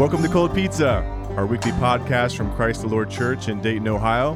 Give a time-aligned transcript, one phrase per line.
[0.00, 1.04] Welcome to Cold Pizza,
[1.36, 4.32] our weekly podcast from Christ the Lord Church in Dayton, Ohio,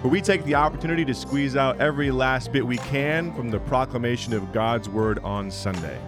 [0.00, 3.58] where we take the opportunity to squeeze out every last bit we can from the
[3.58, 6.00] proclamation of God's Word on Sunday.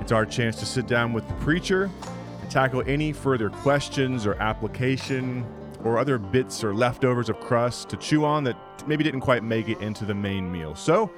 [0.00, 1.90] It's our chance to sit down with the preacher
[2.40, 5.44] and tackle any further questions or application
[5.84, 8.56] or other bits or leftovers of crust to chew on that
[8.88, 10.74] maybe didn't quite make it into the main meal.
[10.74, 11.10] So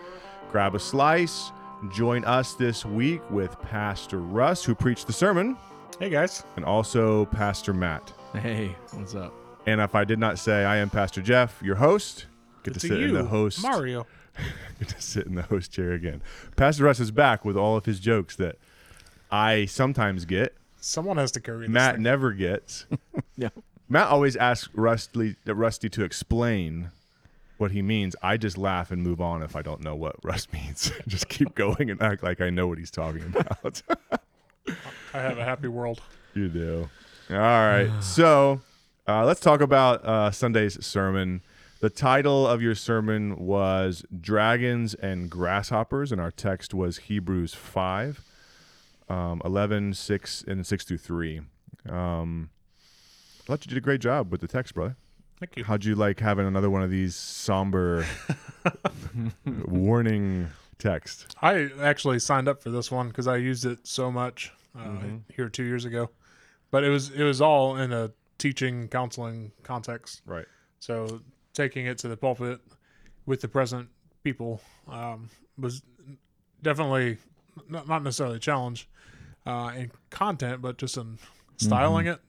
[0.50, 1.52] grab a slice.
[1.88, 5.56] Join us this week with Pastor Russ, who preached the sermon,
[6.02, 6.42] Hey guys.
[6.56, 8.12] and also Pastor Matt.
[8.32, 9.32] Hey, what's up?
[9.66, 12.26] And if I did not say, I am Pastor Jeff, your host.
[12.64, 13.62] Get to To sit you, in the host.
[13.62, 14.04] Mario.
[14.80, 16.20] Get to sit in the host chair again.
[16.56, 18.56] Pastor Russ is back with all of his jokes that
[19.30, 20.56] I sometimes get.
[20.80, 22.02] Someone has to carry this Matt thing.
[22.02, 22.86] never gets.
[23.36, 23.50] Yeah.
[23.88, 26.90] Matt always asks Rusty, uh, Rusty to explain
[27.58, 28.16] what he means.
[28.24, 30.90] I just laugh and move on if I don't know what Rust means.
[31.06, 33.82] just keep going and act like I know what he's talking about.
[34.68, 36.00] I have a happy world.
[36.34, 36.90] You do.
[37.30, 37.90] All right.
[38.02, 38.60] So
[39.06, 41.42] uh, let's talk about uh, Sunday's sermon.
[41.80, 48.22] The title of your sermon was Dragons and Grasshoppers, and our text was Hebrews 5,
[49.08, 51.40] um, 11, 6, and 6 through 3.
[51.88, 52.50] Um,
[53.40, 54.96] I thought you did a great job with the text, brother.
[55.40, 55.64] Thank you.
[55.64, 58.06] How'd you like having another one of these somber
[59.66, 60.46] warning
[60.82, 61.26] texts?
[61.40, 65.16] I actually signed up for this one because I used it so much uh, Mm-hmm.
[65.34, 66.10] here two years ago,
[66.70, 70.22] but it was it was all in a teaching counseling context.
[70.26, 70.46] Right.
[70.80, 71.20] So
[71.52, 72.60] taking it to the pulpit
[73.26, 73.88] with the present
[74.24, 75.82] people um, was
[76.62, 77.18] definitely
[77.68, 78.88] not, not necessarily a challenge
[79.46, 81.18] uh, in content, but just in
[81.58, 82.20] styling it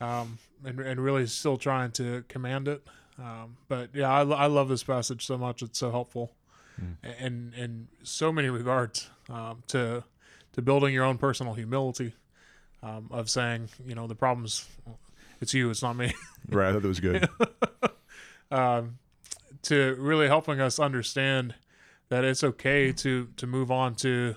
[0.00, 2.82] um, and, and really still trying to command it.
[3.18, 5.62] Um, but yeah, I, I love this passage so much.
[5.62, 6.32] It's so helpful
[7.20, 10.04] in, in so many regards um, to,
[10.52, 12.14] to building your own personal humility
[12.82, 14.66] um, of saying, you know, the problem's,
[15.40, 16.12] it's you, it's not me.
[16.48, 16.68] Right.
[16.68, 17.28] I thought that was good.
[18.52, 18.98] um,
[19.62, 21.56] to really helping us understand
[22.08, 24.36] that it's okay to to move on to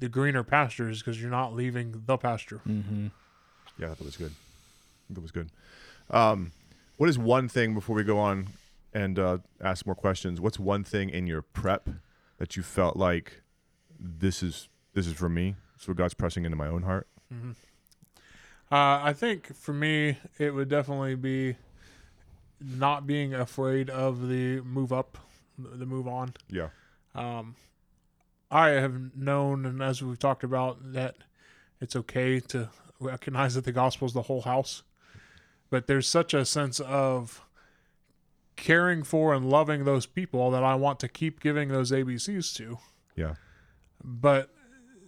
[0.00, 2.60] the greener pastures because you're not leaving the pasture.
[2.66, 3.06] Mm-hmm.
[3.78, 4.32] Yeah, I thought that was good.
[5.10, 5.50] That was good.
[6.10, 6.50] Um,
[6.96, 8.48] what is one thing before we go on
[8.94, 10.40] and uh, ask more questions?
[10.40, 11.90] What's one thing in your prep
[12.38, 13.42] that you felt like
[13.98, 15.56] this is this is for me?
[15.76, 17.08] So God's pressing into my own heart.
[18.70, 21.56] Uh, I think for me, it would definitely be
[22.60, 25.18] not being afraid of the move up,
[25.58, 26.32] the move on.
[26.48, 26.68] Yeah.
[27.14, 27.56] Um,
[28.50, 31.16] I have known, and as we've talked about, that
[31.80, 34.82] it's okay to recognize that the gospel is the whole house.
[35.70, 37.44] But there's such a sense of
[38.56, 42.78] caring for and loving those people that I want to keep giving those ABCs to,
[43.16, 43.34] Yeah.
[44.02, 44.50] but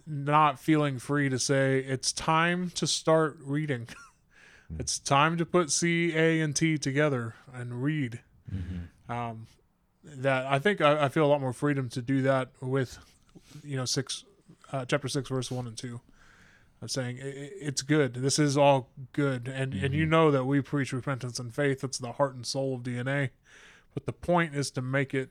[0.05, 3.87] not feeling free to say it's time to start reading.
[4.79, 8.19] it's time to put C, A, and T together and read
[9.09, 9.47] um,
[10.03, 12.97] that I think I, I feel a lot more freedom to do that with,
[13.63, 14.23] you know, six,
[14.71, 15.99] uh, chapter six, verse one and two.
[16.81, 18.15] Of saying "I- I- it's good.
[18.15, 21.83] This is all good, and and you know that we preach repentance and faith.
[21.83, 23.29] It's the heart and soul of DNA,
[23.93, 25.29] but the point is to make it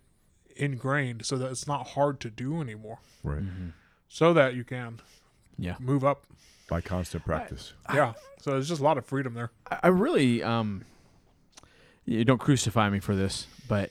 [0.56, 3.42] ingrained so that it's not hard to do anymore, Right.
[4.08, 5.00] so that you can
[5.58, 5.76] Yeah.
[5.78, 6.24] move up.
[6.68, 7.74] By constant practice.
[7.94, 8.14] Yeah.
[8.40, 9.50] So there's just a lot of freedom there.
[9.70, 10.84] I I really um
[12.04, 13.90] you don't crucify me for this, but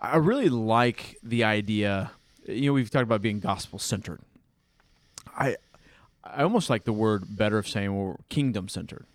[0.00, 2.12] I really like the idea
[2.46, 4.20] you know, we've talked about being gospel centered.
[5.36, 5.56] I
[6.34, 9.06] I almost like the word better of saying we're kingdom centered.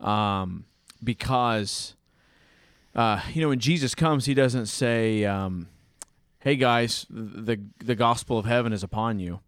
[0.00, 0.64] Um
[1.02, 1.94] because
[2.94, 5.68] uh, you know, when Jesus comes, he doesn't say, um,
[6.40, 9.40] "Hey guys, the the gospel of heaven is upon you,"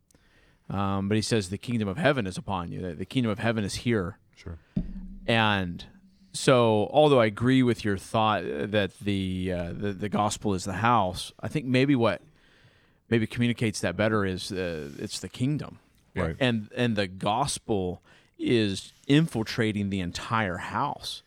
[0.70, 2.80] um, but he says, "The kingdom of heaven is upon you.
[2.80, 4.58] The, the kingdom of heaven is here." Sure.
[5.26, 5.84] And
[6.32, 10.74] so, although I agree with your thought that the uh, the, the gospel is the
[10.74, 12.22] house, I think maybe what
[13.10, 15.80] maybe communicates that better is uh, it's the kingdom,
[16.14, 16.36] Right.
[16.38, 18.02] and and the gospel
[18.38, 21.22] is infiltrating the entire house,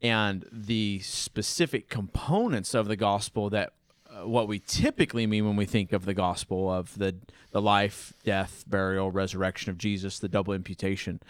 [0.00, 3.72] and the specific components of the gospel that
[4.08, 7.16] uh, what we typically mean when we think of the gospel of the
[7.50, 11.20] the life, death, burial, resurrection of Jesus, the double imputation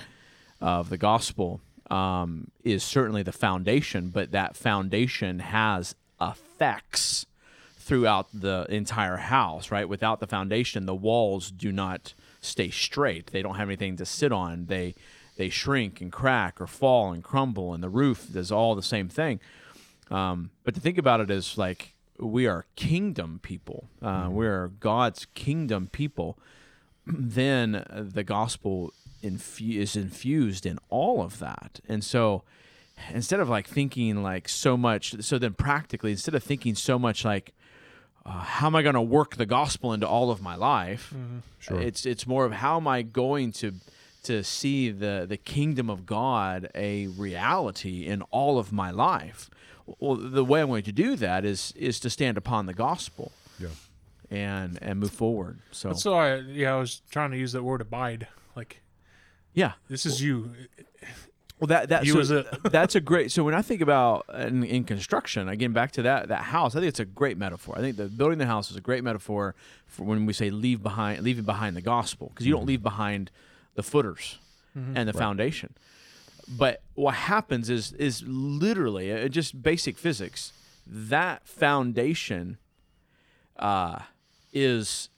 [0.61, 1.61] of the gospel
[1.91, 7.27] um, is certainly the foundation, but that foundation has effects
[7.77, 9.89] throughout the entire house, right?
[9.89, 13.29] Without the foundation, the walls do not stay straight.
[13.29, 14.67] They don't have anything to sit on.
[14.67, 14.95] They
[15.37, 19.09] they shrink and crack or fall and crumble, and the roof does all the same
[19.09, 19.41] thing.
[20.11, 24.69] Um, but to think about it as like we are kingdom people, uh, we are
[24.69, 26.39] God's kingdom people.
[27.07, 28.93] then the gospel
[29.23, 31.81] infu- is infused in all of that.
[31.89, 32.43] And so
[33.11, 37.25] instead of like thinking like so much, so then practically, instead of thinking so much
[37.25, 37.55] like,
[38.25, 41.13] uh, how am I going to work the gospel into all of my life?
[41.59, 41.81] Sure.
[41.81, 43.73] It's it's more of how am I going to
[44.25, 49.51] to see the the kingdom of God a reality in all of my life.
[49.99, 53.33] Well, the way I'm going to do that is is to stand upon the gospel
[53.59, 53.69] Yeah.
[54.31, 55.59] and and move forward.
[55.73, 58.29] So That's why, yeah, I was trying to use that word abide.
[58.55, 58.81] Like,
[59.55, 60.51] yeah, this is you.
[61.63, 63.31] Well, that that You so as a- that's a great.
[63.31, 66.81] So when I think about in, in construction, again back to that that house, I
[66.81, 67.79] think it's a great metaphor.
[67.79, 69.55] I think the building the house is a great metaphor
[69.87, 73.31] for when we say leave behind, leaving behind the gospel, because you don't leave behind
[73.77, 74.41] the footers
[74.75, 75.75] and the foundation.
[76.49, 80.53] But what happens is is literally uh, just basic physics.
[80.85, 82.59] That foundation
[83.57, 84.01] uh,
[84.53, 85.11] is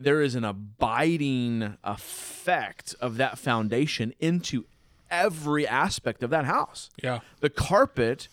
[0.00, 4.64] there is an abiding effect of that foundation into
[5.12, 6.90] every aspect of that house.
[7.02, 7.20] Yeah.
[7.40, 8.26] The carpet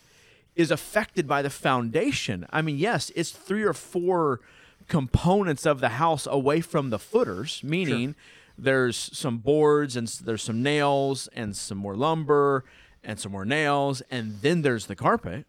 [0.56, 2.48] is affected by the foundation.
[2.50, 4.40] I mean, yes, it's three or four
[4.88, 8.16] components of the house away from the footers, meaning
[8.58, 12.66] there's some boards and there's some nails and some more lumber
[13.04, 15.46] and some more nails and then there's the carpet.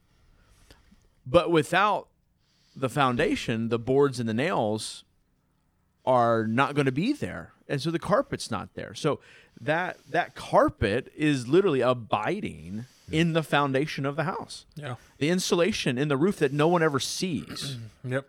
[1.27, 2.09] But without
[2.77, 5.05] the foundation, the boards and the nails
[6.05, 8.95] are not going to be there and so the carpet's not there.
[8.95, 9.21] So
[9.61, 13.15] that that carpet is literally abiding hmm.
[13.15, 14.67] in the foundation of the house.
[14.75, 14.97] Yeah.
[15.19, 18.27] the insulation in the roof that no one ever sees Yep.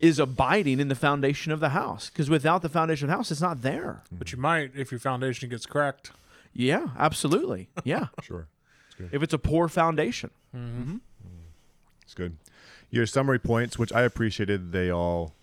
[0.00, 3.30] is abiding in the foundation of the house because without the foundation of the house
[3.30, 4.02] it's not there.
[4.10, 4.16] Hmm.
[4.16, 6.12] But you might if your foundation gets cracked.
[6.52, 7.68] yeah absolutely.
[7.84, 8.06] Yeah.
[8.22, 8.46] Sure.
[9.10, 10.30] if it's a poor foundation.
[10.54, 10.82] Mm-hmm.
[10.82, 10.92] Mm-hmm.
[10.94, 10.98] Mm.
[12.02, 12.36] It's good.
[12.90, 15.34] Your summary points, which I appreciated, they all,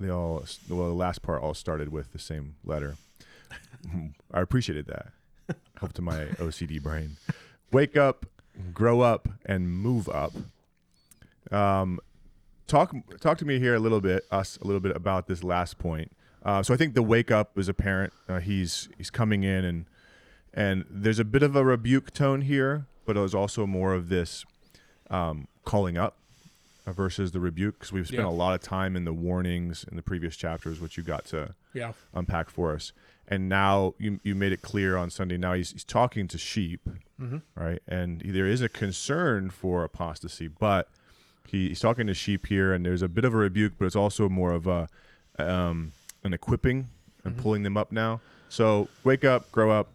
[0.00, 2.96] they all, well, the last part all started with the same letter.
[4.32, 5.08] I appreciated that.
[5.78, 7.16] Helped to my OCD brain.
[7.70, 8.26] Wake up,
[8.72, 10.32] grow up, and move up.
[11.50, 12.00] Um,
[12.66, 15.78] talk talk to me here a little bit, us a little bit about this last
[15.78, 16.10] point.
[16.44, 18.12] Uh, so I think the wake up is apparent.
[18.28, 19.86] Uh, he's he's coming in and
[20.52, 24.08] and there's a bit of a rebuke tone here, but it was also more of
[24.08, 24.44] this
[25.10, 26.16] um, calling up
[26.86, 28.28] versus the rebuke because we've spent Yeah.
[28.28, 31.54] a lot of time in the warnings in the previous chapters, which you got to
[31.72, 31.92] Yeah.
[32.12, 32.92] unpack for us.
[33.26, 35.38] And now you you made it clear on Sunday.
[35.38, 36.86] Now he's he's talking to sheep,
[37.20, 37.38] Mm-hmm.
[37.54, 37.80] right?
[37.88, 40.88] And there is a concern for apostasy, but
[41.46, 43.96] he, he's talking to sheep here, and there's a bit of a rebuke, but it's
[43.96, 44.88] also more of a
[45.38, 45.92] um,
[46.22, 46.88] an equipping
[47.24, 48.20] and pulling them up now.
[48.50, 49.88] So wake up, grow up.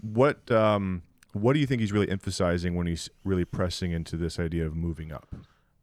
[0.00, 1.02] What um,
[1.32, 4.74] what do you think he's really emphasizing when he's really pressing into this idea of
[4.74, 5.28] moving up?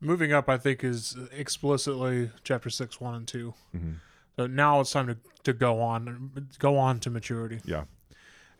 [0.01, 3.95] Moving up, I think, is explicitly chapter six, one and 2 Mhm.
[4.37, 7.59] So now it's time to, to go on, go on to maturity.
[7.65, 7.83] Yeah,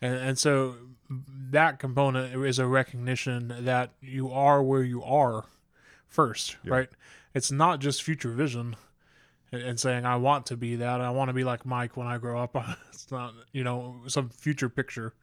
[0.01, 0.75] And, and so
[1.09, 5.45] that component is a recognition that you are where you are
[6.07, 6.73] first, Yeah.
[6.73, 6.89] right?
[7.33, 8.75] It's not just future vision
[9.51, 11.01] and, and saying, I want to be that.
[11.01, 12.55] I want to be like Mike when I grow up.
[12.93, 15.13] it's not, you know, some future picture.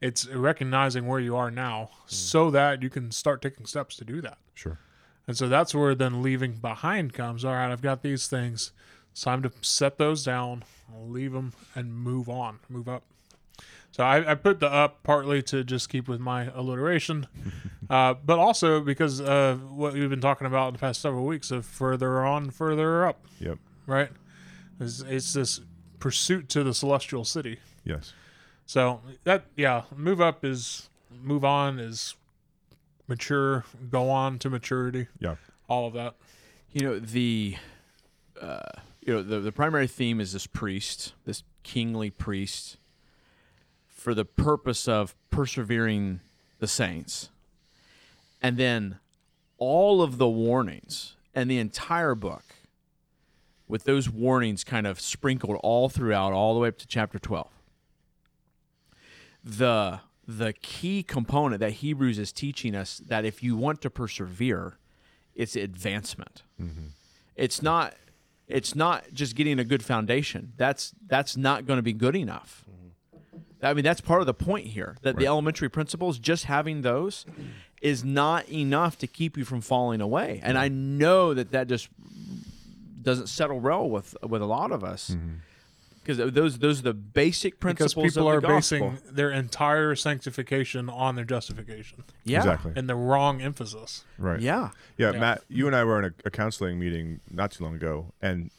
[0.00, 4.22] It's recognizing where you are now so that you can start taking steps to do
[4.22, 4.38] that.
[4.54, 4.78] sure.
[5.30, 7.44] And so that's where then leaving behind comes.
[7.44, 8.72] All right, I've got these things.
[9.12, 13.04] It's time to set those down, leave them, and move on, move up.
[13.92, 17.28] So I, I put the up partly to just keep with my alliteration,
[17.90, 21.52] uh, but also because of what we've been talking about in the past several weeks
[21.52, 23.58] of further on, further up, Yep.
[23.86, 24.08] right?
[24.80, 25.60] It's, it's this
[26.00, 27.60] pursuit to the celestial city.
[27.84, 28.14] Yes.
[28.66, 30.88] So that yeah, move up is
[31.22, 32.16] move on is
[33.10, 35.08] mature, go on to maturity.
[35.18, 35.34] Yeah.
[35.68, 36.14] All of that.
[36.72, 37.56] you know the
[38.40, 38.60] uh,
[39.02, 42.78] you know the, the primary theme is this priest this kingly priest
[43.86, 46.20] for the purpose of persevering
[46.58, 47.28] the saints
[48.42, 48.98] and then
[49.58, 52.44] all of the warnings and the entire book
[53.68, 57.46] with those warnings kind of sprinkled all throughout all the way up to chapter 12
[59.44, 60.00] the
[60.38, 64.78] the key component that hebrews is teaching us that if you want to persevere
[65.34, 66.42] it's advancement.
[66.60, 66.86] Mm-hmm.
[67.36, 67.94] It's not
[68.46, 70.52] it's not just getting a good foundation.
[70.56, 72.64] That's that's not going to be good enough.
[72.70, 73.66] Mm-hmm.
[73.66, 77.24] I mean that's part of the point here that the elementary principles just having those
[77.80, 80.40] is not enough to keep you from falling away.
[80.42, 80.98] And i mm-hmm.
[80.98, 81.88] know that that just
[83.02, 85.16] doesn't settle well with with a lot of us
[86.02, 87.94] because those those are the basic principles.
[87.94, 88.90] Because principles people of are the gospel.
[88.90, 92.72] basing their entire sanctification on their justification yeah Exactly.
[92.76, 94.04] and the wrong emphasis.
[94.18, 94.40] Right.
[94.40, 95.20] yeah Yeah, Yeah.
[95.20, 98.50] Matt, you and I were in a, a counseling meeting not too long ago, and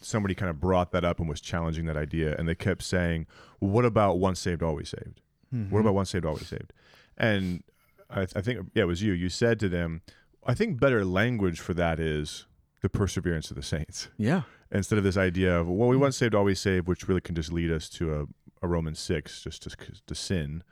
[0.00, 3.26] somebody kind of brought that up and was challenging that idea, and they kept saying,
[3.60, 5.20] well, "What about once saved, always saved?
[5.50, 5.76] What mm-hmm.
[5.76, 6.72] about once saved, always saved?"
[7.18, 7.62] And
[8.08, 9.12] I, I think yeah, it was you.
[9.12, 10.02] You said to them,
[10.46, 12.46] "I think better language for that is
[12.82, 14.42] the perseverance of the saints." Yeah.
[14.72, 17.52] Instead of this idea of well we once saved always saved which really can just
[17.52, 18.26] lead us to a,
[18.64, 20.62] a romans 6 just to, to sin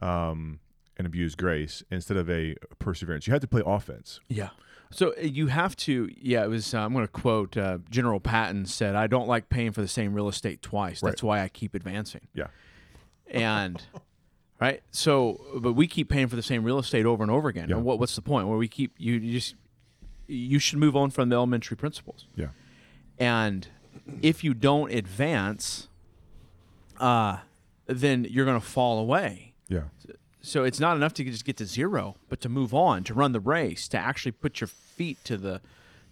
[0.00, 0.60] um,
[0.96, 4.50] and abuse grace instead of a perseverance you had to play offense Yeah.
[4.90, 8.20] So uh, you have to, yeah, it was, uh, I'm going to quote uh, General
[8.20, 11.00] Patton said, I don't like paying for the same real estate twice.
[11.00, 12.28] That's why I keep advancing.
[12.32, 12.46] yeah
[13.26, 13.82] And,
[14.60, 14.82] right?
[14.92, 17.70] So, but we keep paying for the same real estate over and over again.
[17.70, 17.76] Yeah.
[17.76, 18.46] And what, what's the point?
[18.46, 19.56] Where we keep, you, you just,
[20.28, 22.26] you should move on from the elementary principles.
[22.36, 22.48] yeah
[23.18, 23.68] And
[24.22, 25.88] if you don't advance,
[26.98, 27.38] uh,
[27.86, 29.54] then you're going to fall away.
[29.68, 29.84] yeah
[30.42, 33.32] So it's not enough to just get to zero, but to move on, to run
[33.32, 35.60] the race, to actually put your feet to the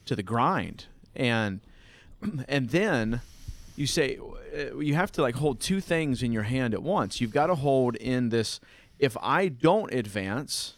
[0.05, 1.61] to the grind, and
[2.49, 3.21] and then
[3.77, 4.19] you say
[4.57, 7.21] uh, you have to like hold two things in your hand at once.
[7.21, 8.59] You've got to hold in this:
[8.99, 10.75] if I don't advance,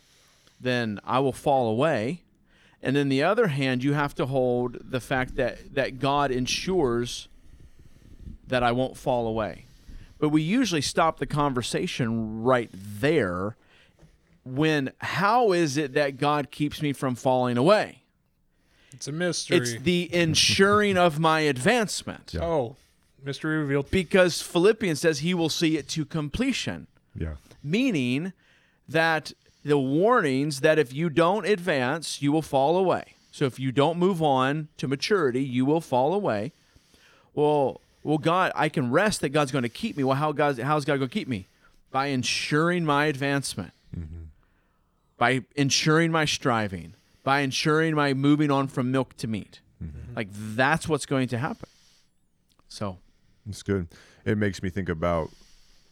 [0.60, 2.23] then I will fall away.
[2.84, 7.28] And then the other hand, you have to hold the fact that that God ensures
[8.46, 9.64] that I won't fall away.
[10.18, 13.56] But we usually stop the conversation right there
[14.44, 18.02] when how is it that God keeps me from falling away?
[18.92, 19.56] It's a mystery.
[19.56, 22.34] It's the ensuring of my advancement.
[22.40, 22.76] oh,
[23.24, 23.90] mystery revealed.
[23.90, 26.86] Because Philippians says he will see it to completion,
[27.16, 28.34] yeah meaning
[28.86, 29.32] that
[29.64, 33.14] the warnings that if you don't advance, you will fall away.
[33.32, 36.52] So if you don't move on to maturity, you will fall away.
[37.34, 40.04] Well, well, God, I can rest that God's going to keep me.
[40.04, 41.46] Well, how God's, how's God going to keep me?
[41.90, 44.24] By ensuring my advancement, mm-hmm.
[45.16, 49.60] by ensuring my striving, by ensuring my moving on from milk to meat.
[49.82, 50.14] Mm-hmm.
[50.14, 51.68] Like that's what's going to happen.
[52.68, 52.98] So,
[53.48, 53.88] it's good
[54.24, 55.30] it makes me think about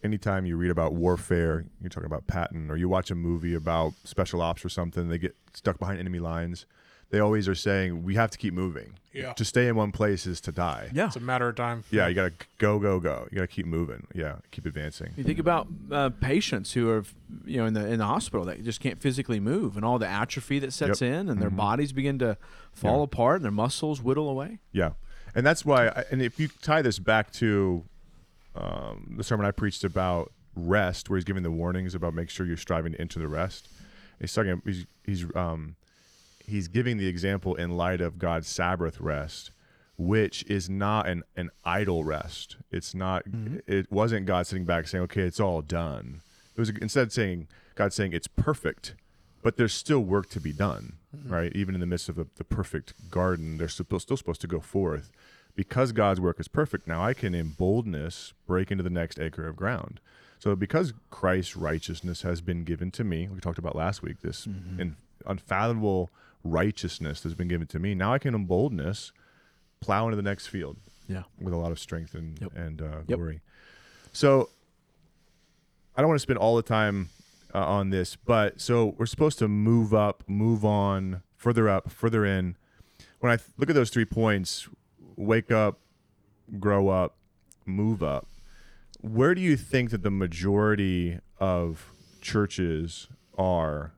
[0.02, 3.92] anytime you read about warfare you're talking about patton or you watch a movie about
[4.04, 6.66] special ops or something they get stuck behind enemy lines
[7.10, 9.34] they always are saying we have to keep moving Yeah.
[9.34, 11.06] to stay in one place is to die yeah.
[11.06, 11.84] It's a matter of time.
[11.90, 15.38] yeah you gotta go go go you gotta keep moving yeah keep advancing You think
[15.38, 17.04] about uh, patients who are,
[17.44, 20.08] you know, in the in the hospital that just can't physically move, and all the
[20.08, 21.12] atrophy that sets Yep.
[21.14, 22.36] in, and their bodies begin to
[22.72, 23.04] fall Yeah.
[23.04, 24.58] apart, and their muscles whittle away.
[24.72, 24.92] Yeah,
[25.34, 25.88] and that's why.
[25.88, 27.84] I, and if you tie this back to
[28.54, 32.46] um, the sermon I preached about rest, where he's giving the warnings about make sure
[32.46, 33.68] you're striving to enter the rest,
[34.20, 34.60] he's talking.
[34.64, 35.76] He's he's um,
[36.46, 39.50] he's giving the example in light of God's Sabbath rest,
[39.96, 42.56] which is not an an idle rest.
[42.70, 43.24] It's not.
[43.66, 46.20] It wasn't God sitting back saying, "Okay, it's all done."
[46.54, 48.94] It was instead saying God saying it's perfect,
[49.42, 50.94] but there's still work to be done,
[51.24, 51.50] right?
[51.54, 54.60] Even in the midst of the, the perfect garden, they're still, still supposed to go
[54.60, 55.10] forth.
[55.54, 59.46] Because God's work is perfect, now I can, in boldness, break into the next acre
[59.46, 60.00] of ground.
[60.38, 64.46] So, because Christ's righteousness has been given to me, we talked about last week, this
[64.46, 66.10] in, unfathomable
[66.42, 69.12] righteousness that's been given to me, now I can, in boldness,
[69.80, 71.22] plow into the next field Yeah.
[71.40, 72.52] with a lot of strength and Yep.
[72.56, 73.18] and uh, Yep.
[73.18, 73.40] glory.
[74.12, 74.48] So
[75.96, 77.10] I don't want to spend all the time
[77.54, 82.24] uh, on this, but so we're supposed to move up, move on, further up, further
[82.24, 82.56] in.
[83.20, 84.68] When I th- look at those three points,
[85.16, 85.78] wake up,
[86.58, 87.16] grow up,
[87.66, 88.26] move up.
[89.00, 93.92] Where do you think that the majority of churches are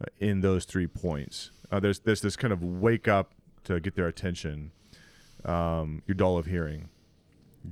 [0.00, 1.50] uh, in those three points?
[1.70, 3.34] Uh, there's there's this kind of wake up
[3.64, 4.72] to get their attention.
[5.44, 6.88] Um, you're dull of hearing.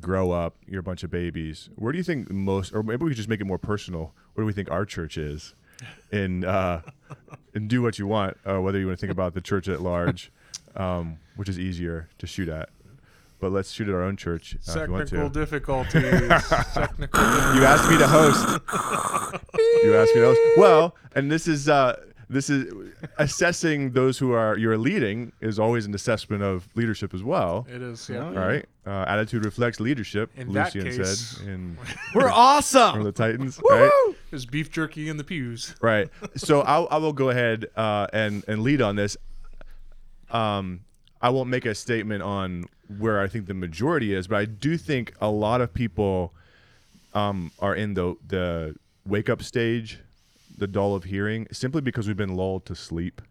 [0.00, 0.56] Grow up.
[0.66, 1.70] You're a bunch of babies.
[1.76, 4.12] Where do you think most, or maybe we could just make it more personal?
[4.34, 5.54] Where do we think our church is?
[6.12, 6.80] And uh,
[7.54, 8.36] and do what you want.
[8.44, 10.30] Uh, whether you want to think about the church at large,
[10.76, 12.68] um, which is easier to shoot at.
[13.38, 15.38] But let's shoot at our own church uh, if you want Technical to.
[15.40, 16.02] difficulties.
[16.72, 17.22] Technical.
[17.54, 18.48] You asked me to host.
[19.84, 20.40] you asked me to host.
[20.56, 22.00] Well, and this is uh,
[22.30, 22.72] this is
[23.18, 27.66] assessing those who are you're leading is always an assessment of leadership as well.
[27.70, 28.08] It is.
[28.08, 28.24] Yeah.
[28.24, 30.30] All right, uh, attitude reflects leadership.
[30.36, 31.76] In that Lucian case- said in
[32.14, 32.80] We're awesome.
[32.92, 33.02] from awesome.
[33.04, 33.60] the Titans.
[33.70, 34.14] right?
[34.30, 35.74] There's beef jerky in the pews.
[35.82, 36.08] Right.
[36.36, 39.16] So I'll, I will go ahead uh, and and lead on this.
[40.30, 40.80] Um,
[41.20, 42.64] I won't make a statement on
[42.98, 46.32] where I think the majority is, but I do think a lot of people
[47.14, 49.98] um, are in the the wake up stage,
[50.58, 53.22] the dull of hearing, simply because we've been lulled to sleep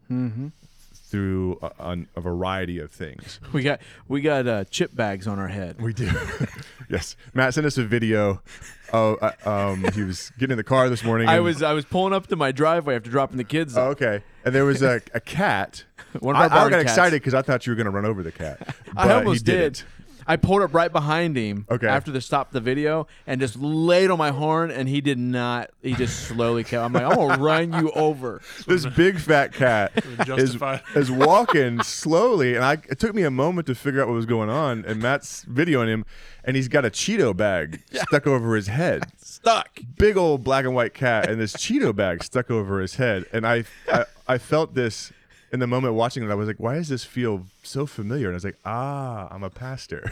[1.15, 3.39] through a, a, variety of things.
[3.53, 3.79] We got
[4.09, 5.81] we got uh, chip bags on our head.
[5.81, 6.11] We do.
[6.89, 7.15] yes.
[7.33, 8.41] Matt sent us a video.
[8.91, 11.29] Oh, uh, um, he was getting in the car this morning.
[11.29, 13.77] I was I was pulling up to my driveway after dropping the kids.
[13.77, 14.23] Oh, okay.
[14.43, 15.85] And there was a, a cat.
[16.19, 16.91] One of our I barn got cats.
[16.91, 18.75] excited because I thought you were going to run over the cat.
[18.97, 19.81] I almost he did.
[20.25, 20.43] Didn't.
[20.43, 21.87] I pulled up right behind him Okay.
[21.87, 25.71] after they stopped the video and just laid on my horn, and he did not.
[25.81, 26.83] He just slowly kept.
[26.83, 28.41] I'm like, I'm gonna run you over.
[28.67, 29.91] this big fat cat
[30.27, 30.57] is,
[30.95, 34.25] is walking slowly, and I it took me a moment to figure out what was
[34.25, 34.85] going on.
[34.85, 36.05] And Matt's videoing him,
[36.43, 39.03] and he's got a Cheeto bag stuck over his head.
[39.17, 39.79] Stuck.
[39.97, 43.25] Big old black and white cat, and this Cheeto bag stuck over his head.
[43.31, 45.11] And I, I, I felt this
[45.51, 46.29] in the moment watching it.
[46.31, 48.27] I was like, why does this feel so familiar?
[48.27, 50.03] And I was like, ah, I'm a pastor.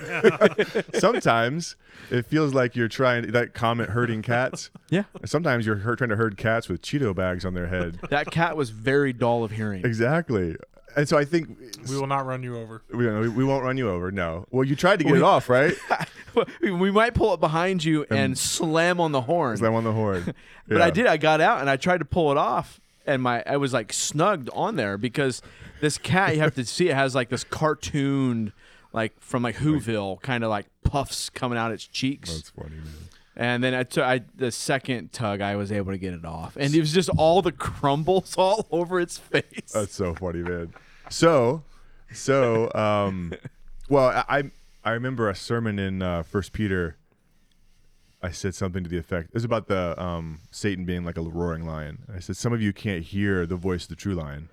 [0.94, 1.76] Sometimes
[2.12, 4.70] it feels like you're trying that comment herding cats.
[4.90, 5.04] Yeah.
[5.26, 8.00] Sometimes you're her- trying to herd cats with Cheeto bags on their head.
[8.10, 9.86] That cat was very dull of hearing.
[9.86, 10.56] Exactly.
[10.96, 11.50] And so I think
[11.90, 12.84] We will not run you over.
[12.94, 14.12] we, we won't run you over.
[14.12, 14.46] No.
[14.52, 15.74] Well, you tried to get it off, right?
[16.62, 19.58] we might pull it behind you and slam on the horn.
[19.58, 20.34] Slam on the horn.
[20.66, 21.08] But I did.
[21.08, 23.92] I got out and I tried to pull it off, and my I was like
[23.94, 25.42] snugged on there because
[25.82, 28.54] this cat you have to see it has like this cartoon
[28.94, 32.34] like from like Whoville kind of like puffs coming out its cheeks.
[32.34, 32.94] That's funny, man.
[33.36, 36.56] And then I took I, the second tug, I was able to get it off,
[36.56, 39.72] and it was just all the crumbles all over its face.
[39.74, 40.72] That's so funny, man.
[41.10, 41.64] So,
[42.14, 43.34] so, um,
[43.90, 44.52] well, I I-
[44.86, 46.98] I remember a sermon in uh, First Peter.
[48.24, 49.28] I said something to the effect.
[49.30, 52.04] It was about the um, Satan being like a roaring lion.
[52.16, 54.48] I said some of you can't hear the voice of the true lion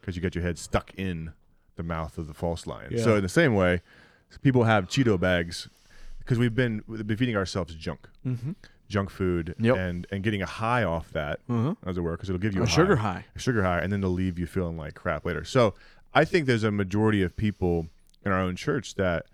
[0.00, 1.32] because you got your head stuck in
[1.76, 2.98] the mouth of the false lion.
[2.98, 3.82] So in the same way,
[4.42, 5.68] people have Cheeto bags
[6.18, 8.08] because we've been we've been feeding ourselves junk,
[8.88, 9.76] junk food, Yep.
[9.76, 11.40] and and getting a high off that,
[11.86, 13.26] as it were, because it'll give you A a, sugar high.
[13.36, 15.44] a sugar high, and then they'll leave you feeling like crap later.
[15.44, 15.74] So
[16.12, 17.86] I think there's a majority of people
[18.24, 19.26] in our own church that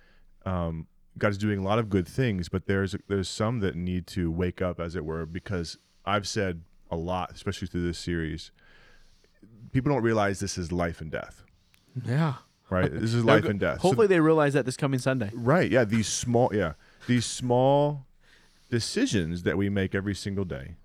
[0.44, 0.86] um,
[1.18, 4.30] God is doing a lot of good things, but there's there's some that need to
[4.30, 8.50] wake up, as it were, because I've said a lot, especially through this series.
[9.72, 11.42] People don't realize this is life and death,
[12.04, 12.34] yeah,
[12.70, 12.90] right?
[13.00, 13.76] This is life go- and death.
[13.80, 15.30] So- Hopefully, they realize that this coming Sunday.
[15.32, 15.70] Right.
[15.70, 15.84] Yeah.
[15.84, 16.50] These small.
[16.54, 16.72] Yeah.
[17.06, 18.06] These small
[18.70, 20.76] decisions that we make every single day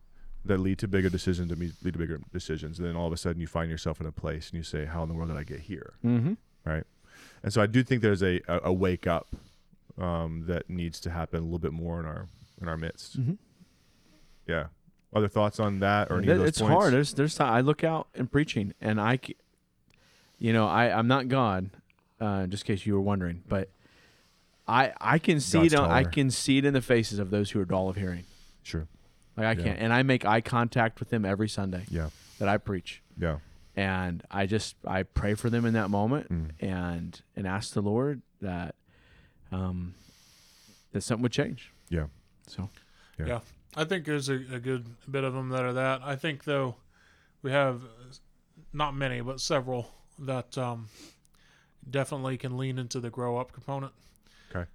[0.44, 2.78] that lead to bigger decisions that lead to bigger decisions.
[2.80, 4.86] And then all of a sudden you find yourself in a place and you say,
[4.86, 6.34] "How in the world did I get here?" Mm-hmm.
[6.64, 6.84] Right.
[7.44, 9.36] And so I do think there's a a, a wake up
[9.98, 12.28] um, that needs to happen a little bit more in our
[12.62, 13.20] in our midst.
[13.20, 13.38] Mhm.
[14.48, 14.68] Yeah.
[15.14, 16.74] Other thoughts on that or any those It's points?
[16.74, 16.94] hard.
[16.94, 17.54] There's there's time.
[17.54, 19.20] I look out in preaching, and I,
[20.38, 21.70] you know, I I'm not God,
[22.20, 23.70] uh, just in case you were wondering, but
[24.68, 25.80] I I can see God's it.
[25.80, 28.26] On, I can see it in the faces of those who are dull of hearing.
[28.64, 28.88] Sure.
[29.38, 29.64] Like I Yeah.
[29.64, 32.10] can't, and I make eye contact with them every Sunday Yeah.
[32.40, 33.40] that I preach, Yeah.
[33.76, 36.52] and I just I pray for them in that moment, Mm.
[36.60, 38.76] and and ask the Lord that,
[39.52, 39.94] um,
[40.92, 41.72] that something would change.
[41.90, 42.06] Yeah.
[42.48, 42.70] So
[43.20, 43.26] Yeah.
[43.28, 43.40] Yeah.
[43.78, 46.02] I think there's a, a good bit of them that are that.
[46.04, 46.76] I think though
[47.42, 48.14] we have uh,
[48.74, 50.88] not many, but several that um,
[51.90, 53.92] definitely can lean into the grow up component.
[54.54, 54.66] Okay.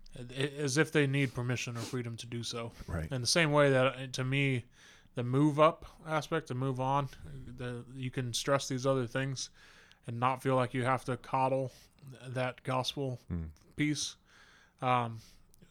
[0.58, 2.72] As if they need permission or freedom to do so.
[2.86, 3.10] Right.
[3.10, 4.64] In the same way that uh, to me,
[5.14, 7.08] the move up aspect, the move on,
[7.56, 9.50] the you can stress these other things,
[10.06, 11.72] and not feel like you have to coddle
[12.28, 13.46] that gospel Mm.
[13.76, 14.16] piece.
[14.82, 15.18] Um,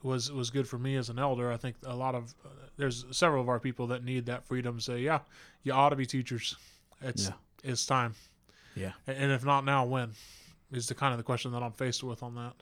[0.04, 1.52] was was good for me as an elder.
[1.52, 4.78] I think a lot of uh, there's several of our people that need that freedom.
[4.78, 5.20] to Say, yeah,
[5.64, 6.56] you ought to be teachers.
[7.02, 7.34] It's Yeah.
[7.64, 8.14] it's time.
[8.76, 10.12] yeah, And if not now, when?
[10.72, 12.54] Is the kind of the question that I'm faced with on that.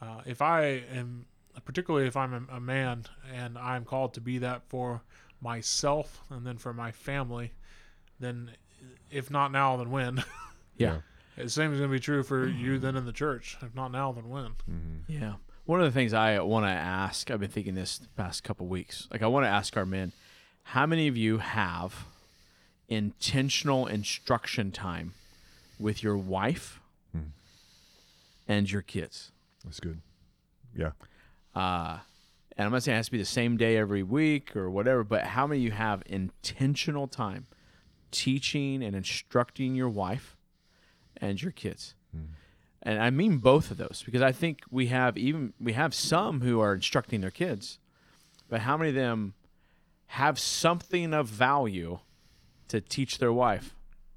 [0.00, 1.26] Uh, if I am,
[1.64, 5.02] particularly if I'm a, a man and I'm called to be that for
[5.40, 7.52] myself and then for my family,
[8.18, 8.52] then
[9.10, 10.24] if not now, then when?
[10.76, 10.98] yeah.
[11.36, 13.58] the same is going to be true for you then in the church.
[13.62, 14.52] If not now, then when?
[14.70, 15.12] Mm-hmm.
[15.12, 15.34] Yeah.
[15.68, 18.66] One of the things I want to ask, I've been thinking this the past couple
[18.68, 19.06] weeks.
[19.10, 20.12] Like, I want to ask our men,
[20.62, 22.06] how many of you have
[22.88, 25.12] intentional instruction time
[25.78, 26.80] with your wife
[27.12, 27.32] Hmm.
[28.48, 29.30] and your kids?
[29.62, 30.00] That's good.
[30.74, 30.92] Yeah.
[31.54, 31.98] Uh,
[32.56, 35.04] and I'm not saying it has to be the same day every week or whatever,
[35.04, 37.46] but how many of you have intentional time
[38.10, 40.34] teaching and instructing your wife
[41.18, 41.94] and your kids?
[42.82, 46.40] And I mean both of those because I think we have even we have some
[46.40, 47.78] who are instructing their kids,
[48.48, 49.34] but how many of them
[50.08, 51.98] have something of value
[52.68, 53.74] to teach their wife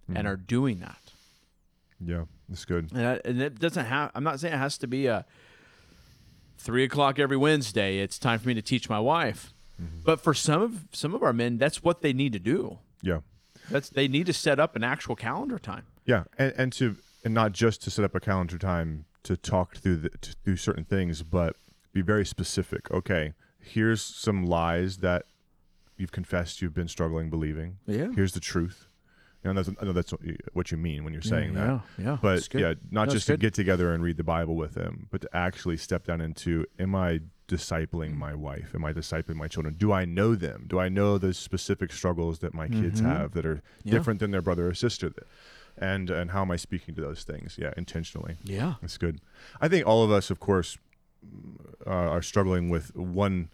[0.07, 0.29] and mm.
[0.29, 0.99] are doing that?
[1.99, 2.25] Yeah.
[2.51, 2.91] That's good.
[2.93, 4.11] And, I, and it doesn't have.
[4.13, 5.25] I'm not saying it has to be a
[6.57, 7.99] three o'clock every Wednesday.
[7.99, 9.53] It's time for me to teach my wife.
[9.81, 10.01] Mm-hmm.
[10.03, 12.79] But for some of some of our men, that's what they need to do.
[13.01, 13.19] Yeah.
[13.69, 15.85] That's they need to set up an actual calendar time.
[16.05, 19.75] Yeah, and, and to and not just to set up a calendar time to talk
[19.77, 21.55] through the, to, through certain things, but
[21.93, 22.89] be very specific.
[22.91, 25.25] Okay, here's some lies that
[25.97, 27.77] you've confessed you've been struggling believing.
[27.85, 28.07] Yeah.
[28.15, 28.87] Here's the truth.
[29.43, 30.13] And that's, I know that's
[30.53, 31.65] what you mean when you're saying that.
[31.67, 32.17] yeah, yeah.
[32.21, 35.29] But yeah, not just to get together and read the Bible with him, but to
[35.35, 38.73] actually step down into am I discipling my wife?
[38.75, 39.73] Am I discipling my children?
[39.79, 40.65] Do I know them?
[40.67, 43.05] Do I know the specific struggles that my kids Mhm.
[43.05, 43.93] have that are Yeah.
[43.93, 45.11] different than their brother or sister?
[45.81, 47.57] And and how am I speaking to those things?
[47.59, 48.37] Yeah, intentionally.
[48.43, 48.75] Yeah.
[48.81, 49.19] That's good.
[49.59, 50.77] I think all of us, of course,
[51.85, 53.49] uh, are struggling with one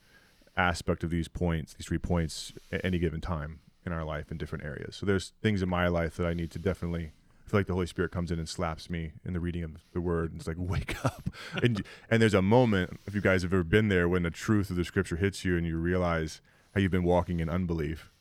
[0.57, 4.37] aspect of these points, these three points, at any given time in our life in
[4.37, 4.95] different areas.
[4.97, 7.11] So there's things in my life that I need to definitely
[7.47, 9.71] I feel like the Holy Spirit comes in and slaps me in the reading of
[9.93, 11.29] the Word, and it's like wake up.
[11.63, 14.69] and and there's a moment, if you guys have ever been there, when the truth
[14.69, 16.41] of the Scripture hits you, and you realize
[16.75, 18.11] how you've been walking in unbelief,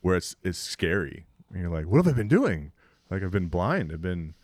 [0.00, 2.72] where it's it's scary, and you're like, what have I been doing?
[3.10, 3.92] Like I've been blind.
[3.92, 4.34] I've been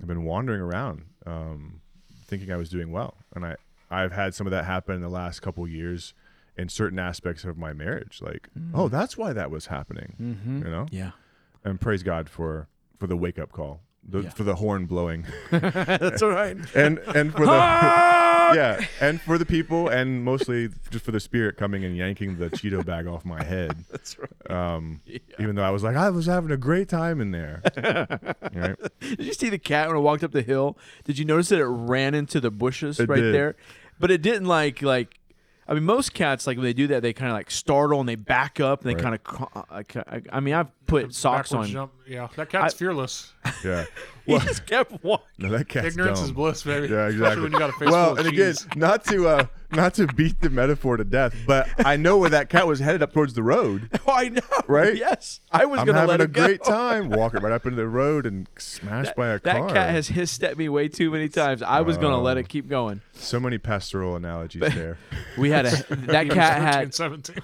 [0.00, 1.80] I've been wandering around, um,
[2.26, 3.56] thinking I was doing well, and I
[3.90, 6.12] I've had some of that happen in the last couple of years
[6.56, 8.20] in certain aspects of my marriage.
[8.22, 10.64] Like, oh, that's why that was happening, Mm-hmm.
[10.64, 10.86] you know.
[10.90, 11.10] Yeah.
[11.64, 14.30] And praise God for for the wake up call, the, Yeah.
[14.30, 16.56] for the horn blowing, That's all right.
[16.74, 17.52] and and for the
[18.54, 22.48] yeah, and for the people, and mostly just for the Spirit coming and yanking the
[22.50, 23.84] Cheeto bag off my head.
[23.90, 24.50] That's right.
[24.50, 25.00] Um,
[25.38, 27.62] Even though I was like, I was having a great time in there.
[28.54, 28.76] right?
[29.00, 30.76] Did you see the cat when it walked up the hill?
[31.04, 33.34] Did you notice that it ran into the bushes It right did.
[33.34, 33.56] there?
[33.98, 35.18] But it didn't like like.
[35.68, 38.08] I mean, most cats like when they do that, they kind of like startle and
[38.08, 39.18] they back up and they Right.
[39.20, 40.06] kind of.
[40.08, 41.66] I, I mean, I've put socks on.
[41.66, 41.92] Jump.
[42.06, 43.32] Yeah, that cat's I- fearless.
[43.64, 43.84] Yeah.
[44.26, 45.24] He just kept walking.
[45.38, 46.24] No, that cat's Ignorance dumb.
[46.24, 46.92] is bliss, baby.
[46.92, 47.42] Yeah, exactly.
[47.44, 48.66] when you got a face well, full of and again, cheese.
[48.74, 52.48] not to uh, not to beat the metaphor to death, but I know where that
[52.48, 53.88] cat was headed up towards the road.
[54.08, 54.40] Oh, I know.
[54.66, 54.96] Right?
[54.96, 56.44] Yes, I was I'm gonna having let a it go.
[56.44, 59.68] great time walking right up into the road and smashed by a That car.
[59.68, 61.62] That cat has hissed at me way too many times.
[61.62, 63.02] I was gonna let it keep going.
[63.12, 64.98] so many pastoral analogies there.
[65.38, 65.70] We had a
[66.06, 67.36] that cat 13, had 17.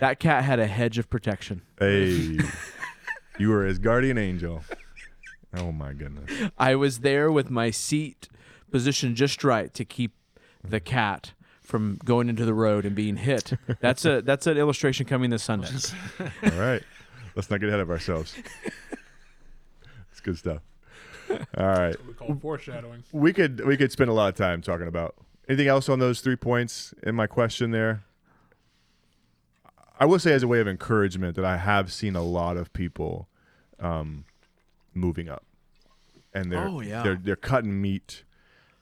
[0.00, 1.62] that cat had a hedge of protection.
[1.82, 2.38] Hey,
[3.38, 4.62] you were his guardian angel.
[5.54, 6.50] Oh my goodness.
[6.56, 8.28] I was there with my seat
[8.70, 10.12] positioned just right to keep
[10.62, 13.52] the cat from going into the road and being hit.
[13.80, 15.68] That's a that's an illustration coming this Sunday.
[16.44, 16.82] All right,
[17.34, 18.34] let's not get ahead of ourselves.
[20.10, 20.62] It's good stuff.
[21.30, 21.96] All right.
[22.06, 23.02] we call foreshadowing.
[23.10, 25.16] we could we could spend a lot of time talking about
[25.48, 28.04] anything else on those three points in my question there
[30.02, 32.72] i will say as a way of encouragement that i have seen a lot of
[32.72, 33.28] people
[33.80, 34.24] um,
[34.94, 35.44] moving up
[36.34, 37.02] and they're Oh, yeah.
[37.02, 38.24] they're they're cutting meat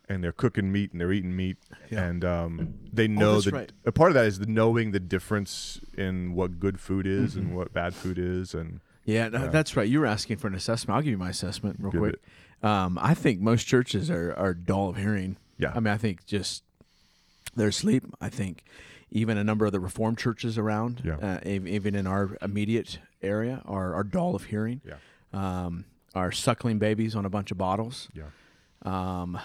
[0.09, 1.57] and they're cooking meat and they're eating meat
[1.91, 2.05] Yeah.
[2.07, 3.73] and um, they know Oh, that right.
[3.85, 7.39] a part of that is the knowing the difference in what good food is Mm-hmm.
[7.41, 9.47] and what bad food is and Yeah, no, Yeah.
[9.49, 9.89] that's right.
[9.89, 10.95] You were asking for an assessment.
[10.97, 12.17] I'll give you my assessment real Give quick.
[12.63, 15.37] Um, I think most churches are, are dull of hearing.
[15.59, 15.73] Yeah.
[15.75, 16.63] I mean, I think just
[17.57, 18.05] they're asleep.
[18.21, 18.65] I think
[19.11, 21.17] even a number of the Reformed churches around, Yeah.
[21.17, 24.81] uh, even in our immediate area, are, are dull of hearing.
[24.85, 24.97] yeah
[25.33, 28.09] Um, are suckling babies on a bunch of bottles.
[28.15, 28.25] yeah
[28.83, 29.39] um,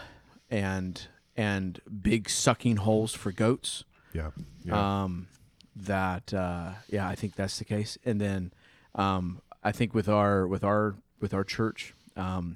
[0.49, 3.83] and and big sucking holes for goats.
[4.13, 4.31] yeah
[4.63, 5.27] yeah Um,
[5.75, 7.97] that uh, yeah, I think that's the case.
[8.05, 8.53] And then
[8.95, 12.55] um, I think with our with our with our church, um,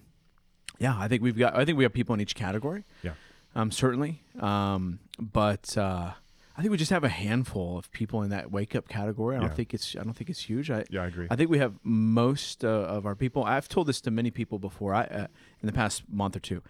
[0.79, 2.85] yeah, I think we've got I think we have people in each category.
[3.03, 3.13] Yeah.
[3.55, 4.21] Um, certainly.
[4.39, 6.11] Um, but uh,
[6.59, 9.37] I think we just have a handful of people in that wake up category.
[9.37, 9.55] I don't Yeah.
[9.55, 10.69] think it's I don't think it's huge.
[10.69, 13.45] I yeah i agree I think we have most uh, of our people.
[13.45, 14.93] I've told this to many people before.
[14.93, 15.27] I uh,
[15.61, 16.61] in the past month or two.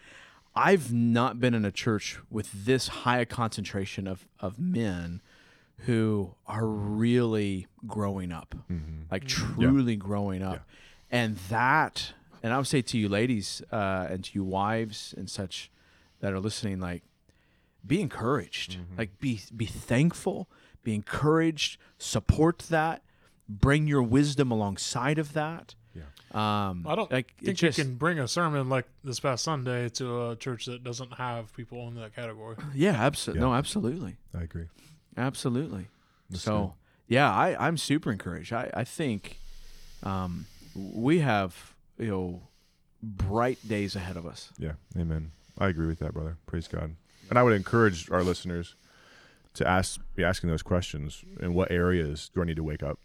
[0.55, 5.21] I've not been in a church with this high a concentration of of men
[5.87, 8.53] who are really growing up,
[9.09, 10.67] like truly growing up,
[11.09, 12.13] and that.
[12.43, 15.71] And I would say to you, ladies, uh, and to you wives and such
[16.19, 17.01] that are listening, like
[17.85, 20.49] be encouraged like be be thankful
[20.83, 23.01] be encouraged support that
[23.47, 27.95] bring your wisdom alongside of that yeah um I don't like think just you can
[27.95, 31.95] bring a sermon like this past Sunday to a church that doesn't have people in
[31.95, 32.57] that category.
[32.75, 33.47] yeah absolutely Yeah.
[33.47, 34.67] no absolutely i agree
[35.17, 35.87] absolutely
[36.29, 36.73] That's so
[37.07, 39.39] yeah i i'm super encouraged i i think
[40.03, 42.41] um we have you know
[43.01, 45.31] bright days ahead of us Yeah, amen.
[45.57, 46.37] I agree with that, brother.
[46.45, 46.95] Praise God.
[47.29, 48.75] And I would encourage our listeners
[49.55, 51.23] to ask, be asking those questions.
[51.39, 52.99] In what areas do I need to wake up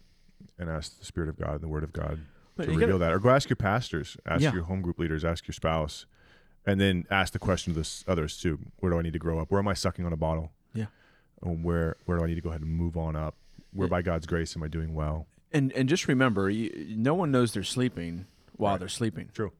[0.57, 2.19] and ask the Spirit of God and the Word of God
[2.55, 4.53] But to reveal gotta- that, or go ask your pastors, ask Yeah.
[4.53, 6.05] your home group leaders, ask your spouse,
[6.65, 8.59] and then ask the question to the others too.
[8.77, 9.51] Where do I need to grow up?
[9.51, 10.51] Where am I sucking on a bottle?
[10.73, 10.87] Yeah.
[11.41, 13.35] Or where Where do I need to go ahead and move on up?
[13.73, 15.27] Where by God's grace am I doing well?
[15.51, 18.79] and and just remember you, no one knows they're sleeping while Right.
[18.79, 19.51] they're sleeping True.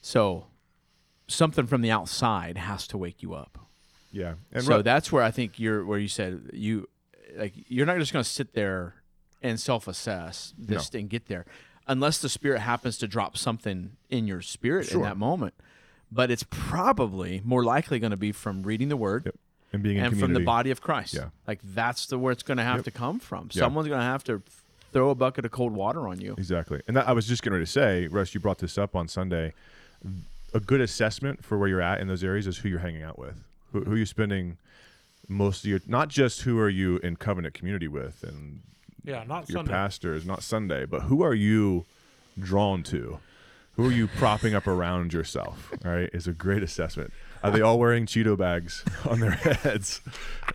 [0.00, 0.46] so
[1.28, 3.58] something from the outside has to wake you up
[4.12, 4.34] Yeah.
[4.52, 6.88] And so that's where I think you're where you said you
[7.36, 8.94] like you're not just going to sit there
[9.42, 11.46] and self-assess this and get there
[11.88, 15.54] unless the Spirit happens to drop something in your spirit in that moment.
[16.12, 19.34] But it's probably more likely going to be from reading the Word Yep.
[19.72, 21.14] And being in and from the body of Christ.
[21.14, 21.30] Yeah.
[21.46, 22.84] Like that's the where it's going to have Yep.
[22.84, 23.48] to come from.
[23.50, 23.60] Yeah.
[23.60, 24.42] Someone's going to have to
[24.92, 26.34] throw a bucket of cold water on you.
[26.36, 26.82] Exactly.
[26.86, 29.08] And that, I was just getting ready to say, Russ, you brought this up on
[29.08, 29.54] Sunday.
[30.52, 33.18] A good assessment for where you're at in those areas is who you're hanging out
[33.18, 33.42] with.
[33.72, 34.58] Who, who are you spending
[35.28, 38.60] most of your, not just who are you in covenant community with and
[39.04, 39.72] Yeah, not your Sunday.
[39.72, 41.84] pastors, not Sunday, but who are you
[42.38, 43.18] drawn to?
[43.76, 45.72] Who are you propping up around yourself?
[45.84, 47.10] All right, is a great assessment.
[47.42, 50.02] Are they all wearing Cheeto bags on their heads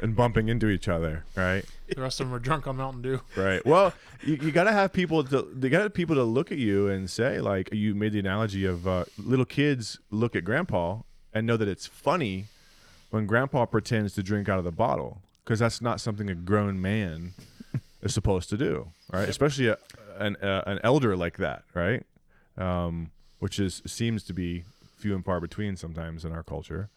[0.02, 1.24] and bumping into each other?
[1.36, 3.22] Right, The rest of them are drunk on Mountain Dew.
[3.36, 3.66] right.
[3.66, 3.92] Well,
[4.24, 7.10] you, you got to have people to they got people to look at you and
[7.10, 11.00] say like you made the analogy of uh, little kids look at grandpa
[11.34, 12.46] and know that it's funny
[13.10, 16.82] when grandpa pretends to drink out of the bottle because that's not something a grown
[16.82, 17.34] man
[18.02, 19.30] is supposed to do, right?
[19.30, 19.78] Especially a,
[20.18, 22.04] an uh, an elder like that, right?
[22.58, 24.66] Um, which is seems to be
[24.98, 26.90] few and far between sometimes in our culture.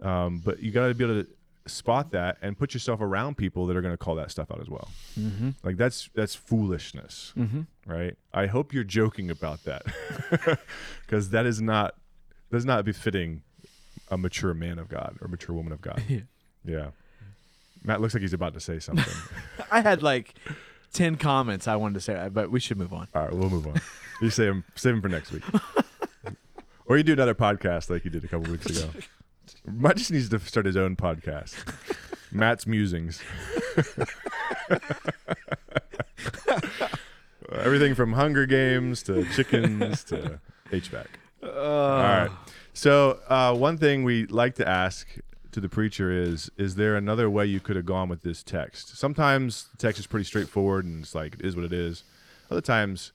[0.00, 1.28] Um, but you got to be able to
[1.66, 4.58] spot that and put yourself around people that are going to call that stuff out
[4.60, 4.88] as well.
[5.20, 5.50] Mm-hmm.
[5.62, 7.60] Like that's that's foolishness, Mm-hmm.
[7.86, 8.16] right?
[8.32, 9.82] I hope you're joking about that
[11.06, 11.94] because that is not
[12.50, 13.42] does not befitting
[14.10, 16.02] a mature man of God or mature woman of God.
[16.08, 16.20] Yeah.
[16.64, 16.86] Yeah.
[17.84, 19.14] Matt looks like he's about to say something.
[19.70, 20.34] I had like
[20.92, 23.06] 10 comments I wanted to say, but we should move on.
[23.14, 23.80] All right, we'll move on.
[24.20, 25.44] You save him, save him for next week,
[26.86, 28.90] or you do another podcast like you did a couple weeks ago.
[29.66, 31.54] Matt just needs to start his own podcast.
[32.32, 33.22] Matt's musings.
[37.52, 40.40] Everything from Hunger Games to chickens to
[40.70, 41.06] HVAC.
[41.42, 42.30] All right.
[42.78, 45.08] So uh, one thing we like to ask
[45.50, 48.96] to the preacher is: Is there another way you could have gone with this text?
[48.96, 52.04] Sometimes the text is pretty straightforward and it's like it is what it is.
[52.52, 53.10] Other times,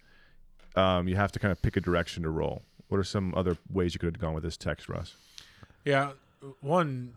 [0.76, 2.63] um, you have to kind of pick a direction to roll.
[2.89, 5.15] What are some other ways you could have gone with this text, Russ?
[5.86, 6.12] Yeah,
[6.60, 7.13] one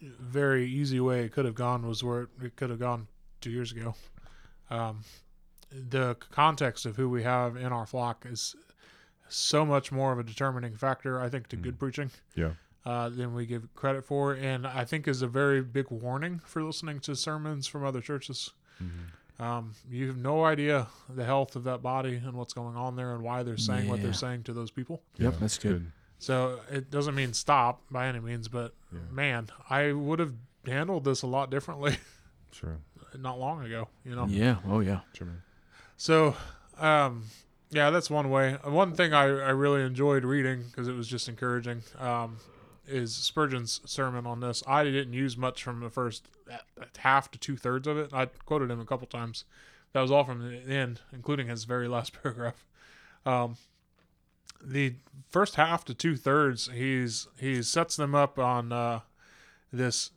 [0.00, 3.06] very easy way it could have gone was where it could have gone
[3.40, 3.94] two years ago.
[4.68, 5.04] Um,
[5.70, 8.56] the context of who we have in our flock is
[9.34, 12.52] so much more of a determining factor, I think, to good preaching Yeah.
[12.86, 16.62] uh, than we give credit for, and I think is a very big warning for
[16.62, 18.50] listening to sermons from other churches.
[19.40, 23.14] Um, you have no idea the health of that body and what's going on there
[23.14, 25.02] and why they're saying what they're saying to those people.
[25.18, 25.90] Yep, that's good.
[26.20, 29.00] So it doesn't mean stop by any means, but Yeah.
[29.10, 31.98] man, I would have handled this a lot differently
[32.52, 32.78] Sure.
[33.18, 34.26] not long ago, you know.
[34.26, 34.58] Yeah.
[34.66, 35.00] Oh, yeah.
[35.14, 35.28] Sure.
[35.96, 36.36] So,
[36.78, 37.24] um,
[37.70, 38.56] yeah, that's one way.
[38.64, 42.38] One thing I, I really enjoyed reading because it was just encouraging um,
[42.86, 44.62] is Spurgeon's sermon on this.
[44.66, 46.58] I didn't use much from the first uh,
[46.98, 48.12] half to two thirds of it.
[48.12, 49.44] I quoted him a couple times.
[49.92, 52.64] That was all from the end, including his very last paragraph.
[53.24, 53.56] Um,
[54.62, 54.94] the
[55.30, 59.00] first half to two thirds, he's he sets them up on uh,
[59.72, 60.10] this.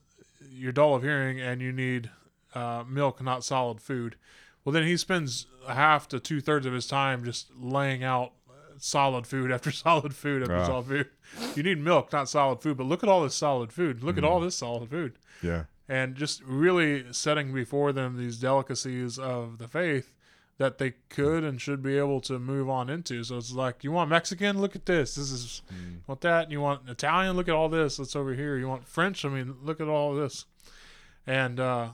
[0.49, 2.09] You're dull of hearing, and you need
[2.53, 4.15] uh, milk, not solid food.
[4.67, 8.33] Well, then he spends half to two thirds of his time just laying out
[8.79, 10.65] solid food after solid food after Ah.
[10.65, 11.07] solid food.
[11.55, 12.75] You need milk, not solid food.
[12.75, 14.03] But look at all this solid food.
[14.03, 15.13] Look at all this solid food.
[15.41, 15.63] Yeah.
[15.87, 20.11] And just really setting before them these delicacies of the faith
[20.57, 23.23] that they could and should be able to move on into.
[23.23, 24.59] So it's like, you want Mexican?
[24.59, 25.15] Look at this.
[25.15, 25.61] This is
[26.07, 26.51] want that.
[26.51, 27.37] You want Italian?
[27.37, 27.95] Look at all this.
[27.95, 28.57] That's over here.
[28.57, 29.23] You want French?
[29.23, 30.43] I mean, look at all this.
[31.25, 31.91] And uh,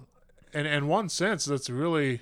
[0.56, 2.22] and in one sense, that's really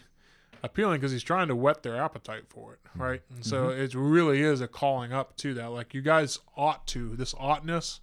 [0.64, 3.22] appealing because he's trying to whet their appetite for it, right?
[3.34, 5.72] And so it really is a calling up to that.
[5.72, 8.00] Like you guys ought to this oughtness.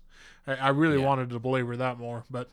[0.46, 1.06] I, I really Yeah.
[1.06, 2.48] wanted to belabor that more, but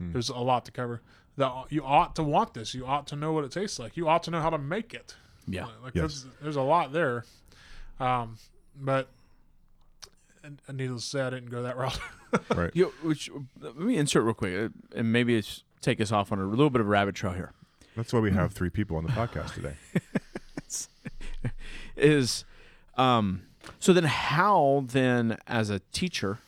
[0.00, 1.00] there's a lot to cover.
[1.36, 2.74] The, you ought to want this.
[2.74, 3.96] You ought to know what it tastes like.
[3.96, 5.14] You ought to know how to make it.
[5.46, 5.66] Yeah.
[5.82, 6.22] Like Yes.
[6.22, 7.24] there's, there's a lot there.
[8.00, 8.36] Um,
[8.80, 9.08] but
[10.42, 11.98] and, and needless to say, I didn't go that route.
[12.54, 12.70] Right.
[12.74, 13.30] You, which,
[13.60, 16.68] let me insert real quick, uh, and maybe it's take us off on a little
[16.70, 17.52] bit of a rabbit trail here.
[17.96, 19.74] That's why we have three people on the podcast today.
[21.96, 22.44] Is
[22.96, 23.42] um,
[23.78, 26.38] so then how then as a teacher,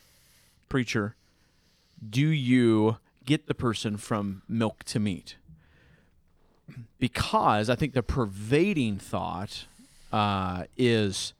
[0.69, 1.15] preacher,
[2.07, 5.35] do you get the person from milk to meat?
[6.99, 9.65] Because I think the pervading thought
[10.11, 11.33] uh, is,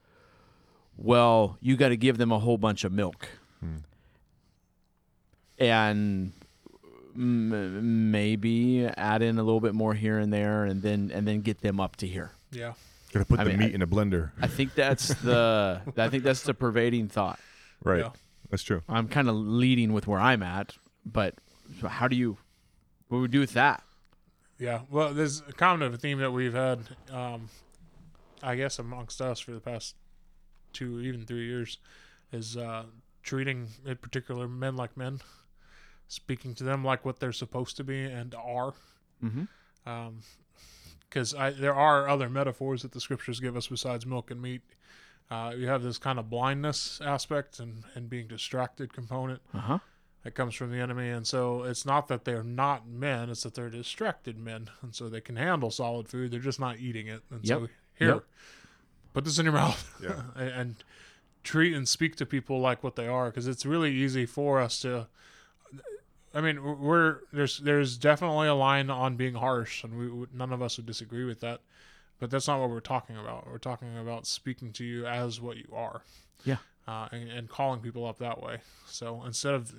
[0.95, 3.27] well, you got to give them a whole bunch of milk,
[5.59, 6.31] and
[7.17, 11.41] m- maybe add in a little bit more here and there, and then and then
[11.41, 12.31] get them up to here.
[12.51, 12.73] yeah.
[13.13, 14.31] gonna put I the mean, meat I- in a blender.
[14.41, 17.39] I think that's the I think that's the pervading thought.
[17.83, 17.99] Right.
[18.01, 18.09] Yeah.
[18.49, 18.81] That's true.
[18.87, 21.35] I'm kind of leading with where I'm at, but
[21.85, 22.37] how do you
[23.09, 23.83] what would we do with that?
[24.59, 26.79] Yeah, well, there's kind of a theme that we've had
[27.11, 27.49] um,
[28.41, 29.95] I guess amongst us for the past
[30.73, 31.77] two, even three years,
[32.31, 32.83] is uh,
[33.23, 35.19] treating in particular men like men,
[36.07, 38.73] speaking to them like what they're supposed to be and are.
[39.23, 39.43] Mm-hmm.
[41.09, 44.61] Because there are other metaphors that the scriptures give us besides milk and meat.
[45.31, 49.77] Uh, you have this kind of blindness aspect and, and being distracted component Uh huh.
[50.23, 51.09] that comes from the enemy.
[51.09, 54.69] And so it's not that they're not men, it's that they're distracted men.
[54.81, 57.21] And so they can handle solid food, they're just not eating it.
[57.29, 58.23] And so here, Yep.
[59.13, 60.21] put this in your mouth Yeah.
[60.35, 60.75] and, and
[61.43, 64.79] treat and speak to people like what they are because it's really easy for us
[64.81, 65.07] to.
[66.33, 70.51] I mean, we're there's there's definitely a line on being harsh, and we we- none
[70.53, 71.61] of us would disagree with that.
[72.19, 73.47] But that's not what we're talking about.
[73.47, 76.01] We're talking about speaking to you as what you are
[76.45, 76.57] Yeah.
[76.87, 78.57] uh, and, and calling people up that way.
[78.87, 79.71] So instead of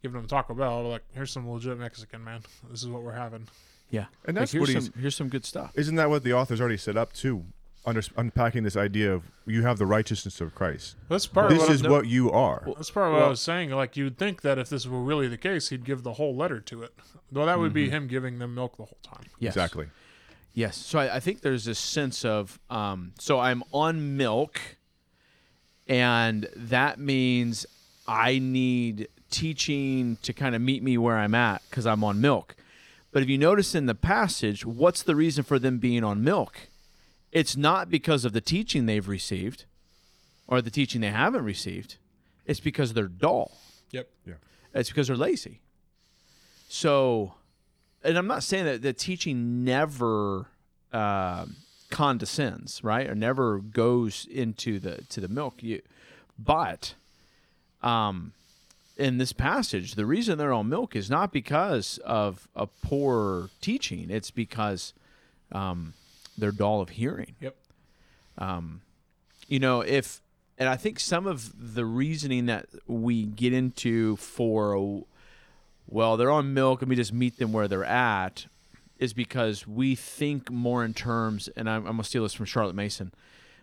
[0.00, 2.42] giving them Taco Bell, like here's some legit Mexican man.
[2.70, 3.48] This is what we're having.
[3.90, 4.06] Yeah.
[4.24, 5.72] And Like, that's here's what some here's some good stuff.
[5.74, 7.44] Isn't that what the author's already set up too?
[7.86, 10.96] Under, unpacking this idea of you have the righteousness of Christ.
[11.08, 12.62] That's part This of what is I'm, what you are.
[12.76, 13.70] that's part of what I was saying.
[13.70, 16.60] Like you'd think that if this were really the case, he'd give the whole letter
[16.60, 16.92] to it.
[17.32, 19.24] Well, that would be him giving them milk the whole time.
[19.38, 19.54] Yes.
[19.54, 19.86] Exactly.
[20.52, 20.76] Yes.
[20.76, 24.60] So I, I think there's this sense of um, so I'm on milk,
[25.88, 27.66] and that means
[28.06, 32.56] I need teaching to kind of meet me where I'm at because I'm on milk.
[33.12, 36.68] But if you notice in the passage, what's the reason for them being on milk?
[37.32, 39.64] It's not because of the teaching they've received
[40.46, 41.96] or the teaching they haven't received.
[42.46, 43.52] It's because they're dull.
[43.92, 44.08] Yep.
[44.26, 44.34] Yeah.
[44.74, 45.60] It's because they're lazy.
[46.68, 47.34] So,
[48.02, 50.46] and I'm not saying that the teaching never
[50.92, 51.56] um
[51.90, 55.62] condescends, right, or never goes into the to the milk.
[55.62, 55.82] You,
[56.38, 56.94] but,
[57.82, 58.32] um,
[58.96, 64.10] in this passage, the reason they're on milk is not because of a poor teaching.
[64.10, 64.94] It's because
[65.52, 65.94] um,
[66.38, 67.56] they're dull of hearing Yep.
[68.38, 68.82] Um,
[69.50, 70.22] you know if
[70.56, 75.02] and i think some of the reasoning that we get into for
[75.86, 78.46] well they're on milk and we just meet them where they're at
[78.98, 82.76] is because we think more in terms and i'm, I'm to steal this from charlotte
[82.76, 83.12] mason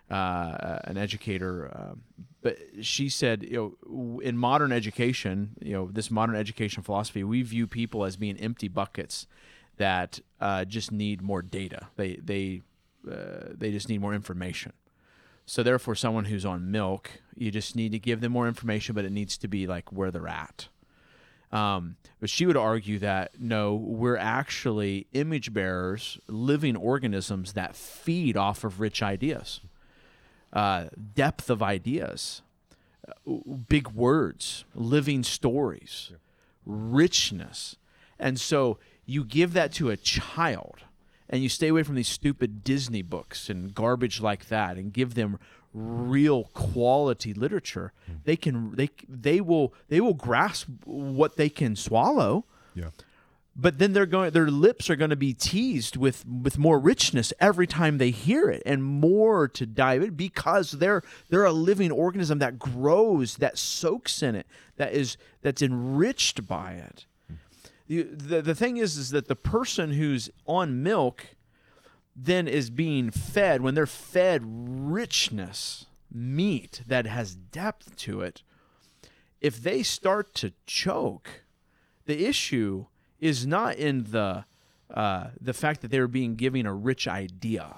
[0.10, 2.01] uh, an educator um,
[2.41, 7.41] but she said you know in modern education you know this modern education philosophy we
[7.41, 9.27] view people as being empty buckets
[9.77, 12.62] that uh, just need more data they they
[13.10, 14.73] uh, they just need more information
[15.50, 19.06] so therefore, someone who's on milk, you just need to give them more information, but
[19.06, 20.67] it needs to be like where they're at.
[21.54, 28.36] Um, but she would argue that no, we're actually image bearers, living organisms that feed
[28.36, 29.62] off of rich ideas,
[30.52, 32.41] uh, depth of ideas,
[33.08, 33.34] uh,
[33.69, 36.12] big words, living stories,
[36.65, 37.78] richness.
[38.19, 40.82] And so you give that to a child
[41.30, 45.15] and you stay away from these stupid Disney books and garbage like that and give
[45.15, 45.39] them
[45.74, 48.13] real quality literature hmm.
[48.24, 52.46] they can they they will they will grasp what they can swallow.
[52.74, 52.89] Yeah.
[53.56, 57.34] but then they're going their lips are going to be teased with with more richness
[57.39, 61.91] every time they hear it and more to dive in because they're they're a living
[61.91, 67.08] organism that grows that soaks in it that is that's enriched by it
[67.88, 71.28] the, the, thing is is that the person who's on milk
[72.15, 78.41] then is being fed when they're fed richness meat that has depth to it
[79.39, 81.43] if they start to choke
[82.06, 82.86] the issue
[83.19, 84.45] is not in the
[84.93, 87.76] uh, the fact that they're being given a rich idea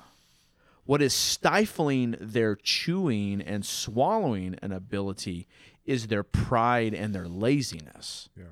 [0.85, 5.47] what is stifling their chewing and swallowing an ability
[5.85, 8.45] is their pride and their laziness Yeah.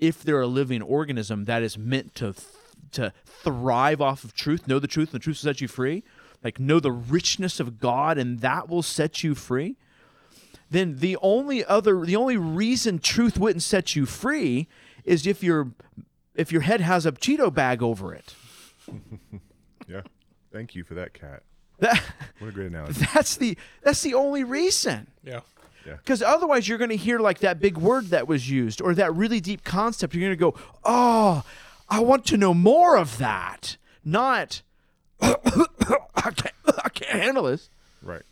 [0.00, 2.46] If they're a living organism that is meant to th-
[2.92, 6.02] to thrive off of truth, know the truth, and the truth will set you free,
[6.42, 9.76] like know the richness of God, and that will set you free.
[10.70, 14.66] Then the only other, the only reason truth wouldn't set you free
[15.04, 15.72] is if your
[16.34, 18.34] if your head has a Cheeto bag over it.
[19.88, 20.02] Yeah.
[20.52, 21.42] Thank you for that, cat.
[21.80, 22.00] That,
[22.38, 23.04] What a great analogy.
[23.14, 25.08] that's the that's the only reason.
[25.24, 25.40] Yeah.
[25.96, 29.14] Because otherwise, you're going to hear like that big word that was used or that
[29.14, 30.14] really deep concept.
[30.14, 31.44] You're going to go, oh,
[31.88, 33.76] I want to know more of that.
[34.04, 34.62] Not,
[35.20, 35.34] I,
[36.34, 37.68] can't, I can't handle this.
[38.02, 38.22] Right.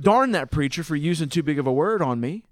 [0.00, 2.44] Darn that preacher for using too big of a word on me.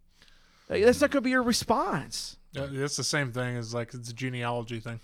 [0.68, 2.36] Like, That's not going to be your response.
[2.56, 5.00] Uh, yeah, It's the same thing as like it's a genealogy thing.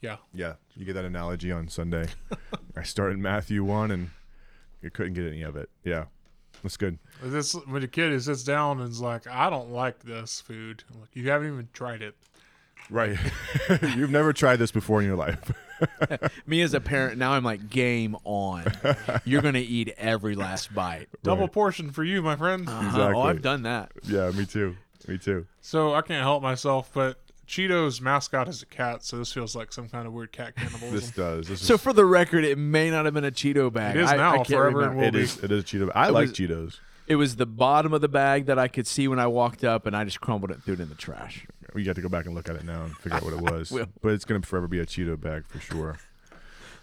[0.00, 0.16] Yeah.
[0.34, 0.54] Yeah.
[0.76, 2.06] You get that analogy on Sunday.
[2.76, 4.10] I started Matthew 1 and
[4.82, 5.70] you couldn't get any of it.
[5.84, 6.06] Yeah.
[6.62, 6.98] That's good.
[7.22, 10.82] This when a kid who sits down and is like, I don't like this food.
[10.92, 12.14] I'm like, you haven't even tried it.
[12.90, 13.16] Right.
[13.96, 15.52] You've never tried this before in your life.
[16.46, 18.64] Me as a parent, now I'm like, game on.
[19.24, 21.08] You're gonna eat every last bite.
[21.22, 21.52] Double Right.
[21.52, 22.68] portion for you, my friend.
[22.68, 22.86] Uh-huh.
[22.86, 23.14] Exactly.
[23.20, 23.92] Oh, I've done that.
[24.04, 24.76] yeah, me too.
[25.08, 25.46] Me too.
[25.60, 27.18] So I can't help myself, but
[27.48, 30.90] Cheeto's mascot is a cat, so this feels like some kind of weird cat cannibalism.
[30.92, 31.48] This does.
[31.48, 33.96] This So is, for the record, it may not have been a Cheeto bag.
[33.96, 34.88] It is I, now, I can't forever remember.
[34.90, 35.20] and will it be.
[35.20, 35.42] is.
[35.42, 35.90] It is Cheeto.
[35.94, 36.78] I It like was- Cheetos.
[37.06, 39.86] It was the bottom of the bag that I could see when I walked up,
[39.86, 41.46] and I just crumbled it and threw it in the trash.
[41.74, 43.40] We got to go back and look at it now and figure out what it
[43.52, 43.70] was.
[43.70, 43.86] will.
[44.02, 45.98] But it's gonna forever be a Cheeto bag for sure.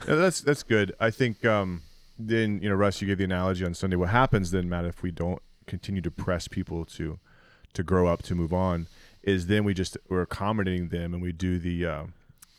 [0.07, 0.93] Yeah, that's that's good.
[0.99, 1.83] I think um,
[2.17, 3.95] then you know Russ, you gave the analogy on Sunday.
[3.95, 7.19] What happens then, Matt, if we don't continue to press people to
[7.73, 8.87] to grow up to move on,
[9.23, 12.03] is then we just we're accommodating them and we do the uh,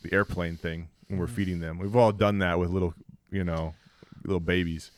[0.03, 1.77] the airplane thing and we're feeding them.
[1.77, 2.93] We've all done that with little
[3.29, 3.73] you know
[4.23, 4.91] little babies.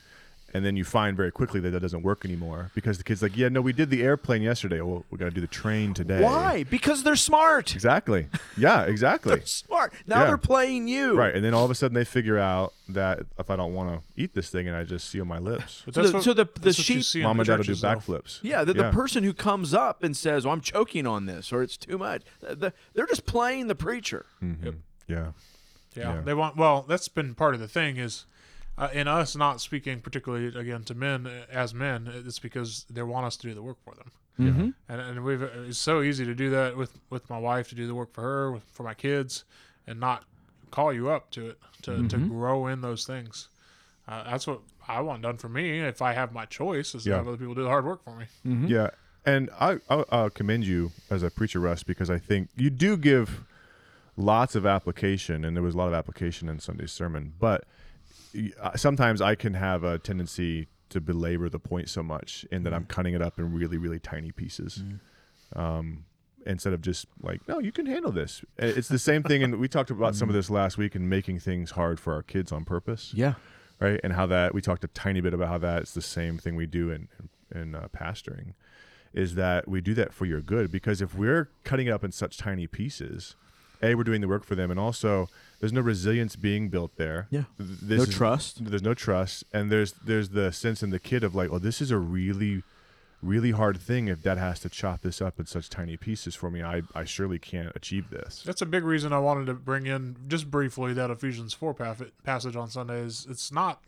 [0.56, 3.36] And then you find very quickly that that doesn't work anymore because the kid's like,
[3.36, 4.82] yeah, no, we did the airplane yesterday.
[4.82, 6.22] Well, we got to do the train today.
[6.22, 6.64] Why?
[6.64, 7.74] Because they're smart.
[7.74, 8.28] Exactly.
[8.56, 9.36] Yeah, exactly.
[9.36, 9.94] They're smart.
[10.06, 10.26] Now Yeah.
[10.28, 11.18] they're playing you.
[11.18, 11.34] right.
[11.34, 14.22] And then all of a sudden they figure out that if I don't want to
[14.22, 16.34] eat this thing and I just seal my lips, But So that's the- what, so
[16.34, 17.88] the- the that's what you sheep- see in mom and dad will do churches, though.
[17.96, 18.40] backflips.
[18.44, 21.64] Yeah, the, the person who comes up and says, well, I'm choking on this or
[21.64, 24.28] it's too much, they're just playing the preacher.
[24.44, 24.76] Mhm.
[25.08, 25.32] Yeah.
[25.96, 26.22] Yeah, Yeah.
[26.22, 26.58] they want.
[26.58, 28.26] Well, that's been part of the thing is,
[28.78, 33.04] uh, in us not speaking particularly again to men uh, as men, it's because they
[33.04, 34.12] want us to do the work for them.
[34.40, 34.70] Mm-hmm.
[34.90, 37.86] and and we've it's so easy to do that with with my wife to do
[37.86, 39.44] the work for her with, for my kids
[39.86, 40.24] and not
[40.72, 43.50] call you up to it to, to grow in those things
[44.08, 47.12] uh, that's what i want done for me if i have my choice is to
[47.18, 48.26] have other people do the hard work for me
[48.68, 48.90] Yeah.
[49.24, 52.98] And I, I uh, commend you as a preacher, Russ, because I think you do
[52.98, 53.44] give
[54.18, 57.34] lots of application, and there was a lot of application in Sunday's sermon.
[57.40, 57.64] But y- uh,
[58.76, 62.86] sometimes I can have a tendency to belabor the point so much in that I'm
[62.86, 64.84] cutting it up in really, really tiny pieces.
[65.56, 66.06] Um,
[66.46, 68.44] instead of just like, no, you can handle this.
[68.62, 71.10] Uh, It's the same thing, and we talked about some of this last week and
[71.10, 73.36] making things hard for our kids on purpose Yeah.
[73.80, 74.00] right?
[74.04, 76.66] And how that we talked a tiny bit about how that's the same thing we
[76.66, 77.08] do in
[77.56, 78.54] in uh, pastoring,
[79.14, 82.12] is that we do that for your good because if we're cutting it up in
[82.12, 83.36] such tiny pieces,
[83.84, 85.28] a we're doing the work for them, and also
[85.60, 87.28] there's no resilience being built there.
[87.30, 87.44] Yeah.
[87.58, 88.66] Th- This No is- trust.
[88.66, 91.82] There's no trust, and there's there's the sense in the kid of like, oh, this
[91.82, 92.64] is a really
[93.22, 96.52] really hard thing if dad has to chop this up in such tiny pieces for
[96.52, 99.86] me i i surely can't achieve this that's a big reason i wanted to bring
[99.86, 101.74] in just briefly that ephesians 4
[102.26, 103.82] passage on sunday is it's not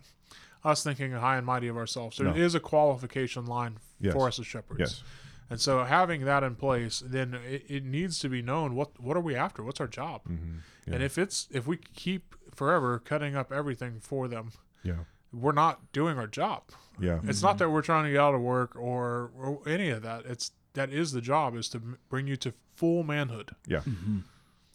[0.64, 2.34] us thinking high and mighty of ourselves there No.
[2.34, 4.14] is a qualification line Yes.
[4.14, 5.04] for us as shepherds yes
[5.50, 9.16] And so having that in place, then it, it needs to be known what what
[9.18, 9.64] are we after?
[9.64, 10.22] What's our job?
[10.26, 10.96] hmm yeah.
[10.96, 14.52] And if it's if we keep forever cutting up everything for them,
[14.84, 16.64] yeah we're not doing our job.
[17.00, 20.02] yeah It's not that we're trying to get out of work or, or any of
[20.04, 20.26] that.
[20.26, 21.80] It's that is the job is to
[22.10, 23.52] bring you to full manhood.
[23.68, 23.82] Yeah.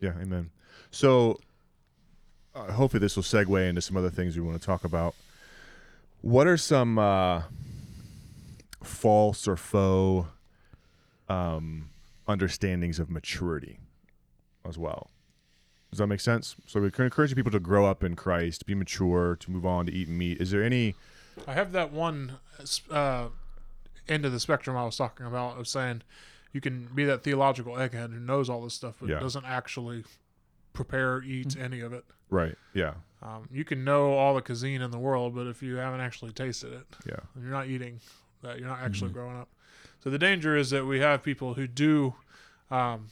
[0.00, 0.12] Yeah.
[0.20, 0.50] Amen.
[0.90, 1.38] So,
[2.54, 5.14] uh, hopefully, this will segue into some other things we want to talk about.
[6.20, 7.42] What are some uh,
[8.82, 10.28] false or faux
[11.30, 11.88] um,
[12.28, 13.78] understandings of maturity
[14.66, 15.10] as well?
[15.90, 16.54] Does that make sense?
[16.66, 19.92] So, we're encouraging people to grow up in Christ, be mature, to move on to
[19.92, 20.40] eat meat.
[20.40, 20.94] Is there any?
[21.48, 22.38] I have that one
[22.90, 23.28] uh,
[24.08, 26.02] end of the spectrum I was talking about of saying
[26.52, 29.20] you can be that theological egghead who knows all this stuff but Yeah.
[29.20, 30.04] doesn't actually
[30.72, 32.04] prepare, eat any of it.
[32.28, 32.56] Right.
[32.74, 32.94] Yeah.
[33.22, 36.32] Um, you can know all the cuisine in the world, but if you haven't actually
[36.32, 37.16] tasted it, Yeah.
[37.34, 38.00] and you're not eating
[38.42, 39.48] that, you're not actually growing up.
[40.02, 42.14] So the danger is that we have people who do,
[42.70, 43.08] um,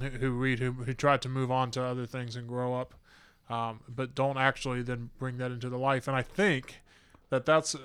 [0.00, 2.94] who, who read, who, who try to move on to other things and grow up,
[3.48, 6.06] um, but don't actually then bring that into the life.
[6.06, 6.80] And I think
[7.30, 7.80] that that's a,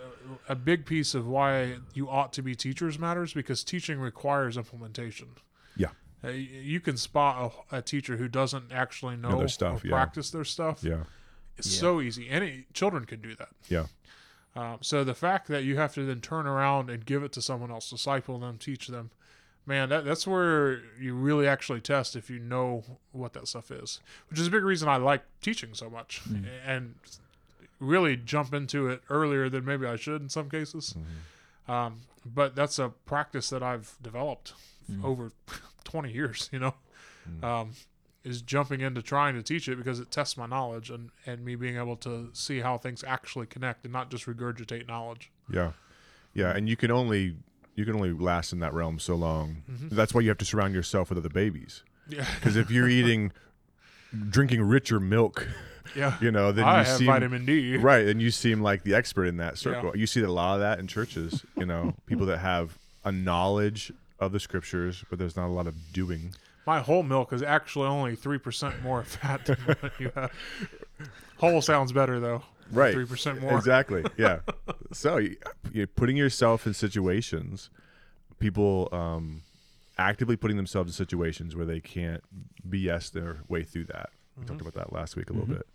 [0.49, 5.29] a big piece of why you ought to be teachers matters because teaching requires implementation.
[5.77, 5.89] Yeah.
[6.23, 9.93] Uh, you can spot a, a teacher who doesn't actually know, their stuff, or yeah.
[9.93, 10.83] practice their stuff.
[10.83, 11.03] Yeah.
[11.57, 11.79] It's Yeah.
[11.81, 12.29] so easy.
[12.29, 13.49] Any children can do that.
[13.69, 13.85] Yeah.
[14.55, 17.41] Um, so the fact that you have to then turn around and give it to
[17.41, 19.09] someone else, disciple them, teach them,
[19.65, 23.99] man, that, that's where you really actually test if you know what that stuff is.
[24.29, 26.21] Which is a big reason I like teaching so much
[26.67, 26.95] and
[27.79, 30.95] really jump into it earlier than maybe I should in some cases.
[31.67, 34.53] Um, but that's a practice that I've developed
[35.03, 35.31] over
[35.85, 36.73] 20 years, you know,
[37.41, 37.71] um,
[38.23, 41.55] is jumping into trying to teach it because it tests my knowledge and, and me
[41.55, 45.29] being able to see how things actually connect and not just regurgitate knowledge.
[45.51, 45.71] Yeah,
[46.33, 47.35] yeah, and you can only
[47.75, 49.63] you can only last in that realm so long.
[49.69, 49.95] Mm-hmm.
[49.95, 51.83] That's why you have to surround yourself with other babies.
[52.07, 52.25] Yeah.
[52.35, 53.31] Because if you're eating,
[54.29, 55.47] drinking richer milk,
[55.95, 56.15] Yeah.
[56.21, 57.77] you know, then I you have seem vitamin D.
[57.77, 59.95] right, and you seem like the expert in that circle.
[59.97, 61.43] You see a lot of that in churches.
[61.57, 65.67] You know, people that have a knowledge of the scriptures, but there's not a lot
[65.67, 66.33] of doing.
[66.65, 70.31] My whole milk is actually only three percent more fat than what you have.
[71.37, 72.43] Whole sounds better though.
[72.71, 72.93] right.
[72.93, 73.57] Three percent more.
[73.57, 74.03] exactly.
[74.17, 74.39] Yeah.
[74.93, 75.37] So you,
[75.71, 77.71] you're putting yourself in situations
[78.37, 79.41] people um
[79.97, 82.21] actively putting themselves in situations where they can't
[82.69, 84.11] bs their way through that.
[84.37, 85.65] We talked about that last week a little bit.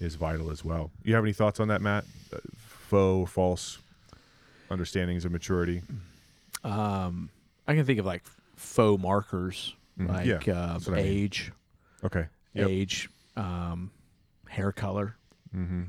[0.00, 0.90] Is vital as well.
[1.04, 2.04] You have any thoughts on that matt?
[2.32, 3.78] Uh, faux false
[4.68, 5.82] understandings of maturity?
[6.64, 7.30] Um,
[7.68, 8.24] I can think of like
[8.56, 10.08] faux markers, Mhm.
[10.08, 11.12] like Yeah, uh, that's what I mean.
[11.12, 11.52] age,
[12.04, 12.68] okay Yep.
[12.68, 13.90] age, um,
[14.48, 15.16] hair color,
[15.54, 15.84] mm-hmm.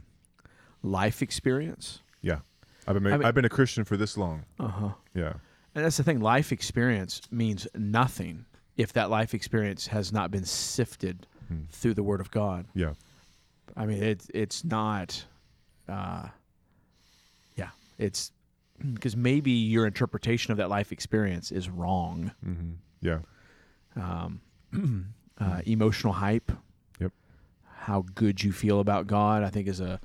[0.83, 2.01] life experience.
[2.21, 2.39] yeah
[2.87, 4.89] I've been, I mean- I've been a christian for this long Uh huh.
[5.13, 5.33] yeah
[5.75, 6.19] And that's the thing.
[6.21, 8.45] Life experience means nothing
[8.77, 11.63] if that life experience has not been sifted Hmm.
[11.71, 12.65] through the Word of God.
[12.73, 12.93] yeah
[13.75, 15.25] I mean, it's it's not.
[15.87, 16.27] Uh,
[17.55, 18.31] yeah, it's
[18.93, 22.31] because maybe your interpretation of that life experience is wrong.
[22.45, 22.71] mm-hmm.
[23.01, 23.19] yeah
[23.99, 24.41] Um,
[25.39, 26.51] uh, emotional hype.
[26.99, 27.11] Yep.
[27.79, 29.99] How good you feel about God, I think, is a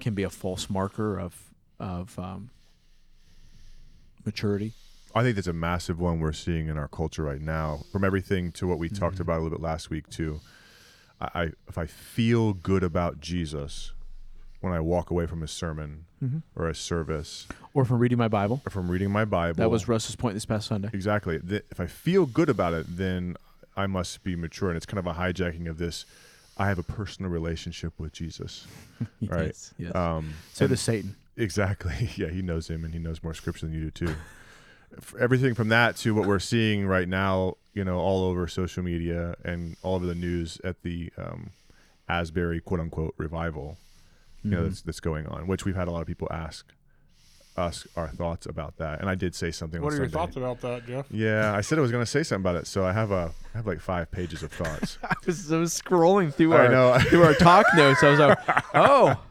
[0.00, 2.50] can be a false marker of of um,
[4.24, 4.72] maturity.
[5.14, 7.80] I think that's a massive one we're seeing in our culture right now.
[7.90, 10.40] From everything to what we talked about a little bit last week too.
[11.20, 13.92] I, I if I feel good about Jesus
[14.62, 16.06] when I walk away from a sermon
[16.56, 18.62] or a service Or from reading my Bible.
[18.64, 19.56] or from reading my Bible.
[19.56, 20.88] That was Russ's point this past Sunday.
[20.92, 21.38] exactly.
[21.40, 23.36] Th- If I feel good about it, then
[23.76, 26.04] I must be mature, and it's kind of a hijacking of this.
[26.58, 28.66] I have a personal relationship with Jesus,
[29.26, 29.46] right?
[29.46, 29.74] Yes.
[29.78, 29.94] yes.
[29.94, 31.16] Um, so does Satan.
[31.36, 32.10] Exactly.
[32.16, 34.14] Yeah, he knows him and he knows more scripture than you do too.
[35.18, 39.34] Everything from that to what we're seeing right now, you know, all over social media
[39.42, 41.50] and all over the news at the um,
[42.08, 43.78] Asbury quote unquote revival,
[44.44, 44.68] you know, Mhm.
[44.68, 46.66] that's that's going on, which we've had a lot of people ask
[47.56, 49.00] us our thoughts about that.
[49.00, 49.82] And I did say something.
[49.82, 51.04] What on are your thoughts about that, Jeff?
[51.10, 53.30] Yeah, I said I was going to say something about it, so I have a
[53.54, 54.98] I have like five pages of thoughts.
[55.04, 56.98] I was, I was scrolling through I our know.
[57.08, 58.02] through our talk notes.
[58.02, 58.38] I was like,
[58.74, 59.22] oh,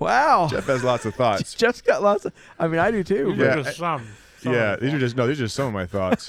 [0.00, 0.48] wow.
[0.50, 1.54] Jeff has lots of thoughts.
[1.62, 2.32] Jeff's got lots of.
[2.58, 3.26] I mean, I do too.
[3.28, 4.06] These but- are Yeah, just some.
[4.40, 6.28] some yeah, of these are just no, these are just some of my thoughts.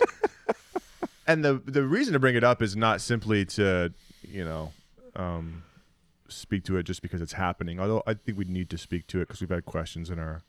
[1.25, 4.71] and the the reason to bring it up is not simply to you know
[5.15, 5.63] um,
[6.37, 7.79] speak to it just because it's happening.
[7.79, 10.41] Although I think we need to speak to it because we've had questions in our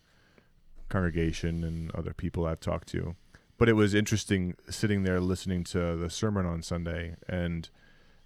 [0.89, 3.17] congregation and other people I've talked to.
[3.57, 7.69] But it was interesting sitting there listening to the sermon on Sunday and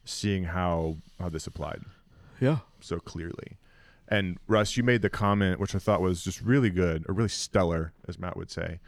[0.05, 1.83] seeing how how this applied
[2.41, 2.59] yeah.
[2.81, 3.59] so clearly.
[4.09, 7.29] And Russ, you made the comment, which I thought was just really good, or really
[7.29, 8.81] stellar, as Matt would say.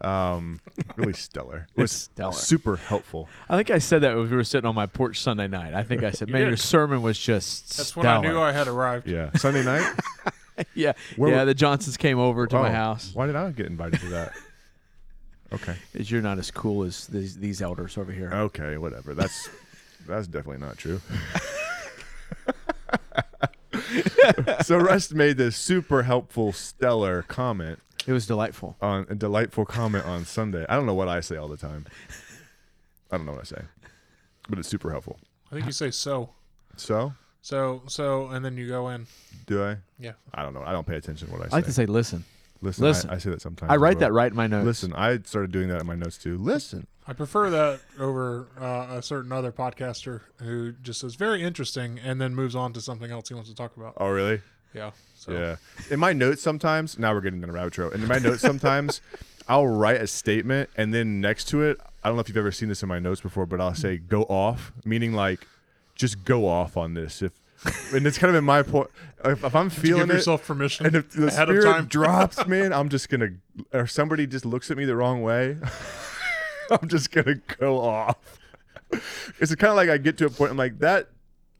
[0.00, 0.60] Um,
[0.96, 1.66] really stellar.
[1.76, 2.32] It was stellar.
[2.32, 3.28] super helpful.
[3.48, 5.74] I think I said that when we were sitting on my porch Sunday night.
[5.74, 6.48] I think I said, "Man, did.
[6.48, 9.08] your sermon was just That's stellar." when I knew I had arrived.
[9.08, 9.30] Yeah.
[9.34, 9.92] Sunday night?
[10.74, 11.38] yeah, Where yeah.
[11.40, 13.10] were- The Johnsons came over to my Oh, house.
[13.14, 14.32] Why did I get invited to that?
[15.50, 15.76] Okay.
[15.94, 18.30] Is you're not as cool as these, these elders over here.
[18.30, 19.14] Okay, whatever.
[19.14, 19.48] That's
[20.06, 21.00] that's definitely not true.
[24.62, 27.78] so Russ made this super helpful, stellar comment
[28.08, 28.74] It was delightful.
[28.80, 30.64] on a delightful comment on Sunday.
[30.66, 31.84] I don't know what I say all the time.
[33.10, 33.60] I don't know what I say,
[34.48, 35.18] but it's super helpful.
[35.52, 36.30] I think you say so.
[36.76, 39.06] So, So, so, and then you go in.
[39.46, 39.76] do I?
[39.98, 40.12] Yeah.
[40.32, 40.62] I don't know.
[40.64, 41.52] I don't pay attention to what I say.
[41.52, 42.24] I like to say, "Listen."
[42.62, 43.10] listen, listen.
[43.10, 43.70] I, I say that sometimes.
[43.70, 44.08] I write well.
[44.08, 44.64] that right in my notes.
[44.64, 46.38] Listen, I started doing that in my notes too.
[46.38, 46.86] Listen.
[47.06, 52.18] I prefer that over uh, a certain other podcaster who just says very interesting and
[52.18, 53.94] then moves on to something else he wants to talk about.
[53.98, 54.40] Oh, really?
[54.78, 54.90] Yeah.
[55.14, 55.56] So Yeah.
[55.90, 57.90] In my notes sometimes, now we're getting in a rabbit trail.
[57.90, 59.00] And in my notes sometimes,
[59.48, 62.52] I'll write a statement and then next to it, I don't know if you've ever
[62.52, 65.46] seen this in my notes before, but I'll say go off, meaning like
[65.94, 67.22] just go off on this.
[67.22, 67.32] If
[67.92, 68.88] and it's kind of in my point.
[69.24, 71.86] If, if I'm feeling give it, yourself permission and if the ahead of spirit time.
[71.88, 73.30] drops, man, I'm just gonna,
[73.72, 75.56] or somebody just looks at me the wrong way,
[76.70, 78.16] I'm just gonna go off.
[79.40, 81.08] It's kind of like I get to a point, I'm like that,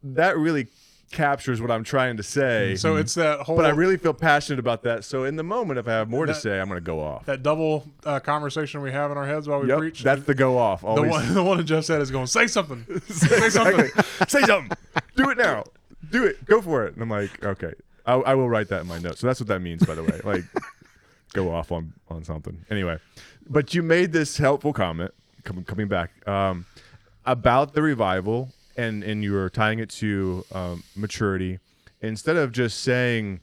[0.02, 0.68] that really
[1.10, 2.74] captures what I'm trying to say.
[2.76, 5.04] so it's that whole but I really feel passionate about that.
[5.04, 7.24] So in the moment, if I have more to say, I'm gonna go off.
[7.26, 10.02] that double uh, conversation we have in our heads while we Yep, preach.
[10.02, 10.82] that's the go off.
[10.82, 13.88] the one, the one that Jeff said is going say something, say something.
[14.28, 14.76] Say something.
[15.16, 15.64] Do it now.
[16.10, 16.44] Do it.
[16.44, 16.94] Go for it.
[16.94, 17.72] And I'm like, okay,
[18.06, 19.20] I, I will write that in my notes.
[19.20, 20.20] So that's what that means, by the way.
[20.24, 20.44] Like,
[21.32, 22.64] go off on on something.
[22.70, 22.98] Anyway,
[23.48, 25.12] but you made this helpful comment
[25.44, 26.66] coming coming back um,
[27.26, 31.58] about the revival, and and you were tying it to um, maturity
[32.00, 33.40] instead of just saying.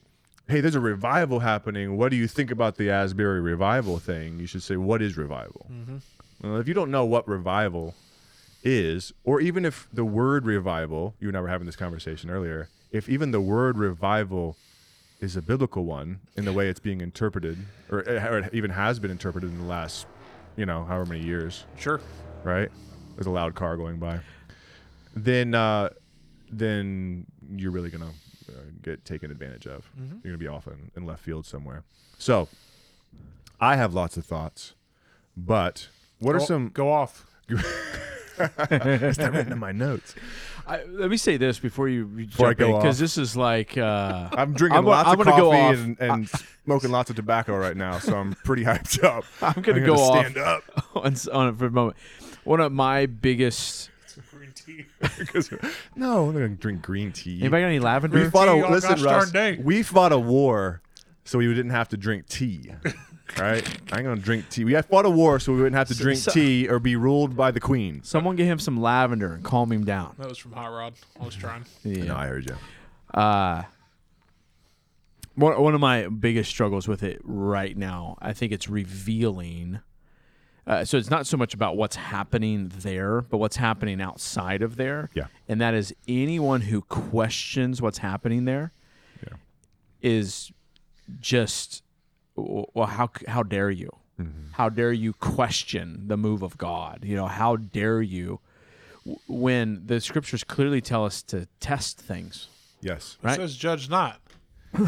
[0.48, 1.98] Hey, there's a revival happening.
[1.98, 4.38] What do you think about the Asbury revival thing?
[4.40, 5.66] You should say, "What is revival?"
[6.40, 7.96] Well, if you don't know what revival
[8.64, 12.70] is, or even if the word revival, you and I were having this conversation earlier,
[12.92, 14.56] if even the word revival
[15.20, 17.58] is a biblical one in the way it's being interpreted,
[17.90, 20.06] or or it even has been interpreted in the last,
[20.56, 22.00] you know, however many years, Sure.
[22.44, 22.70] right?
[23.16, 24.20] There's a loud car going by.
[25.16, 25.90] Then uh,
[26.52, 28.12] then you're really gonna
[28.50, 28.52] uh,
[28.82, 29.90] get taken advantage of.
[30.00, 30.24] Mhm.
[30.24, 31.84] You're gonna be off in, in left field somewhere.
[32.18, 32.48] So,
[33.60, 34.74] I have lots of thoughts,
[35.36, 35.88] but
[36.20, 36.70] what go, are some?
[36.70, 37.26] Go off.
[38.38, 40.14] It's not written in my notes.
[40.68, 43.38] I, let me say this before you Before I jump go in, because this is
[43.38, 46.30] like uh, I'm drinking I'm lots I'm of coffee and, and
[46.66, 49.24] smoking lots of tobacco right now, so I'm pretty hyped up.
[49.42, 50.64] I'm gonna I'm go off stand up
[50.96, 51.98] on, s- on it for a moment.
[52.44, 53.90] One of my biggest.
[54.66, 54.86] Green
[55.44, 55.58] tea.
[55.96, 57.40] no, I'm gonna drink green tea.
[57.42, 58.24] Anybody got any lavender?
[58.24, 59.32] we fought tea a all listen, gosh darn Russ.
[59.32, 59.60] day.
[59.62, 60.82] We fought a war,
[61.24, 62.72] so we didn't have to drink tea.
[63.40, 63.68] right?
[63.92, 64.64] I ain't gonna drink tea.
[64.66, 66.80] We had fought a war, so we wouldn't have to So- drink so- tea or
[66.80, 68.02] be ruled by the queen.
[68.04, 70.16] Someone get him some lavender and calm him down.
[70.18, 70.94] That was from Hot Rod.
[71.20, 71.66] I was trying.
[71.84, 72.06] Yeah.
[72.06, 72.56] No, I heard you.
[73.20, 73.64] uh
[75.36, 79.82] one, one of my biggest struggles with it right now i think it's revealing
[80.68, 84.76] uh, so it's not so much about what's happening there but what's happening outside of
[84.78, 85.28] there Yeah.
[85.48, 88.72] and that is anyone who questions what's happening there
[89.24, 89.34] Yeah.
[90.02, 90.52] is
[91.20, 91.84] just
[92.36, 93.90] well how how dare you
[94.20, 94.54] Mm-hmm.
[94.54, 98.40] how dare you question the move of god you know how dare you
[99.28, 102.48] when the scriptures clearly tell us to test things
[102.82, 103.18] Yes.
[103.22, 103.36] It Right.
[103.38, 104.22] says judge not.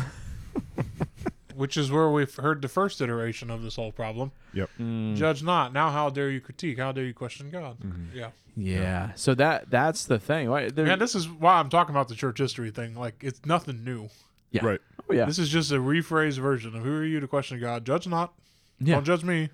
[1.58, 4.32] Which is where we've heard the first iteration of this whole problem.
[4.54, 4.70] Yep.
[4.80, 5.16] Mm.
[5.16, 5.74] Judge not.
[5.74, 6.78] Now how dare you critique?
[6.78, 7.80] How dare you question God?
[7.80, 8.16] Mm-hmm.
[8.18, 8.30] Yeah.
[8.56, 9.12] Yeah.
[9.16, 10.50] So that that's the thing.
[10.50, 10.74] Right?
[10.74, 12.96] There- Yeah, this is why I'm talking about the church history thing.
[12.96, 14.10] Like it's nothing new.
[14.52, 14.66] yeah.
[14.66, 14.80] Right.
[15.10, 15.26] Oh, yeah.
[15.26, 17.86] This is just a rephrased version of who are you to question God?
[17.86, 18.34] Judge not.
[18.80, 18.96] yeah.
[18.96, 19.50] Don't judge me.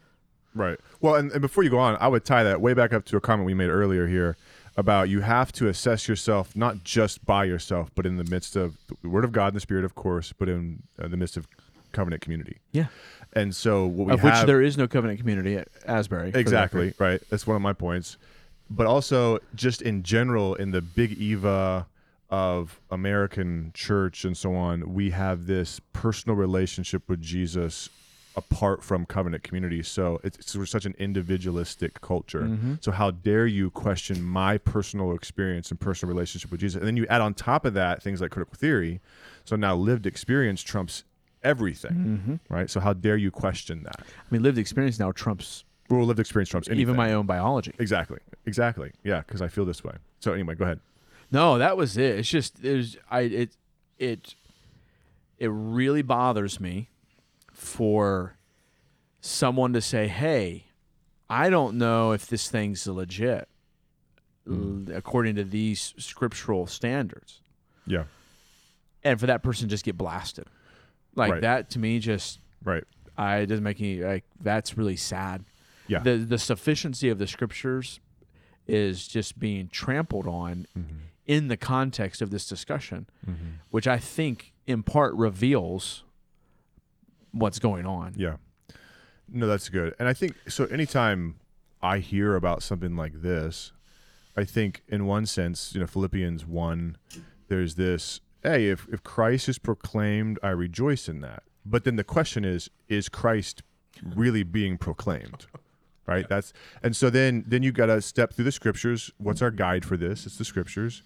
[0.55, 0.79] Right.
[1.01, 3.17] Well, and, and before you go on, I would tie that way back up to
[3.17, 4.35] a comment we made earlier here
[4.77, 8.77] about you have to assess yourself not just by yourself, but in the midst of
[9.01, 11.47] the Word of God and the Spirit, of course, but in uh, the midst of
[11.93, 12.59] covenant community.
[12.71, 12.87] Yeah.
[13.33, 16.31] And so what we Of have which there is no covenant community at Asbury.
[16.33, 17.21] exactly right.
[17.29, 18.17] That's one of my points.
[18.69, 21.87] But also, just in general, in the big Eva
[22.29, 27.89] of American church and so on, we have this personal relationship with Jesus
[28.35, 29.83] apart from covenant community.
[29.83, 32.41] So it's, it's we're such an individualistic culture.
[32.41, 32.75] Mm-hmm.
[32.81, 36.79] So how dare you question my personal experience and personal relationship with Jesus?
[36.79, 39.01] And then you add on top of that things like critical theory.
[39.45, 41.03] So now lived experience trumps
[41.43, 42.53] everything, Mm-hmm.
[42.53, 42.69] right?
[42.69, 43.99] So how dare you question that?
[43.99, 46.81] I mean, lived experience now trumps Well, lived experience trumps anything.
[46.81, 47.73] even my own biology.
[47.79, 48.19] Exactly.
[48.45, 48.91] Exactly.
[49.03, 49.93] Yeah, because I feel this way.
[50.19, 50.79] So anyway, go ahead.
[51.31, 52.19] No, that was it.
[52.19, 53.57] It's just there's I it
[53.97, 54.35] it
[55.39, 56.89] it really bothers me
[57.51, 58.37] for
[59.21, 60.65] someone to say, "Hey,
[61.29, 63.47] I don't know if this thing's legit
[64.47, 67.41] l- according to these scriptural standards."
[67.87, 68.03] Yeah.
[69.03, 70.45] And for that person just get blasted.
[71.15, 71.41] Like Right.
[71.41, 72.83] that to me just Right.
[73.17, 75.43] I it doesn't make any like that's really sad.
[75.87, 75.99] Yeah.
[75.99, 77.99] The the sufficiency of the scriptures
[78.67, 80.95] is just being trampled on Mm-hmm.
[81.27, 83.07] in the context of this discussion,
[83.69, 86.03] which I think in part reveals
[87.31, 88.13] what's going on.
[88.15, 88.37] Yeah.
[89.29, 89.95] No, that's good.
[89.99, 91.35] And I think so anytime
[91.81, 93.71] I hear about something like this,
[94.37, 96.97] I think in one sense, you know, Philippians 1,
[97.47, 101.43] there's this, hey, if, if Christ is proclaimed, I rejoice in that.
[101.65, 103.63] But then the question is, is Christ
[104.03, 105.47] really being proclaimed?
[106.05, 106.27] Right?
[106.27, 106.51] That's
[106.83, 109.09] and so then then you gotta step through the scriptures.
[109.19, 110.25] What's our guide for this?
[110.25, 111.01] It's the scriptures.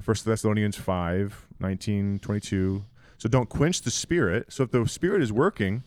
[0.00, 2.84] First Thessalonians 5, 19, 22.
[3.16, 4.52] So don't quench the spirit.
[4.52, 5.82] So if the spirit is working,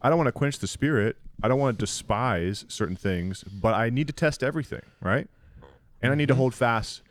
[0.00, 1.16] I don't want to quench the spirit.
[1.42, 5.28] I don't want to despise certain things, but I need to test everything, right?
[6.00, 6.40] And I need to mm-hmm.
[6.40, 7.02] hold fast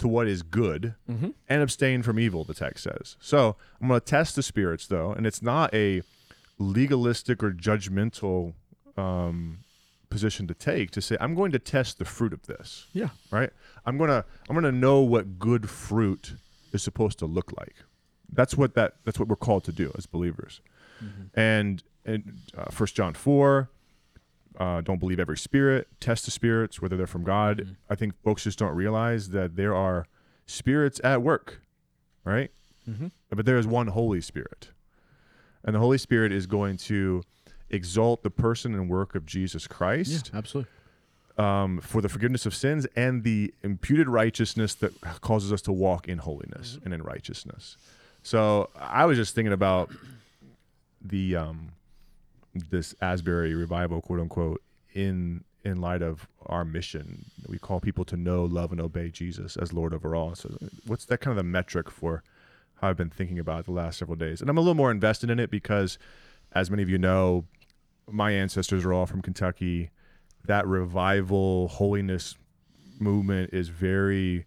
[0.00, 3.16] to what is good and abstain from evil, the text says.
[3.20, 6.02] So I'm going to test the spirits, though, and it's not a
[6.58, 8.54] legalistic or judgmental
[8.96, 9.58] um,
[10.10, 13.10] position to take to say, I'm going to test the fruit of this Yeah.
[13.30, 13.50] right?
[13.86, 16.34] I'm gonna I'm gonna know what good fruit
[16.72, 17.76] is supposed to look like.
[18.32, 20.60] That's what that that's what we're called to do as believers.
[21.34, 23.70] And and uh, First John four,
[24.60, 25.88] uh, don't believe every spirit.
[26.00, 27.76] Test the spirits whether they're from God.
[27.88, 30.06] I think folks just don't realize that there are
[30.46, 31.62] spirits at work,
[32.24, 32.50] right?
[32.88, 33.06] Mm-hmm.
[33.30, 34.68] But there is one Holy Spirit,
[35.64, 37.22] and the Holy Spirit is going to
[37.70, 40.70] exalt the person and work of Jesus Christ absolutely.
[41.38, 46.08] um, for the forgiveness of sins and the imputed righteousness that causes us to walk
[46.08, 47.76] in holiness and in righteousness.
[48.22, 49.90] So I was just thinking about
[51.00, 51.72] the um,
[52.54, 57.26] this Asbury revival, quote unquote, in in light of our mission.
[57.46, 60.34] We call people to know, love, and obey Jesus as Lord over all.
[60.34, 62.22] So what's that kind of the metric for
[62.80, 64.40] how I've been thinking about the last several days?
[64.40, 65.98] And I'm a little more invested in it because,
[66.52, 67.44] as many of you know,
[68.08, 69.90] my ancestors are all from Kentucky.
[70.46, 72.36] That revival holiness
[72.98, 74.46] movement is very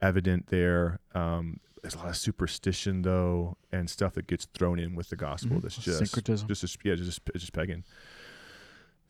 [0.00, 1.00] evident there.
[1.14, 5.16] Um, there's a lot of superstition though, and stuff that gets thrown in with the
[5.16, 5.60] gospel.
[5.60, 6.48] That's just Syncretism.
[6.48, 7.84] just just yeah, just it's just pagan.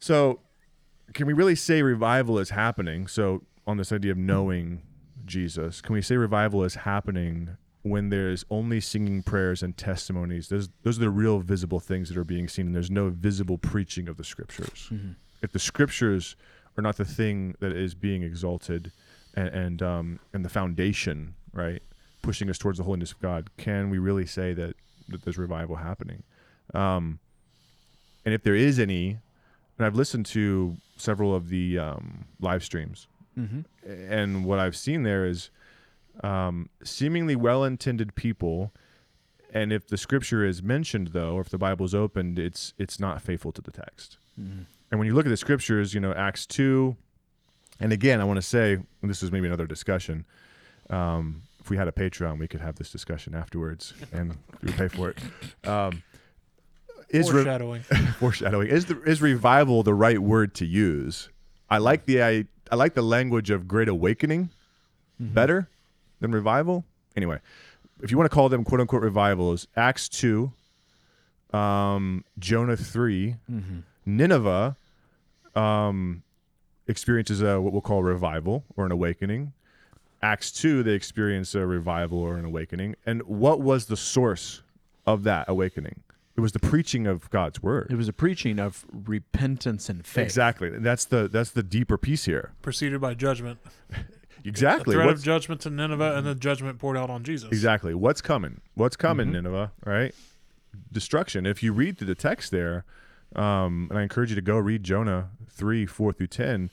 [0.00, 0.40] So,
[1.12, 3.06] can we really say revival is happening?
[3.06, 4.82] So, on this idea of knowing
[5.24, 10.48] Jesus, can we say revival is happening when there's only singing prayers and testimonies?
[10.48, 13.56] Those those are the real visible things that are being seen, and there's no visible
[13.56, 14.90] preaching of the scriptures.
[15.42, 16.34] If the scriptures
[16.76, 18.90] are not the thing that is being exalted,
[19.34, 21.84] and and um, and the foundation, right,
[22.24, 24.74] pushing us towards the holiness of God, can we really say that
[25.08, 26.22] that there's revival happening?
[26.72, 27.18] Um,
[28.24, 29.18] and if there is any,
[29.76, 33.06] and I've listened to several of the um, live streams,
[33.36, 33.62] Mm-hmm.
[34.12, 35.50] and what I've seen there is
[36.22, 38.72] um, seemingly well-intended people.
[39.52, 43.00] And if the scripture is mentioned, though, or if the Bible is opened, it's it's
[43.00, 44.18] not faithful to the text.
[44.36, 44.66] And
[45.00, 46.96] when you look at the scriptures, you know Acts two,
[47.80, 50.24] and again, I want to say this is maybe another discussion.
[50.88, 54.86] Um, if we had a Patreon, we could have this discussion afterwards, and we pay
[54.88, 55.18] for it.
[55.66, 56.02] Um,
[57.08, 57.82] is re- Foreshadowing.
[58.18, 58.68] foreshadowing.
[58.68, 61.30] Is the is revival the right word to use?
[61.70, 64.50] I like the i, I like the language of great awakening
[65.18, 65.68] better
[66.20, 66.84] than revival.
[67.16, 67.38] Anyway
[68.02, 70.52] if you want to call them quote unquote revivals acts 2
[71.52, 73.36] um jonah 3
[74.04, 74.76] nineveh
[75.54, 76.22] um
[76.88, 79.52] experiences a what we'll call revival or an awakening
[80.24, 84.62] acts 2 they experience a revival or an awakening and what was the source
[85.06, 86.02] of that awakening
[86.36, 90.24] it was the preaching of god's word It was a preaching of repentance and faith.
[90.24, 90.68] Exactly.
[90.70, 92.52] That's the that's the deeper piece here.
[92.62, 93.58] Preceded by judgment.
[94.46, 94.92] Exactly.
[94.92, 97.48] The threat What's, of judgment to Nineveh and the judgment poured out on Jesus.
[97.48, 97.94] exactly.
[97.94, 98.60] What's coming?
[98.74, 99.36] What's coming, Mm-hmm.
[99.36, 99.72] Nineveh?
[99.86, 100.14] Right?
[100.92, 101.46] Destruction.
[101.46, 102.84] If you read through the text there,
[103.34, 106.70] um, and I encourage you to go read Jonah three, four through ten,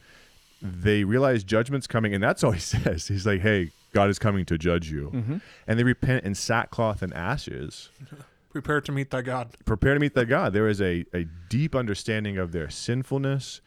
[0.62, 3.08] they realize judgment's coming, and that's all he says.
[3.08, 5.12] He's like, Hey, God is coming to judge you.
[5.14, 5.38] Mm-hmm.
[5.68, 7.90] And they repent in sackcloth and ashes.
[8.52, 9.56] Prepare to meet thy God.
[9.64, 10.52] prepare to meet thy God.
[10.52, 13.62] There is a, a deep understanding of their sinfulness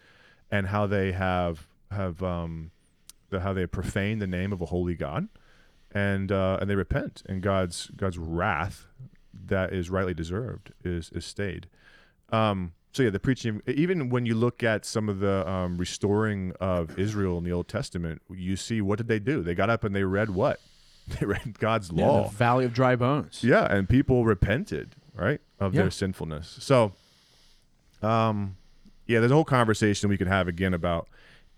[0.51, 2.71] and how they have have um
[3.31, 5.29] the, how they have profaned the name of a holy God,
[5.93, 8.87] and uh, and they repent, and God's God's wrath
[9.47, 11.67] that is rightly deserved is is stayed.
[12.31, 13.61] Um, so yeah, the preaching.
[13.67, 17.69] Even when you look at some of the um, restoring of Israel in the Old
[17.69, 19.43] Testament, you see what did they do?
[19.43, 20.63] They got up and they read what?
[21.21, 22.23] They read God's Yeah, law.
[22.25, 23.45] the valley of dry bones.
[23.45, 25.83] Yeah, and people repented, right, of Yeah.
[25.83, 26.57] their sinfulness.
[26.61, 26.95] So,
[28.01, 28.57] um,
[29.07, 31.09] yeah, there's a whole conversation we could have again about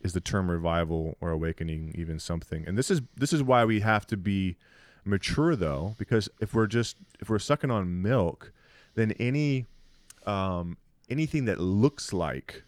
[0.01, 2.65] is the term revival or awakening even something?
[2.67, 4.57] And this is this is why we have to be
[5.05, 8.53] mature though, because if we're just if we're sucking on milk,
[8.95, 9.67] then any
[10.27, 10.77] um,
[11.09, 12.63] anything that looks like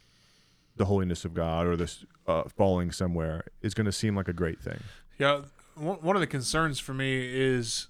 [0.76, 4.32] the holiness of God or this uh, falling somewhere is going to seem like a
[4.32, 4.80] great thing.
[5.18, 5.42] Yeah,
[5.76, 7.88] one of the concerns for me is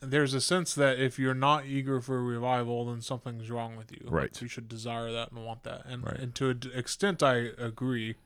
[0.00, 4.00] there's a sense that if you're not eager for revival, then something's wrong with you.
[4.04, 4.42] Like, Right.
[4.42, 5.86] you should desire that and want that.
[5.86, 6.16] And Right.
[6.18, 8.16] and to an extent, I agree.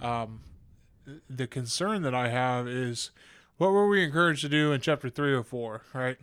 [0.00, 0.40] Um,
[1.28, 3.10] the concern that I have is
[3.58, 5.82] what were we encouraged to do in chapter three or four?
[5.92, 6.18] Right,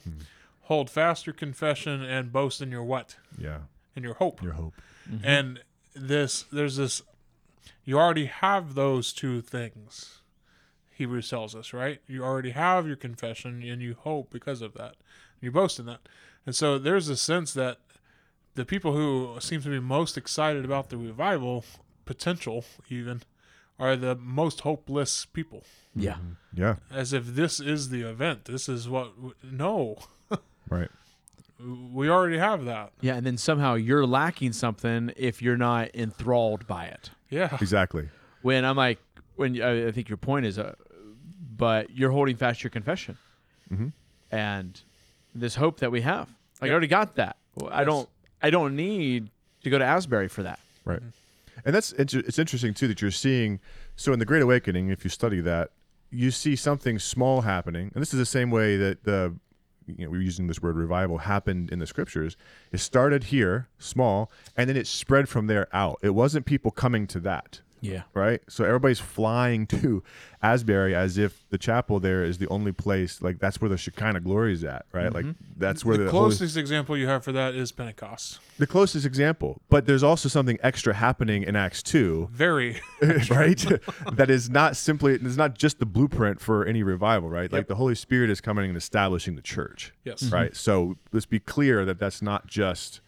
[0.70, 3.17] hold fast your confession and boast in your what?
[3.38, 3.61] Yeah,
[3.95, 4.41] In your hope.
[4.43, 4.76] your hope.
[5.09, 5.26] Mm-hmm.
[5.26, 5.59] And
[5.95, 7.01] this, there's this,
[7.84, 10.22] you already have those two things.
[10.91, 11.99] Hebrews tells us, right?
[12.07, 14.95] You already have your confession and you hope because of that.
[15.41, 16.01] You boast in that.
[16.45, 17.80] And so there's a sense that
[18.53, 21.65] the people who seem to be most excited about the revival
[22.05, 23.24] potential, even,
[23.80, 25.63] are the most hopeless people.
[25.95, 26.13] Yeah.
[26.13, 26.61] Mm-hmm.
[26.61, 28.45] Yeah, As if this is the event.
[28.45, 29.13] This is what.
[29.43, 29.97] No,
[30.70, 30.89] right.
[31.93, 32.91] we already have that.
[33.01, 37.09] Yeah, and then somehow you're lacking something if you're not enthralled by it.
[37.30, 37.57] Yeah.
[37.61, 38.09] Exactly.
[38.41, 38.99] When I'm like,
[39.36, 40.74] when I I think your point is, uh,
[41.57, 43.17] but you're holding fast your confession,
[43.72, 43.91] Mhm.
[44.32, 44.82] and
[45.36, 46.30] this hope that we have.
[46.61, 47.36] Like I already got that.
[47.55, 48.07] Well, I don't.
[48.41, 49.30] I don't need
[49.63, 50.59] to go to Asbury for that.
[50.86, 51.01] Right.
[51.65, 53.59] And that's it's interesting too that you're seeing.
[53.97, 55.72] So in the Great Awakening, if you study that,
[56.09, 59.36] you see something small happening, and this is the same way that the
[59.98, 62.38] you know we're using this word revival happened in the scriptures.
[62.72, 66.00] It started here, small, and then it spread from there out.
[66.02, 67.62] It wasn't people coming to that.
[67.82, 68.03] Yeah.
[68.13, 70.03] Right, so everybody's flying to
[70.41, 73.21] Asbury as if the chapel there is the only place.
[73.21, 75.13] Like that's where the Shekinah glory is at, right?
[75.13, 75.43] Like mm-hmm.
[75.57, 78.39] that's where the, the, Holy- closest example you have for that is Pentecost.
[78.57, 79.61] the closest example.
[79.69, 82.82] But there's also something extra happening in Acts two Very.
[83.30, 83.63] right?
[84.13, 87.51] that is not simply it's not just the blueprint for any revival, right?
[87.51, 90.23] Like the Holy Spirit is coming and establishing the church, Yes.
[90.32, 90.51] right?
[90.51, 90.55] Mm-hmm.
[90.55, 93.01] So let's be clear that that's not just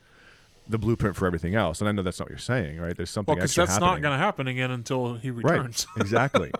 [0.72, 1.80] the blueprint for everything else.
[1.80, 2.96] And I know that's not what you're saying, right?
[2.98, 3.90] There's something Well, because extra that's happening.
[3.96, 5.86] not going to happen again until he returns.
[5.96, 6.02] right?
[6.02, 6.52] exactly.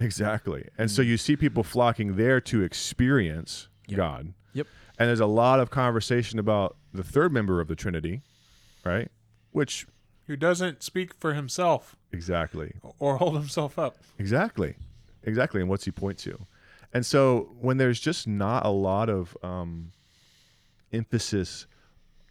[0.00, 0.68] Exactly.
[0.76, 3.96] And so you see people flocking there to experience Yep.
[3.96, 4.34] God.
[4.54, 4.66] Yep.
[4.98, 8.22] And there's a lot of conversation about the third member of the Trinity,
[8.84, 9.10] right?
[9.52, 9.86] Which
[10.26, 12.74] Who doesn't speak for himself exactly.
[12.98, 13.96] or hold himself up.
[14.18, 14.74] Exactly.
[15.22, 15.60] Exactly.
[15.60, 16.38] And what's he point to?
[16.92, 19.90] And so when there's just not a lot of um,
[20.92, 21.66] emphasis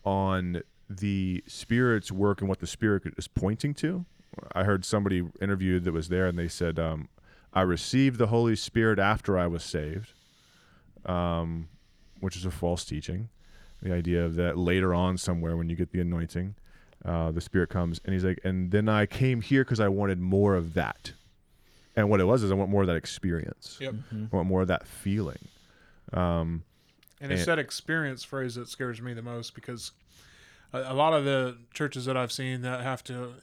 [0.06, 4.06] on the Spirit's work and what the Spirit is pointing to,
[4.54, 7.10] I heard somebody interviewed that was there and they said, um,
[7.54, 10.14] I received the Holy Spirit after I was saved,
[11.06, 11.68] um,
[12.20, 13.30] which is a false teaching.
[13.82, 16.56] The idea of that later on, somewhere when you get the anointing,
[17.04, 18.00] uh, the Spirit comes.
[18.06, 21.12] And he's like, and then I came here because I wanted more of that.
[21.96, 23.78] And what it was is I want more of that experience.
[23.80, 23.96] Yep.
[24.12, 25.48] I want more of that feeling.
[26.12, 26.64] Um,
[27.22, 29.92] And it's And- that experience phrase that scares me the most because
[30.74, 33.36] a, a lot of the churches that I've seen that have to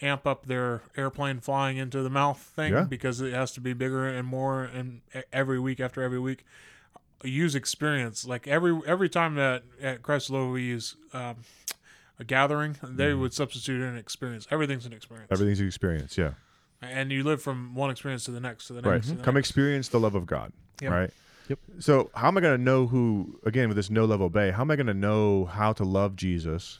[0.00, 2.84] amp up their airplane flying into the mouth thing Yeah.
[2.84, 5.00] because it has to be bigger and more and
[5.32, 6.44] every week after every week
[7.24, 11.38] use experience like every every time that at Christ Low we use um,
[12.20, 16.16] a gathering they would substitute an experience everything's an experience everything's an experience.
[16.16, 16.34] Yeah.
[16.80, 19.16] and you live from one experience to the next to the next Right.
[19.18, 19.48] the Come next.
[19.48, 20.52] experience the love of God.
[20.80, 20.92] Yep.
[20.92, 21.10] Right.
[21.48, 21.58] Yep.
[21.80, 23.40] So how am I going to know who?
[23.44, 26.14] Again, with this no level bay, how am I going to know how to love
[26.16, 26.78] Jesus,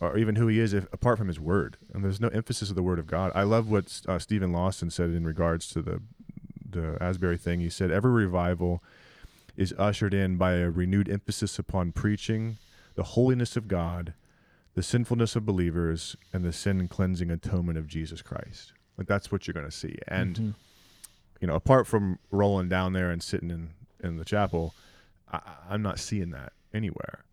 [0.00, 1.76] or even who He is, if apart from His Word?
[1.92, 3.32] And there's no emphasis of the Word of God.
[3.34, 6.00] I love what uh, Steven Lawson said in regards to the
[6.68, 7.58] the Asbury thing.
[7.60, 8.80] He said every revival
[9.56, 12.58] is ushered in by a renewed emphasis upon preaching
[12.94, 14.14] the holiness of God,
[14.74, 18.72] the sinfulness of believers, and the sin cleansing atonement of Jesus Christ.
[18.96, 19.96] Like that's what you're going to see.
[20.06, 20.50] And Mm-hmm.
[21.40, 23.70] you know, apart from rolling down there and sitting in
[24.02, 24.74] in the chapel,
[25.32, 25.40] I,
[25.70, 27.24] I'm not seeing that anywhere.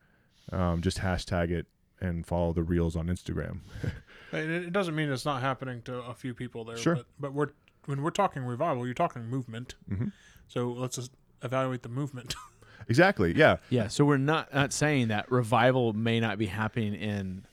[0.52, 1.66] Um, just hashtag it
[2.00, 3.60] and follow the reels on Instagram.
[4.34, 6.76] It it doesn't mean it's not happening to a few people there.
[6.76, 6.96] Sure.
[6.96, 7.48] But, but we're
[7.86, 9.76] when we're talking revival, you're talking movement.
[9.90, 10.12] Mhm.
[10.50, 11.12] So let's just
[11.42, 12.36] evaluate the movement.
[12.90, 13.34] exactly.
[13.38, 13.56] Yeah.
[13.70, 17.46] Yeah, so we're not not saying that revival may not be happening in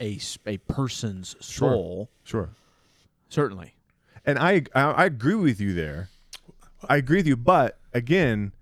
[0.00, 1.70] a a person's Sure.
[1.72, 2.10] soul.
[2.24, 2.48] Sure.
[3.28, 3.74] Certainly.
[4.24, 6.08] And I, I I agree with you there.
[6.88, 8.52] I agree with you, but again,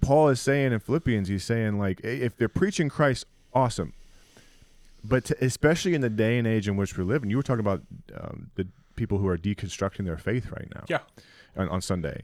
[0.00, 3.92] Paul is saying in Philippians, he's saying like if they're preaching Christ, awesome.
[5.04, 7.60] But to, especially in the day and age in which we're living, you were talking
[7.60, 7.82] about
[8.18, 8.66] um, the
[8.96, 10.84] people who are deconstructing their faith right now.
[10.88, 11.00] yeah.
[11.56, 12.22] on, on Sunday.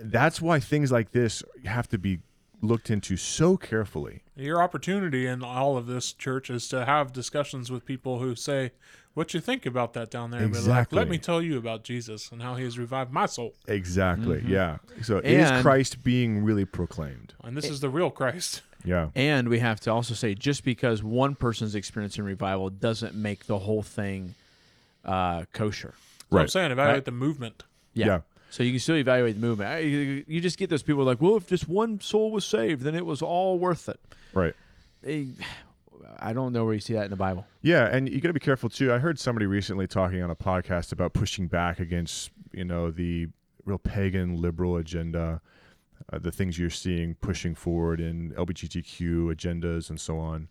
[0.00, 2.20] That's why things like this have to be
[2.60, 4.22] looked into so carefully.
[4.36, 8.70] Your opportunity in all of this church is to have discussions with people who say,
[9.14, 10.96] "What you think about that down there?" But like, Exactly.
[10.98, 13.54] Let me tell you about Jesus and how He has revived my soul.
[13.66, 14.42] Exactly.
[14.46, 14.78] Yeah.
[15.02, 17.34] So is Christ being really proclaimed?
[17.44, 18.62] And this is the real Christ.
[18.84, 19.10] Yeah.
[19.14, 23.60] And we have to also say just because one person's experiencing revival doesn't make the
[23.60, 24.34] whole thing
[25.04, 25.94] uh, kosher.
[25.94, 27.04] That's what I'm saying evaluate Right.
[27.04, 27.62] the movement.
[27.94, 28.06] Yeah.
[28.06, 28.20] Yeah.
[28.50, 29.84] So you can still evaluate the movement.
[29.84, 32.96] You you just get those people like, well, if just one soul was saved, then
[32.96, 34.00] it was all worth it.
[34.34, 34.54] Right.
[35.06, 35.26] Eh,
[36.18, 37.46] I don't know where you see that in the Bible.
[37.62, 38.92] Yeah, and you got to be careful too.
[38.92, 43.28] I heard somebody recently talking on a podcast about pushing back against, you know, the
[43.64, 45.40] real pagan liberal agenda,
[46.12, 50.48] uh, the things you're seeing pushing forward in LGBTQ agendas and so on.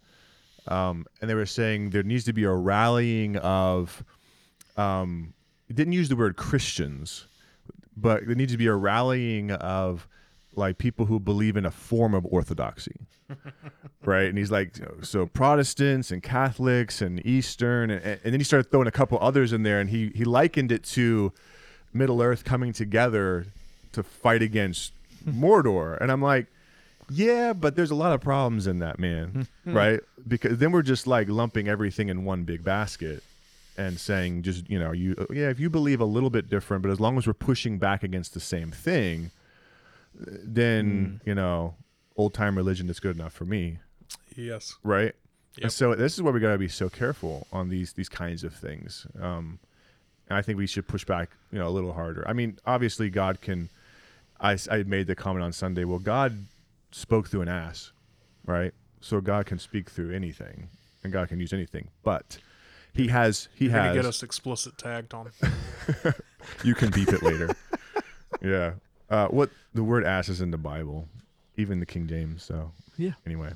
[0.67, 4.03] Um, and they were saying there needs to be a rallying of,
[4.77, 5.33] um,
[5.73, 7.27] didn't use the word Christians,
[7.95, 10.07] but there needs to be a rallying of
[10.55, 13.07] like people who believe in a form of orthodoxy
[14.03, 14.27] right?
[14.27, 18.87] And he's like, so Protestants and Catholics and Eastern, and, and then he started throwing
[18.87, 21.31] a couple others in there, and he he likened it to
[21.93, 23.47] Middle Earth coming together
[23.93, 24.93] to fight against
[25.25, 26.47] Mordor, and I'm like,
[27.09, 29.73] yeah, but there's a lot of problems in that, man, hmm.
[29.73, 29.99] right?
[30.27, 33.23] Because then we're just like lumping everything in one big basket.
[33.77, 36.91] And saying, just you know, you yeah, if you believe a little bit different, but
[36.91, 39.31] as long as we're pushing back against the same thing,
[40.25, 41.75] then you know,
[42.15, 43.77] old time religion is good enough for me
[44.35, 44.75] Yes.
[44.83, 45.13] right?
[45.57, 45.63] Yep.
[45.63, 48.43] And so this is where we got to be so careful on these these kinds
[48.43, 49.05] of things.
[49.19, 49.59] Um,
[50.29, 52.23] and I think we should push back, you know, a little harder.
[52.27, 53.67] I mean, obviously, God can.
[54.39, 55.83] I I made the comment on Sunday.
[55.83, 56.45] Well, God
[56.91, 57.91] spoke through an ass,
[58.45, 58.73] right?
[59.01, 60.69] So God can speak through anything,
[61.03, 61.89] and God can use anything.
[62.01, 62.37] But
[62.93, 63.93] He has He You're has.
[63.95, 65.31] get us explicit tagged on.
[66.63, 67.53] You can beep it later.
[68.41, 68.71] yeah.
[69.11, 71.07] Uh, what the word ass is in the Bible,
[71.57, 72.43] even the King James.
[72.43, 73.11] So Yeah.
[73.25, 73.51] Anyway,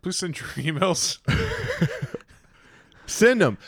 [0.00, 1.18] Please send your emails.
[3.06, 3.58] Send them.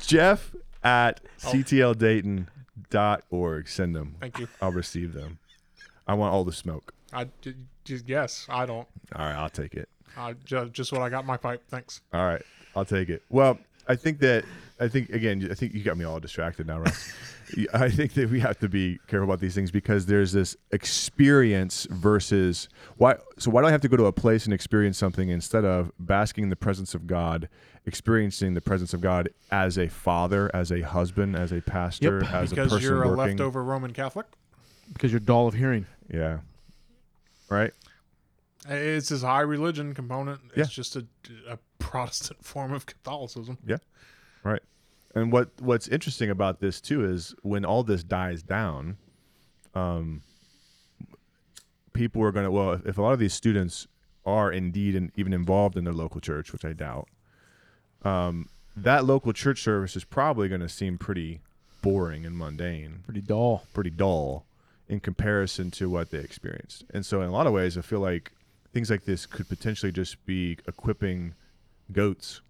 [0.00, 1.52] Jeff at Oh.
[1.52, 3.68] ctldayton.org.
[3.68, 4.16] Send them.
[4.20, 4.48] Thank you.
[4.60, 5.38] I'll receive them.
[6.06, 6.92] I want all the smoke.
[7.12, 7.54] I j-
[7.84, 8.86] j- yes, I don't.
[9.14, 9.88] All right, I'll take it.
[10.16, 11.62] I ju- just what I got in my pipe.
[11.68, 12.00] Thanks.
[12.12, 12.42] All right,
[12.74, 13.22] I'll take it.
[13.28, 13.58] Well,
[13.88, 14.44] I think that
[14.78, 15.46] I think again.
[15.50, 17.12] I think you got me all distracted now, Russ.
[17.74, 21.86] I think that we have to be careful about these things because there's this experience
[21.90, 23.16] versus why.
[23.38, 25.90] So why do I have to go to a place and experience something instead of
[25.98, 27.48] basking in the presence of God,
[27.86, 32.32] experiencing the presence of God as a father, as a husband, as a pastor, Yep.
[32.34, 33.36] as a person because person you're a working?
[33.36, 34.26] leftover Roman Catholic.
[34.92, 35.86] because you're dull of hearing.
[36.12, 36.38] Yeah.
[37.48, 37.72] Right.
[38.72, 40.40] It's his high religion component.
[40.54, 40.64] It's Yeah.
[40.64, 41.06] just a,
[41.48, 43.58] a Protestant form of Catholicism.
[43.66, 43.78] Yeah.
[44.44, 44.62] Right.
[45.14, 48.96] And what what's interesting about this too is when all this dies down,
[49.74, 50.22] um,
[51.92, 53.86] people are going to well, if, if a lot of these students
[54.24, 57.08] are indeed and even involved in their local church, which I doubt,
[58.04, 61.40] um, that local church service is probably going to seem pretty
[61.82, 63.64] boring and mundane, Pretty dull.
[63.72, 64.44] pretty dull
[64.88, 66.84] in comparison to what they experienced.
[66.92, 68.32] And so, in a lot of ways, I feel like
[68.72, 71.34] things like this could potentially just be equipping
[71.92, 72.40] goats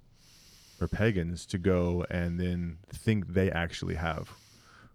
[0.80, 4.30] or pagans to go and then think they actually have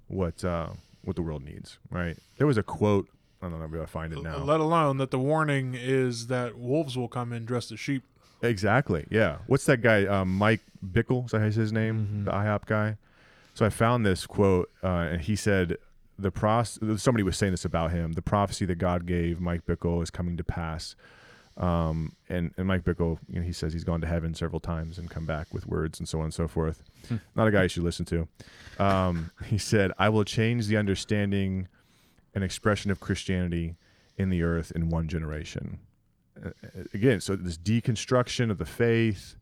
[0.08, 0.70] what uh,
[1.04, 1.78] what the world needs.
[1.90, 2.18] Right?
[2.38, 3.08] There was a quote.
[3.42, 4.38] I don't know if I find it now.
[4.38, 8.04] Let alone that the warning is that wolves will come in dressed as sheep.
[8.42, 9.06] Exactly.
[9.10, 9.38] Yeah.
[9.48, 10.06] What's that guy?
[10.06, 11.26] Um, Mike Bickle.
[11.26, 12.26] Is that his name?
[12.26, 12.98] The IHOP guy.
[13.54, 15.78] So I found this quote, uh, and he said,
[16.18, 18.14] "The pros." Somebody was saying this about him.
[18.14, 20.96] The prophecy that God gave Mike Bickle is coming to pass.
[21.58, 24.98] Um, and and Mike Bickle, you know, he says he's gone to heaven several times
[24.98, 26.84] and come back with words and so on and so forth.
[27.36, 28.28] Not a guy you should listen to.
[28.78, 31.68] Um, he said, "I will change the understanding
[32.34, 33.76] and expression of Christianity
[34.18, 35.80] in the earth in one generation."
[36.44, 36.50] Uh,
[36.94, 39.38] again, so this deconstruction of the faith,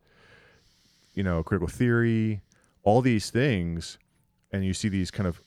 [1.15, 2.41] you know, critical theory,
[2.83, 3.97] all these things,
[4.51, 5.41] and you see these kind of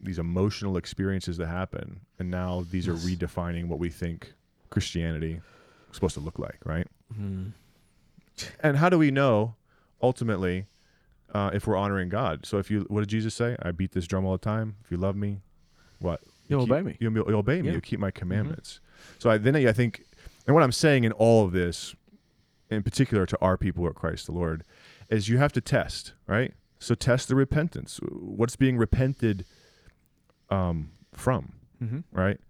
[0.00, 4.32] these emotional experiences that happen, and now these are redefining what we think
[4.70, 5.34] Christianity
[5.90, 6.86] is supposed to look like, right?
[8.60, 9.54] And how do we know
[10.00, 10.66] ultimately
[11.34, 12.46] uh, if we're honoring God?
[12.46, 13.56] So if you, what did Jesus say?
[13.62, 14.76] I beat this drum all the time.
[14.84, 15.40] If you love me,
[16.00, 16.20] what?
[16.48, 16.96] You'll keep- obey me.
[17.00, 17.66] You'll, you'll obey me.
[17.68, 17.72] Yeah.
[17.72, 18.80] You'll keep my commandments.
[19.18, 20.04] So I, then I think,
[20.46, 21.94] and what I'm saying in all of this,
[22.70, 24.62] in particular to our people at Christ the Lord,
[25.10, 26.54] is you have to test, right?
[26.78, 27.98] So test the repentance.
[28.02, 29.44] What's being repented
[30.50, 32.04] um, from, Mhm.
[32.12, 32.40] right?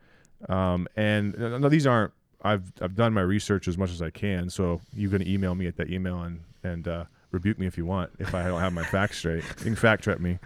[0.49, 2.13] Um, and uh, no, these aren't.
[2.43, 4.49] I've I've done my research as much as I can.
[4.51, 7.85] So you can email me at that email and and uh, rebuke me if you
[7.85, 9.43] want if I don't have my facts straight.
[9.59, 10.39] You can fact check me.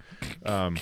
[0.46, 0.78] Um,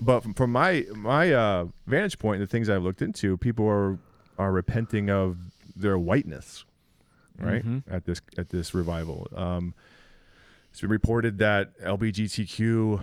[0.00, 3.98] but from, from my my uh, vantage point, the things I've looked into, people are
[4.38, 5.36] are repenting of
[5.76, 6.64] their whiteness,
[7.38, 7.62] right?
[7.64, 7.82] Mhm.
[7.90, 9.74] At this at this revival, um,
[10.70, 13.02] it's been reported that LBGTQ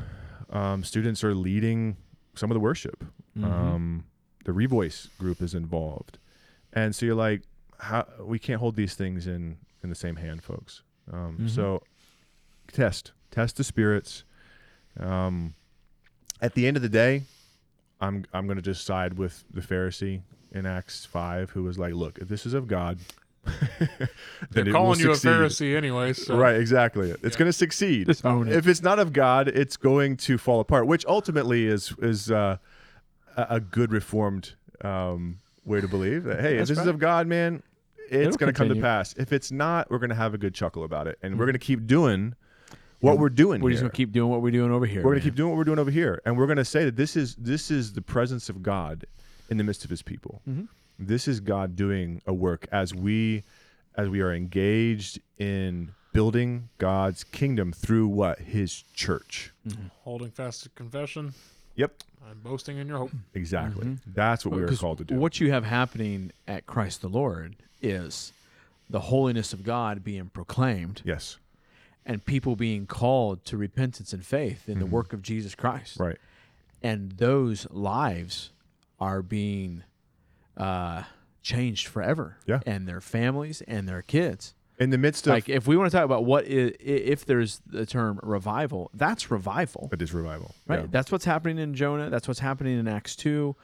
[0.50, 1.98] um, students are leading
[2.36, 3.04] some of the worship.
[3.38, 3.44] Mhm.
[3.44, 4.06] Um,
[4.46, 6.18] the Revoice group is involved,
[6.74, 7.42] and so you're like,
[7.80, 10.82] how we can't hold these things in in the same hand, folks.
[11.12, 11.50] Um, Mhm.
[11.50, 11.84] So
[12.72, 14.24] test test the spirits.
[15.00, 15.54] Um,
[16.42, 17.24] at the end of the day,
[18.02, 20.22] I'm I'm going to just side with the Pharisee
[20.52, 23.00] in Acts five, who was like, "Look, if this is of God,
[24.52, 25.16] They're calling you a.
[25.16, 26.14] Pharisee anyway.
[26.14, 26.38] So.
[26.38, 27.14] Right, exactly.
[27.24, 28.08] It's going to succeed.
[28.08, 28.56] Just own it.
[28.56, 32.58] If it's not of God, it's going to fall apart, which ultimately is is uh,
[33.38, 36.42] a a good reformed um, way to believe that.
[36.42, 37.64] Hey, if That's this is of God, man,
[37.98, 39.14] it's It'll going to come to pass.
[39.18, 41.54] If it's not, we're going to have a good chuckle about it, and we're going
[41.54, 42.36] to keep doing
[43.02, 43.62] what we're doing.
[43.62, 45.00] We're just gonna keep doing what we're doing over here.
[45.00, 45.22] We're going man.
[45.22, 47.16] to keep doing what we're doing over here, and we're going to say that this
[47.16, 49.06] is this is the presence of God
[49.50, 50.42] in the midst of His people.
[50.48, 50.68] Mhm.
[50.98, 53.44] This is God doing a work as we
[53.98, 59.52] as we are engaged in building God's kingdom through what His church.
[60.04, 61.34] Holding fast to confession
[61.76, 63.12] Yep, I'm boasting in your hope.
[63.34, 63.86] exactly.
[63.86, 64.00] Mhm.
[64.08, 65.16] That's what we are called to do.
[65.16, 68.32] What you have happening at Christ the Lord is
[68.90, 71.38] the holiness of God being proclaimed yes,
[72.06, 74.92] and people being called to repentance and faith in the Mhm.
[74.92, 76.00] work of Jesus Christ.
[76.00, 76.18] right.
[76.84, 78.52] And those lives
[79.00, 79.84] are being
[80.58, 81.04] uh,
[81.42, 82.38] changed forever.
[82.46, 82.60] Yeah.
[82.66, 84.54] And their families and their kids.
[84.78, 87.62] In the midst of like if we want to talk about what is, if there's
[87.66, 89.90] the term revival, that's revival.
[89.94, 90.82] it is revival, Right?
[90.82, 90.88] Yeah.
[90.90, 92.10] That's what's happening in Jonah.
[92.10, 93.56] That's what's happening in Acts 2.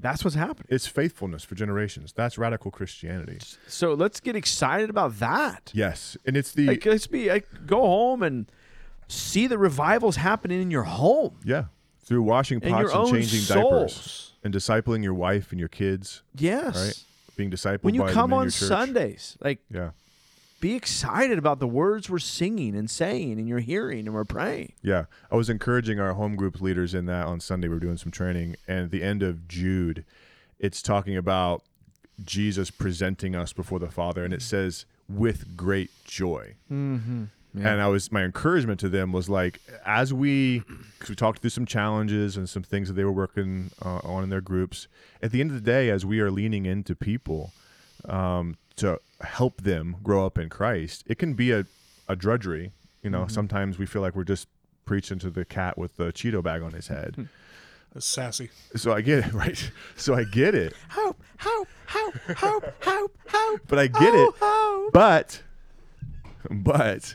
[0.00, 0.66] That's what's happening.
[0.68, 2.12] It's faithfulness for generations.
[2.12, 3.38] That's radical Christianity.
[3.68, 5.70] So let's get excited about that.
[5.74, 8.50] Yes, and it's the Like, let's be like, go home and
[9.06, 11.64] see the revivals happening in your home yeah
[12.00, 14.31] through washing and pots and own changing diapers souls.
[14.44, 16.22] And discipling your wife and your kids.
[16.34, 16.76] Yes.
[16.76, 17.04] Right.
[17.36, 18.50] Being discipled When you come on.
[18.50, 19.90] Sundays, like Yeah.
[20.60, 24.72] be excited about the words we're singing and saying and you're hearing and we're praying.
[24.82, 27.68] Yeah, I was encouraging our home group leaders in that on Sunday.
[27.68, 30.04] We are doing some training, and at the end of Jude,
[30.58, 31.62] it's talking about
[32.22, 36.54] Jesus presenting us before the Father, and it says with great joy.
[36.70, 37.24] Mm-hmm.
[37.54, 37.70] Yeah.
[37.70, 40.60] And I was my encouragement to them was like as we
[40.94, 44.24] because we talked through some challenges and some things that they were working uh, on
[44.24, 44.88] in their groups.
[45.22, 47.52] At the end of the day, as we are leaning into people
[48.06, 51.66] um, to help them grow up in Christ, it can be a,
[52.08, 52.72] a drudgery.
[53.02, 54.48] You know, sometimes we feel like we're just
[54.84, 57.28] preaching to the cat with the Cheeto bag on his head.
[57.92, 58.50] That's sassy.
[58.76, 59.70] so I get it, right?
[59.96, 60.72] So I get it.
[60.90, 63.60] Hope, hope, hope, hope, hope, hope.
[63.68, 64.30] But I get it.
[64.40, 64.92] hope.
[64.92, 65.42] But,
[66.50, 67.14] but,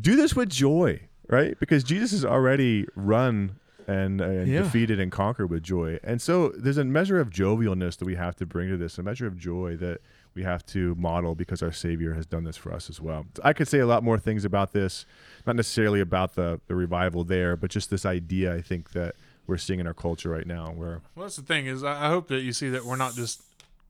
[0.00, 1.58] do this with joy, right?
[1.60, 4.62] Because Jesus has already run and, uh, and Yeah.
[4.62, 5.98] defeated and conquered with joy.
[6.04, 9.02] And so there's a measure of jovialness that we have to bring to this, a
[9.02, 10.00] measure of joy that
[10.34, 13.26] we have to model because our Savior has done this for us as well.
[13.42, 15.06] I could say a lot more things about this,
[15.46, 19.56] not necessarily about the, the revival there, but just this idea I think that we're
[19.56, 22.28] seeing in our culture right now where, Well, that's the thing is, I I hope
[22.28, 23.42] that you see that we're not just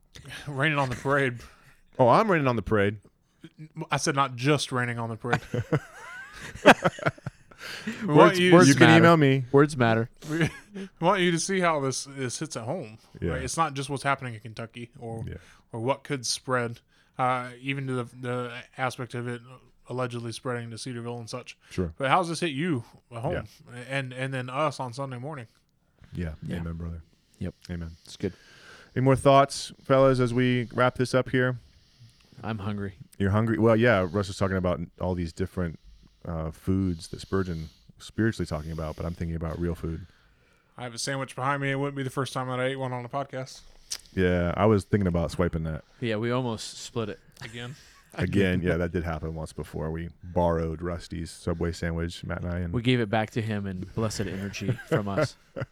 [0.47, 1.39] raining on the parade.
[1.99, 2.99] oh, I'm raining on the parade.
[3.91, 5.41] I said not just raining on the parade.
[6.65, 8.99] we, want Words, you, words you you can matter.
[8.99, 9.45] email me.
[9.53, 10.11] Words matter.
[10.31, 10.49] we
[11.01, 12.99] want you to see how this, this hits at home.
[13.21, 13.33] Yeah.
[13.33, 13.43] Right?
[13.43, 15.35] It's not just what's happening in Kentucky or Yeah.
[15.73, 16.81] or what could spread,
[17.19, 19.41] uh, even to the, the aspect of it
[19.89, 21.57] allegedly spreading to Cedarville and such.
[21.71, 21.93] Sure.
[21.97, 23.33] But how's this hit you at home,
[23.73, 23.83] yeah.
[23.89, 25.47] and and then us on Sunday morning?
[26.13, 26.33] Yeah.
[26.47, 26.57] Yeah.
[26.57, 27.03] Amen, brother.
[27.39, 27.55] Yep.
[27.71, 27.93] Amen.
[28.05, 28.33] It's good.
[28.97, 31.59] Any more thoughts, fellas, as we wrap this up here?
[32.43, 32.95] I'm hungry.
[33.19, 33.59] You're hungry?
[33.59, 34.07] Well, yeah.
[34.11, 35.79] Russ was talking about all these different
[36.27, 40.07] uh, foods that Spurgeon spiritually talking about, but I'm thinking about real food.
[40.77, 41.71] I have a sandwich behind me.
[41.71, 43.61] It wouldn't be the first time that I ate one on a podcast.
[44.15, 47.19] Yeah, I was thinking about swiping that Yeah, we almost split it.
[47.43, 47.75] Again,
[48.15, 48.61] again.
[48.63, 49.91] yeah, that did happen once before.
[49.91, 53.67] We borrowed Rusty's Subway sandwich, Matt and I, and We gave it back to him
[53.67, 55.37] in blessed energy from us.
[55.57, 55.65] I'm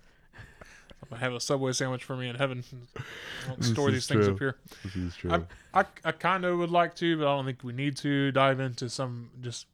[1.10, 2.64] gonna have a Subway sandwich for me in heaven.
[2.96, 4.56] I won't store is these things up here.
[4.82, 5.30] this is true.
[5.30, 8.32] I, I, I kind of would like to, but I don't think we need to
[8.32, 9.66] dive into some just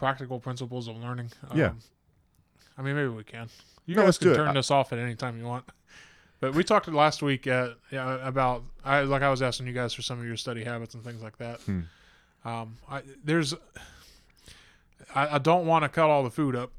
[0.00, 1.30] practical principles of learning.
[1.54, 1.72] Yeah.
[2.78, 3.48] I mean, maybe we can.
[3.84, 5.66] You No, guys can turn I- this off at any time you want.
[6.40, 9.92] But we talked last week at, yeah, about I like I was asking you guys
[9.92, 11.60] for some of your study habits and things like that.
[11.60, 11.80] Hmm.
[12.46, 13.52] Um, I, there's
[15.14, 16.72] I, I don't want to cut all the food up,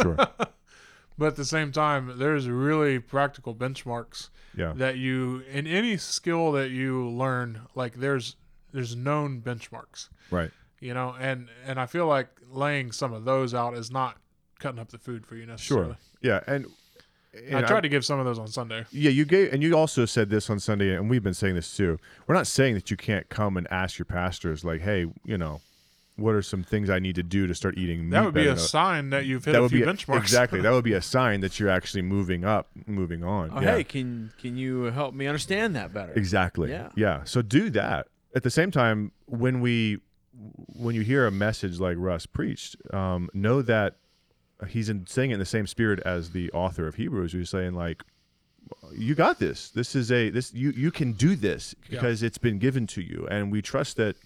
[0.00, 0.14] sure.
[1.18, 4.72] but at the same time, there's really practical benchmarks Yeah.
[4.76, 8.36] that you in any skill that you learn like there's
[8.72, 10.50] there's known benchmarks Right.
[10.80, 14.16] you know and and i feel like laying some of those out is not
[14.58, 15.96] cutting up the food for you necessarily Sure.
[16.22, 16.40] Yeah.
[16.46, 16.66] And,
[17.34, 19.74] and i tried to give some of those on sunday Yeah, you gave, and you
[19.76, 21.98] also said this on Sunday, and we've been saying this too.
[22.28, 25.60] We're not saying that you can't come and ask your pastors, like, "Hey, you know,
[26.16, 28.42] what are some things I need to do to start eating meat?" that would be
[28.42, 30.60] better a to-" sign that you've hit that a would few be a- benchmarks exactly.
[30.60, 33.50] That would be a sign that you're actually moving up, moving on.
[33.52, 33.78] Oh, yeah.
[33.78, 36.12] hey, can can you help me understand that better?
[36.12, 36.70] exactly.
[36.70, 36.90] Yeah.
[36.94, 37.24] yeah.
[37.24, 38.06] So do that.
[38.36, 39.98] At the same time, when we,
[40.36, 43.96] when you hear a message like Russ preached, um, know that
[44.68, 47.74] he's in, saying it in the same spirit as the author of Hebrews, who's saying
[47.74, 48.02] like,
[48.92, 49.70] you got this.
[49.70, 51.90] This is a this you you can do this Yeah.
[52.00, 54.16] because it's been given to you, and we trust that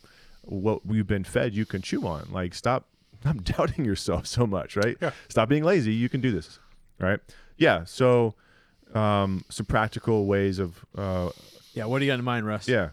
[0.42, 2.28] what we've been fed, you can chew on.
[2.30, 2.86] Like stop,
[3.20, 4.96] stop doubting yourself so much, right?
[5.00, 5.10] Yeah.
[5.28, 5.92] Stop being lazy.
[5.92, 6.58] You can do this,
[7.00, 7.18] right?
[7.56, 7.82] Yeah.
[7.84, 8.34] So,
[8.94, 11.30] um, some practical ways of, uh,
[11.74, 12.68] Yeah, what do you got in mind, Russ?
[12.68, 12.90] yeah,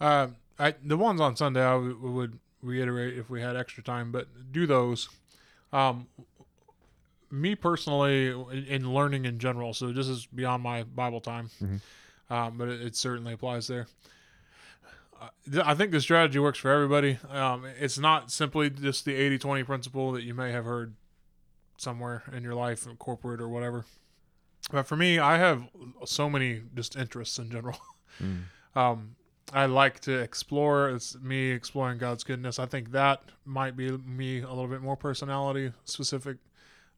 [0.00, 4.10] uh, I, the ones on sunday i w- would reiterate if we had extra time
[4.12, 5.08] but do those
[5.72, 6.06] um,
[7.30, 11.50] me personally in, in learning in general so this is beyond my bible time
[12.30, 13.86] um, but it, it certainly applies there
[15.20, 17.18] Uh, th- I think the strategy works for everybody.
[17.28, 20.94] Um, it's not simply just the 80 20 principle that you may have heard
[21.76, 23.84] somewhere in your life, in corporate or whatever.
[24.70, 25.64] But for me, I have
[26.04, 27.78] so many just interests in general.
[28.76, 29.16] Um,
[29.52, 30.90] I like to explore.
[30.90, 32.58] It's me exploring God's goodness.
[32.58, 36.36] I think that might be me a little bit more personality specific,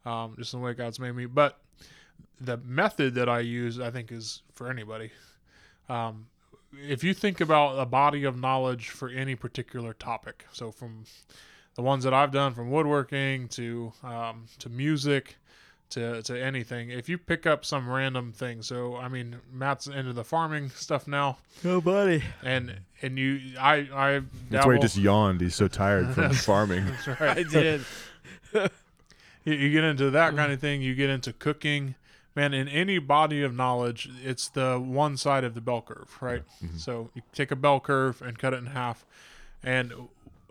[0.04, 1.26] um, just the way God's made me.
[1.26, 1.60] But
[2.40, 5.12] the method that I use, I think, is for anybody.
[5.88, 6.26] Um,
[6.72, 11.04] if you think about a body of knowledge for any particular topic, so from
[11.74, 15.36] the ones that I've done, from woodworking to um, to music
[15.90, 20.12] to to anything, if you pick up some random thing, so I mean, Matt's into
[20.12, 22.22] the farming stuff now, Oh, buddy.
[22.42, 25.40] and and you, I I that's why he just yawned.
[25.40, 26.86] He's so tired from farming.
[26.86, 27.38] That's right.
[27.38, 27.84] I did.
[29.44, 31.94] you, you get into that kind of thing you get into cooking
[32.34, 36.42] man in any body of knowledge it's the one side of the bell curve right
[36.62, 36.76] mm-hmm.
[36.76, 39.04] so you take a bell curve and cut it in half
[39.62, 39.92] and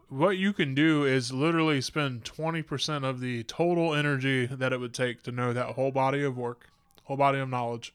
[0.09, 4.93] what you can do is literally spend 20% of the total energy that it would
[4.93, 6.69] take to know that whole body of work
[7.03, 7.93] whole body of knowledge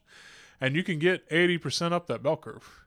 [0.60, 2.84] and you can get 80% up that bell curve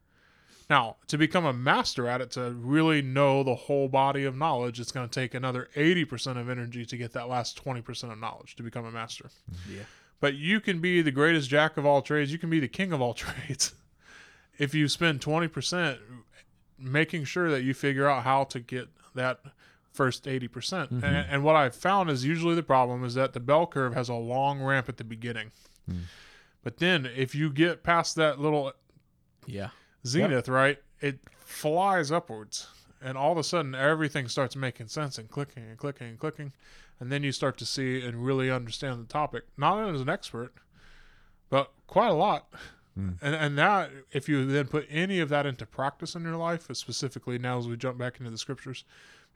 [0.69, 4.79] Now, to become a master at it, to really know the whole body of knowledge,
[4.79, 8.55] it's going to take another 80% of energy to get that last 20% of knowledge
[8.55, 9.29] to become a master.
[9.69, 9.83] Yeah.
[10.19, 12.31] But you can be the greatest jack of all trades.
[12.31, 13.73] You can be the king of all trades
[14.57, 15.99] if you spend 20%
[16.79, 18.87] making sure that you figure out how to get
[19.18, 19.41] that
[19.91, 20.52] first 80%.
[20.52, 21.34] percent And, mm-hmm.
[21.34, 24.15] and what I've found is usually the problem is that the bell curve has a
[24.15, 25.52] long ramp at the beginning.
[25.89, 26.02] Mm.
[26.64, 28.73] But then if you get past that little
[29.45, 29.69] Yeah.
[30.06, 32.68] zenith, right, it flies upwards.
[33.02, 36.53] And all of a sudden, everything starts making sense and clicking and clicking and clicking.
[36.99, 40.53] And then you start to see and really understand the topic, not as an expert,
[41.49, 42.52] but quite a lot.
[43.21, 46.67] And, and that, if you then put any of that into practice in your life,
[46.73, 48.85] specifically now as we jump back into the scriptures,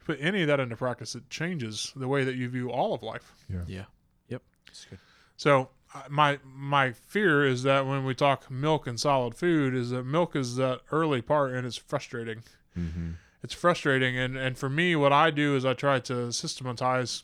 [0.06, 3.04] put any of that into practice, it changes the way that you view all of
[3.04, 3.34] life.
[3.50, 3.86] Yeah.
[4.30, 4.42] Yep.
[4.66, 5.00] That's good.
[5.38, 9.90] So uh, my my fear is that when we talk milk and solid food, is
[9.90, 12.44] that milk is that early part and it's frustrating.
[12.78, 13.12] Mm-hmm.
[13.44, 17.24] It's frustrating, and and for me, what I do is I try to systematize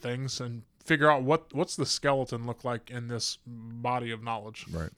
[0.00, 4.64] things and figure out what what's the skeleton look like in this body of knowledge.
[4.72, 4.90] Right.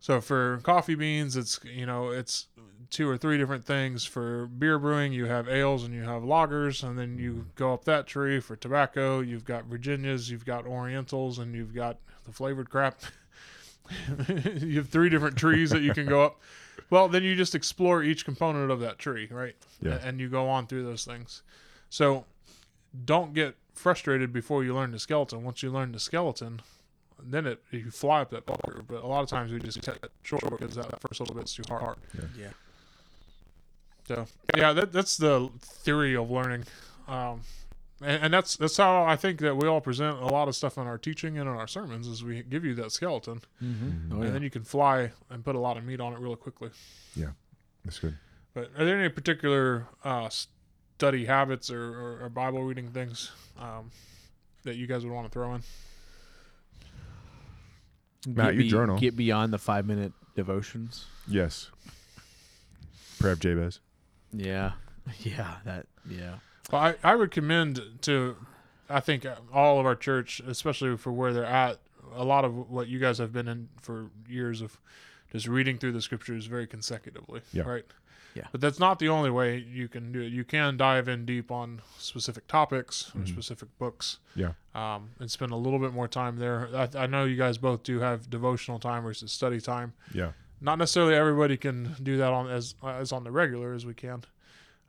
[0.00, 2.46] So for coffee beans, it's you know it's
[2.90, 4.04] two or three different things.
[4.04, 7.84] For beer brewing, you have ales and you have lagers, and then you go up
[7.84, 8.40] that tree.
[8.40, 13.00] For tobacco, you've got Virginias, you've got Orientals, and you've got the flavored crap.
[14.28, 16.40] you have three different trees that you can go up.
[16.90, 19.54] Well, then you just explore each component of that tree, right?
[19.82, 19.98] Yeah.
[20.02, 21.42] And you go on through those things.
[21.90, 22.24] So
[23.04, 25.44] don't get frustrated before you learn the skeleton.
[25.44, 26.62] Once you learn the skeleton,
[27.22, 28.86] then it you fly up that bell curve.
[28.88, 31.54] But a lot of times we just cut it short because that first little bit's
[31.54, 31.96] too hard.
[32.14, 32.24] Yeah.
[32.38, 32.50] yeah.
[34.06, 34.26] So
[34.56, 36.64] yeah, that, that's the theory of learning,
[37.06, 37.42] um,
[38.00, 40.78] and, and that's that's how I think that we all present a lot of stuff
[40.78, 42.06] in our teaching and in our sermons.
[42.06, 44.12] Is we give you that skeleton, Mm-hmm.
[44.12, 46.36] Oh, and then you can fly and put a lot of meat on it really
[46.36, 46.70] quickly.
[47.14, 47.32] Yeah,
[47.84, 48.16] that's good.
[48.54, 53.90] But are there any particular uh, study habits or, or, or Bible reading things um,
[54.64, 55.62] that you guys would want to throw in?
[58.26, 58.98] Matt, get you be- journal.
[58.98, 61.06] Get beyond the five minute devotions.
[61.26, 61.70] Yes.
[63.18, 63.80] Prayer of Jabez.
[64.32, 64.72] Yeah.
[65.20, 65.54] Yeah.
[65.64, 65.86] That.
[66.06, 66.34] Yeah.
[66.70, 68.36] Well, I, I would commend to,
[68.90, 71.78] I think uh, all of our church, especially for where they're at,
[72.14, 74.78] a lot of what you guys have been in for years of
[75.32, 77.40] just reading through the scriptures very consecutively.
[77.54, 77.62] Yeah.
[77.62, 77.86] Right.
[78.38, 78.46] Yeah.
[78.52, 80.32] But that's not the only way you can do it.
[80.32, 83.28] You can dive in deep on specific topics or Mhm.
[83.28, 84.18] specific books.
[84.34, 84.52] Yeah.
[84.74, 86.68] Um, and spend a little bit more time there.
[86.74, 89.92] I, I know you guys both do have devotional time versus study time.
[90.12, 90.32] Yeah.
[90.60, 94.24] Not necessarily everybody can do that on as as on the regular as we can.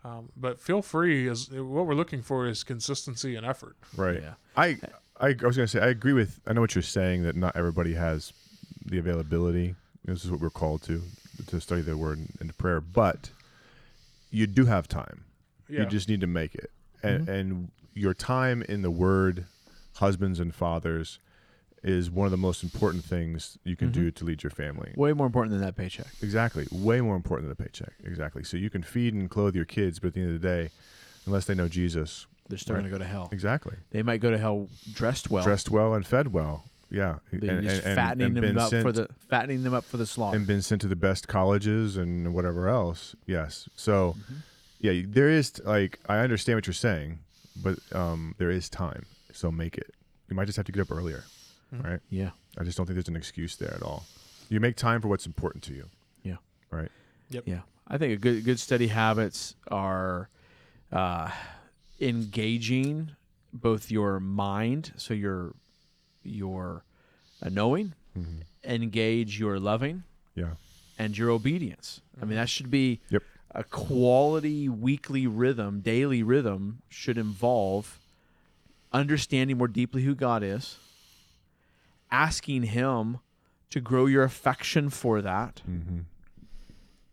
[0.03, 1.27] Um, but feel free.
[1.27, 3.75] As what we're looking for is consistency and effort.
[3.95, 4.21] Right.
[4.21, 4.33] Yeah.
[4.55, 4.77] I,
[5.19, 7.55] I I was gonna say I agree with I know what you're saying that not
[7.55, 8.33] everybody has
[8.85, 9.75] the availability.
[10.05, 11.01] This is what we're called to
[11.47, 13.29] to study the word and, and prayer, but
[14.29, 15.25] you do have time.
[15.67, 15.81] Yeah.
[15.81, 16.71] You just need to make it,
[17.03, 17.31] and mm-hmm.
[17.31, 19.45] and your time in the word,
[19.95, 21.19] husbands and fathers,
[21.83, 24.15] is one of the most important things you can do mm-hmm.
[24.15, 24.93] to lead your family.
[24.95, 26.07] Way more important than that paycheck.
[26.21, 26.67] Exactly.
[26.71, 27.93] Way more important than a paycheck.
[28.03, 28.43] Exactly.
[28.43, 30.69] So you can feed and clothe your kids, but at the end of the day,
[31.25, 32.81] unless they know Jesus, They're still Right.
[32.81, 33.29] going to go to hell.
[33.31, 33.75] exactly.
[33.91, 35.43] They might go to hell dressed well.
[35.43, 36.65] Dressed well and fed well.
[36.91, 37.19] Yeah.
[37.31, 40.35] They're just fattening them up sent, for the fattening them up for the slaughter.
[40.37, 43.15] and been sent to the best colleges and whatever else.
[43.25, 43.69] Yes.
[43.75, 44.33] So Mm-hmm.
[44.79, 47.19] yeah, there is like I understand what you're saying,
[47.61, 49.05] but um there is time.
[49.33, 49.93] So make it.
[50.29, 51.23] You might just have to get up earlier.
[51.73, 51.83] Mhm.
[51.83, 51.99] Right?
[52.09, 52.31] yeah.
[52.57, 54.03] I just don't think there's an excuse there at all.
[54.49, 55.85] You make time for what's important to you.
[56.23, 56.37] Yeah.
[56.71, 56.89] Right.
[57.29, 60.29] Yeah, I think a good good study habits are
[60.91, 61.29] uh,
[62.01, 63.11] engaging
[63.53, 65.53] both your mind, so your
[66.23, 66.83] your
[67.41, 68.41] uh, knowing, Mhm.
[68.65, 70.03] engage your loving,
[70.35, 70.55] Yeah.
[70.97, 72.01] and your obedience.
[72.21, 73.23] I mean, that should be Yep.
[73.51, 77.97] a quality weekly rhythm, daily rhythm should involve
[78.91, 80.77] understanding more deeply who God is,
[82.11, 83.19] asking Him
[83.69, 85.99] to grow your affection for that, Mm-hmm.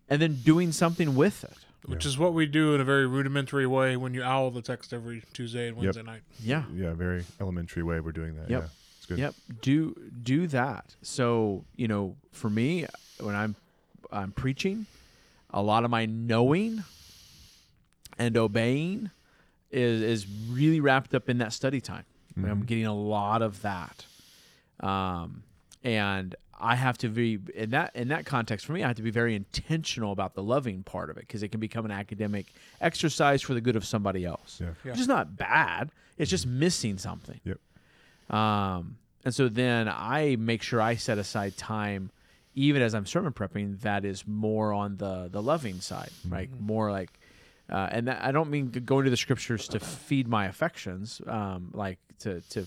[0.08, 1.56] and then doing something with it.
[1.84, 4.92] Which is what we do in a very rudimentary way when you owl the text
[4.92, 6.22] every Tuesday and Wednesday night.
[6.42, 6.64] Yeah.
[6.74, 8.50] Yeah, very elementary way we're doing that.
[8.50, 8.62] Yep.
[8.64, 8.68] Yeah.
[9.08, 9.18] It's good.
[9.18, 9.34] Yep.
[9.62, 10.94] Do do that.
[11.02, 12.86] So, you know, for me,
[13.20, 13.54] when I'm
[14.10, 14.86] I'm preaching,
[15.50, 16.82] a lot of my knowing
[18.18, 19.10] and obeying
[19.70, 22.04] is is really wrapped up in that study time.
[22.36, 24.04] I mean, I'm getting a lot of that.
[24.80, 25.42] Um
[25.84, 28.82] and I have to be in that in that context for me.
[28.82, 31.60] I have to be very intentional about the loving part of it because it can
[31.60, 32.46] become an academic
[32.80, 34.70] exercise for the good of somebody else, Yeah.
[34.84, 34.92] Yeah.
[34.92, 35.90] which is not bad.
[36.18, 37.40] It's just missing something.
[37.44, 37.58] Yep.
[38.30, 42.10] Um, and so then I make sure I set aside time
[42.58, 46.48] even as I'm sermon prepping, that is more on the the loving side, right?
[46.58, 47.10] More like,
[47.68, 51.70] uh, and that, I don't mean going to the scriptures to feed my affections, um,
[51.74, 52.66] like to to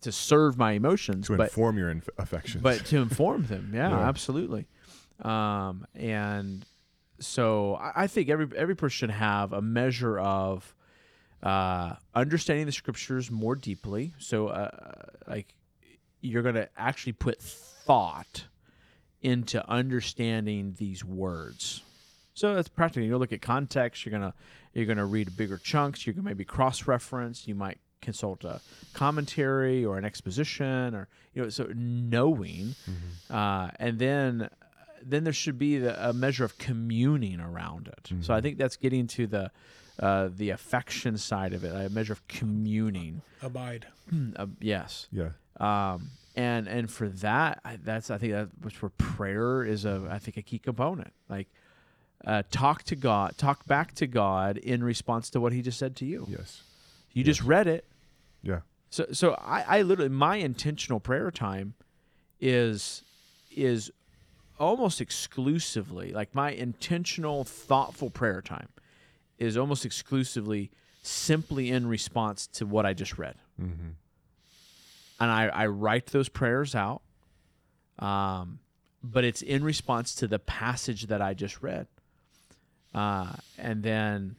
[0.00, 2.62] to serve my emotions, To but inform your inf- affections.
[2.62, 4.08] but to inform them yeah, Yeah.
[4.08, 4.66] absolutely
[5.20, 6.64] um, and
[7.18, 10.74] so I, I think every every person should have a measure of
[11.42, 14.12] uh, understanding the scriptures more deeply.
[14.18, 14.70] So uh,
[15.26, 15.54] like
[16.20, 18.44] you're going to actually put thought
[19.22, 21.82] into understanding these words.
[22.34, 24.06] So that's practically you'll look at context.
[24.06, 24.34] You're gonna
[24.72, 26.06] you're gonna read bigger chunks.
[26.06, 28.62] You can maybe cross reference you might consult a
[28.94, 32.74] commentary or an exposition or you know so knowing
[33.28, 34.48] uh, and then
[35.02, 38.10] then there should be the, a measure of communing around it.
[38.22, 39.50] So i think that's getting to the
[40.00, 43.86] uh, the affection side of it a measure of communing Abide.
[44.36, 45.30] uh, yes yeah.
[45.58, 50.06] um, and and for that, I, that's I think that which where prayer is a
[50.10, 51.12] I think a key component.
[51.28, 51.48] Like,
[52.24, 55.96] uh, talk to God, talk back to God in response to what He just said
[55.96, 56.26] to you.
[56.30, 56.62] Yes.
[57.12, 57.84] You just read it,
[58.42, 58.60] Yeah.
[58.90, 61.74] so so I, I literally my intentional prayer time
[62.40, 63.02] is
[63.50, 63.90] is
[64.58, 68.68] almost exclusively like my intentional thoughtful prayer time
[69.40, 70.70] is almost exclusively
[71.02, 73.34] simply in response to what I just read.
[73.60, 73.88] Mm-hmm.
[75.18, 77.02] And I, I write those prayers out.
[77.98, 78.60] Um,
[79.02, 81.86] but it's in response to the passage that I just read.
[82.94, 84.36] Uh, and then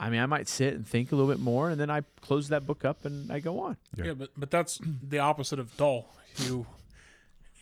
[0.00, 2.48] I mean I might sit and think a little bit more and then I close
[2.48, 3.76] that book up and I go on.
[3.96, 4.04] Yeah.
[4.06, 6.08] Yeah, but but that's the opposite of dull.
[6.38, 6.66] You,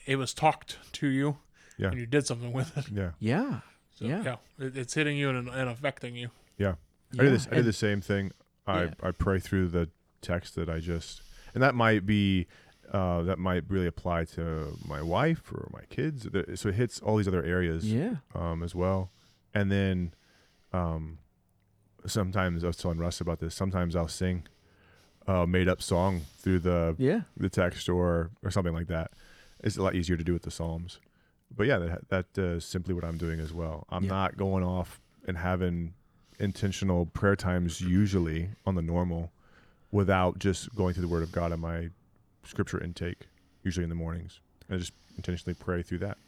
[0.07, 1.39] it was talked to you,
[1.79, 1.89] Yeah.
[1.89, 2.87] and you did something with it.
[2.93, 3.11] Yeah.
[3.19, 3.61] Yeah.
[3.99, 4.23] So, Yeah.
[4.23, 4.37] yeah,
[4.67, 6.31] it, it's hitting you and, and affecting you.
[6.59, 6.75] Yeah.
[7.19, 7.47] I do this.
[7.51, 8.33] I do the same thing.
[8.67, 8.91] I Yeah.
[9.03, 9.89] I pray through the
[10.23, 11.23] text that I just,
[11.55, 12.47] and that might be,
[12.93, 16.27] uh, that might really apply to my wife or my kids.
[16.61, 18.17] So it hits all these other areas Yeah.
[18.35, 19.11] um, as well.
[19.55, 20.15] And then,
[20.73, 21.19] um,
[22.07, 23.55] sometimes I was telling Russ about this.
[23.55, 24.45] Sometimes I'll sing
[25.27, 27.23] a made up song through the Yeah.
[27.37, 29.13] the text or or something like that.
[29.63, 31.01] It's a lot easier to do with the Psalms.
[31.55, 33.87] But yeah, that that uh, is simply what I'm doing as well.
[33.89, 34.11] I'm Yeah.
[34.11, 35.95] not going off and having
[36.39, 39.33] intentional prayer times usually on the normal
[39.91, 41.89] without just going through the Word of God in my
[42.45, 43.27] scripture intake,
[43.63, 44.41] usually in the mornings.
[44.71, 46.19] I just intentionally pray through that.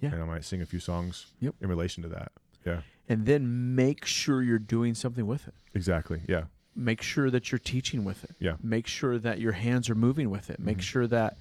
[0.00, 0.12] Yeah.
[0.12, 1.54] And I might sing a few songs Yep.
[1.60, 2.32] in relation to that.
[2.64, 2.82] Yeah.
[3.08, 5.54] And then make sure you're doing something with it.
[5.74, 6.20] Exactly.
[6.28, 6.44] Yeah.
[6.76, 8.36] Make sure that you're teaching with it.
[8.38, 8.56] Yeah.
[8.62, 10.60] Make sure that your hands are moving with it.
[10.60, 10.82] Make Mhm.
[10.82, 11.38] sure that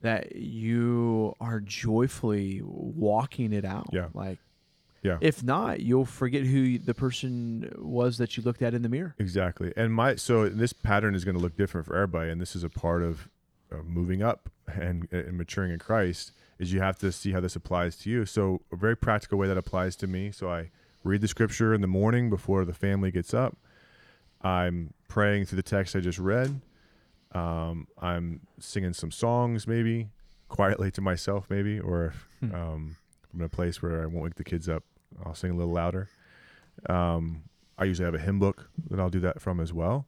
[0.00, 3.86] that you are joyfully walking it out.
[3.92, 4.08] Yeah.
[4.12, 4.40] Like
[5.02, 5.18] Yeah.
[5.20, 9.14] if not, you'll forget who the person was that you looked at in the mirror.
[9.18, 9.72] Exactly.
[9.76, 12.62] And my so this pattern is going to look different for everybody, and this is
[12.62, 13.28] a part of
[13.72, 16.32] uh, moving up and, and maturing in Christ.
[16.58, 18.24] Is you have to see how this applies to you.
[18.24, 20.30] So a very practical way that applies to me.
[20.30, 20.70] So I
[21.02, 23.56] read the scripture in the morning before the family gets up.
[24.42, 26.60] I'm praying through the text I just read.
[27.32, 30.10] Um, I'm singing some songs, maybe
[30.48, 32.54] quietly to myself, maybe, or if Hmm.
[32.54, 32.96] um,
[33.32, 34.84] I'm in a place where I won't wake the kids up,
[35.24, 36.08] I'll sing a little louder.
[36.88, 37.42] Um,
[37.78, 40.06] I usually have a hymn book that I'll do that from as well.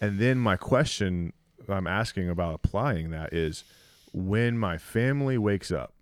[0.00, 1.32] And then my question
[1.68, 3.64] I'm asking about applying that is
[4.12, 5.92] when my family wakes up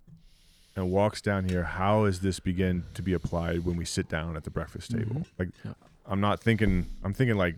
[0.75, 4.35] and walks down here, how is this begin to be applied when we sit down
[4.35, 5.15] at the breakfast table?
[5.21, 5.25] Mhm.
[5.39, 5.73] Like Yeah.
[6.05, 7.55] I'm not thinking I'm thinking like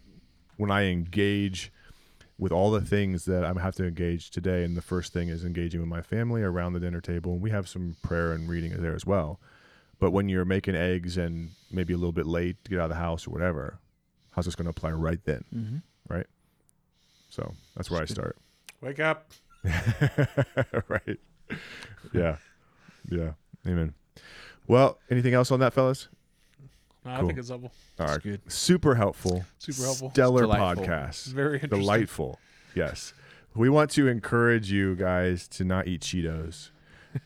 [0.57, 1.71] when I engage
[2.37, 5.45] with all the things that I have to engage today, and the first thing is
[5.45, 8.73] engaging with my family around the dinner table, and we have some prayer and reading
[8.81, 9.39] there as well.
[9.99, 12.89] But when you're making eggs and maybe a little bit late to get out of
[12.89, 13.79] the house or whatever,
[14.31, 15.43] how's this going to apply right then?
[15.53, 15.77] Mm-hmm.
[17.35, 18.37] So that's where I start.
[18.79, 19.29] Wake up.
[20.87, 21.19] right.
[22.13, 22.37] Yeah.
[23.09, 23.31] Yeah.
[23.67, 23.93] Amen.
[24.67, 26.07] Well, anything else on that, fellas?
[27.03, 27.73] No, I think it's helpful.
[27.99, 28.23] All right.
[28.23, 28.39] good.
[28.49, 29.43] Super helpful.
[29.59, 30.11] Super helpful.
[30.11, 30.85] Stellar Delightful.
[30.85, 31.25] podcast.
[31.27, 31.81] Very interesting.
[31.81, 32.39] Delightful.
[32.73, 33.13] Yes.
[33.53, 36.69] We want to encourage you guys to not eat Cheetos,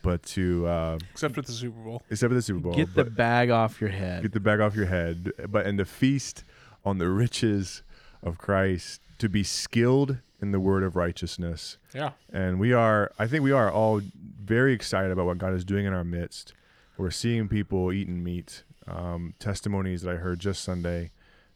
[0.01, 2.01] but to, uh, Except at the Super Bowl.
[2.09, 4.21] except for the Super Bowl, Get the bag off your head.
[4.23, 6.43] get the bag off your head, but and to feast
[6.85, 7.83] on the riches
[8.23, 11.77] of Christ, to be skilled in the word of righteousness.
[11.93, 12.11] Yeah.
[12.31, 14.01] And we are, I think we are all
[14.41, 16.53] very excited about what God is doing in our midst.
[16.97, 18.63] We're seeing people eating meat.
[18.87, 21.11] Um, testimonies that I heard just Sunday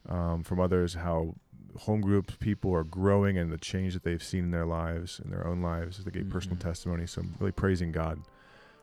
[0.08, 1.36] um, from others, how
[1.80, 5.32] home group people are growing and the change that they've seen in their lives, in
[5.32, 6.04] their own lives.
[6.04, 6.62] They gave personal Mhm.
[6.62, 7.08] testimony.
[7.08, 8.20] So I'm really praising God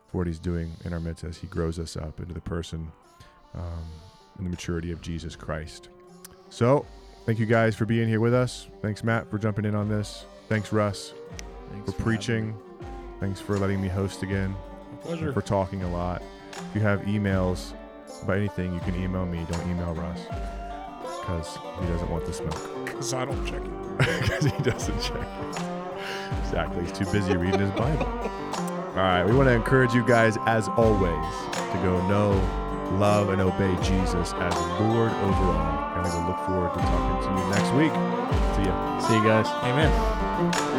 [0.07, 2.91] for what He's doing in our midst as He grows us up into the person
[3.53, 3.83] um,
[4.37, 5.89] and the maturity of Jesus Christ.
[6.49, 6.85] So
[7.25, 8.67] thank you guys for being here with us.
[8.81, 10.25] Thanks, Matt, for jumping in on this.
[10.49, 11.13] Thanks, Russ
[11.69, 12.55] Thanks for having preaching.
[13.19, 14.55] Thanks for letting me host again.
[15.01, 15.33] Pleasure.
[15.33, 16.21] for talking a lot.
[16.51, 17.73] If you have emails
[18.23, 19.45] about anything, you can email me.
[19.49, 20.19] Don't email Russ
[21.21, 22.80] because he doesn't want the smoke.
[22.91, 23.71] Because I don't check it.
[24.21, 25.61] Because he doesn't check it.
[26.39, 26.83] Exactly.
[26.83, 28.05] He's too busy reading his Bible.
[28.05, 29.23] All right.
[29.23, 32.31] We want to encourage you guys, as always, to go know,
[32.97, 35.93] love, and obey Jesus as Lord over all.
[35.95, 37.91] And we will look forward to talking to you next week.
[38.55, 38.99] See ya.
[38.99, 39.47] See you guys.
[39.63, 40.70] Amen.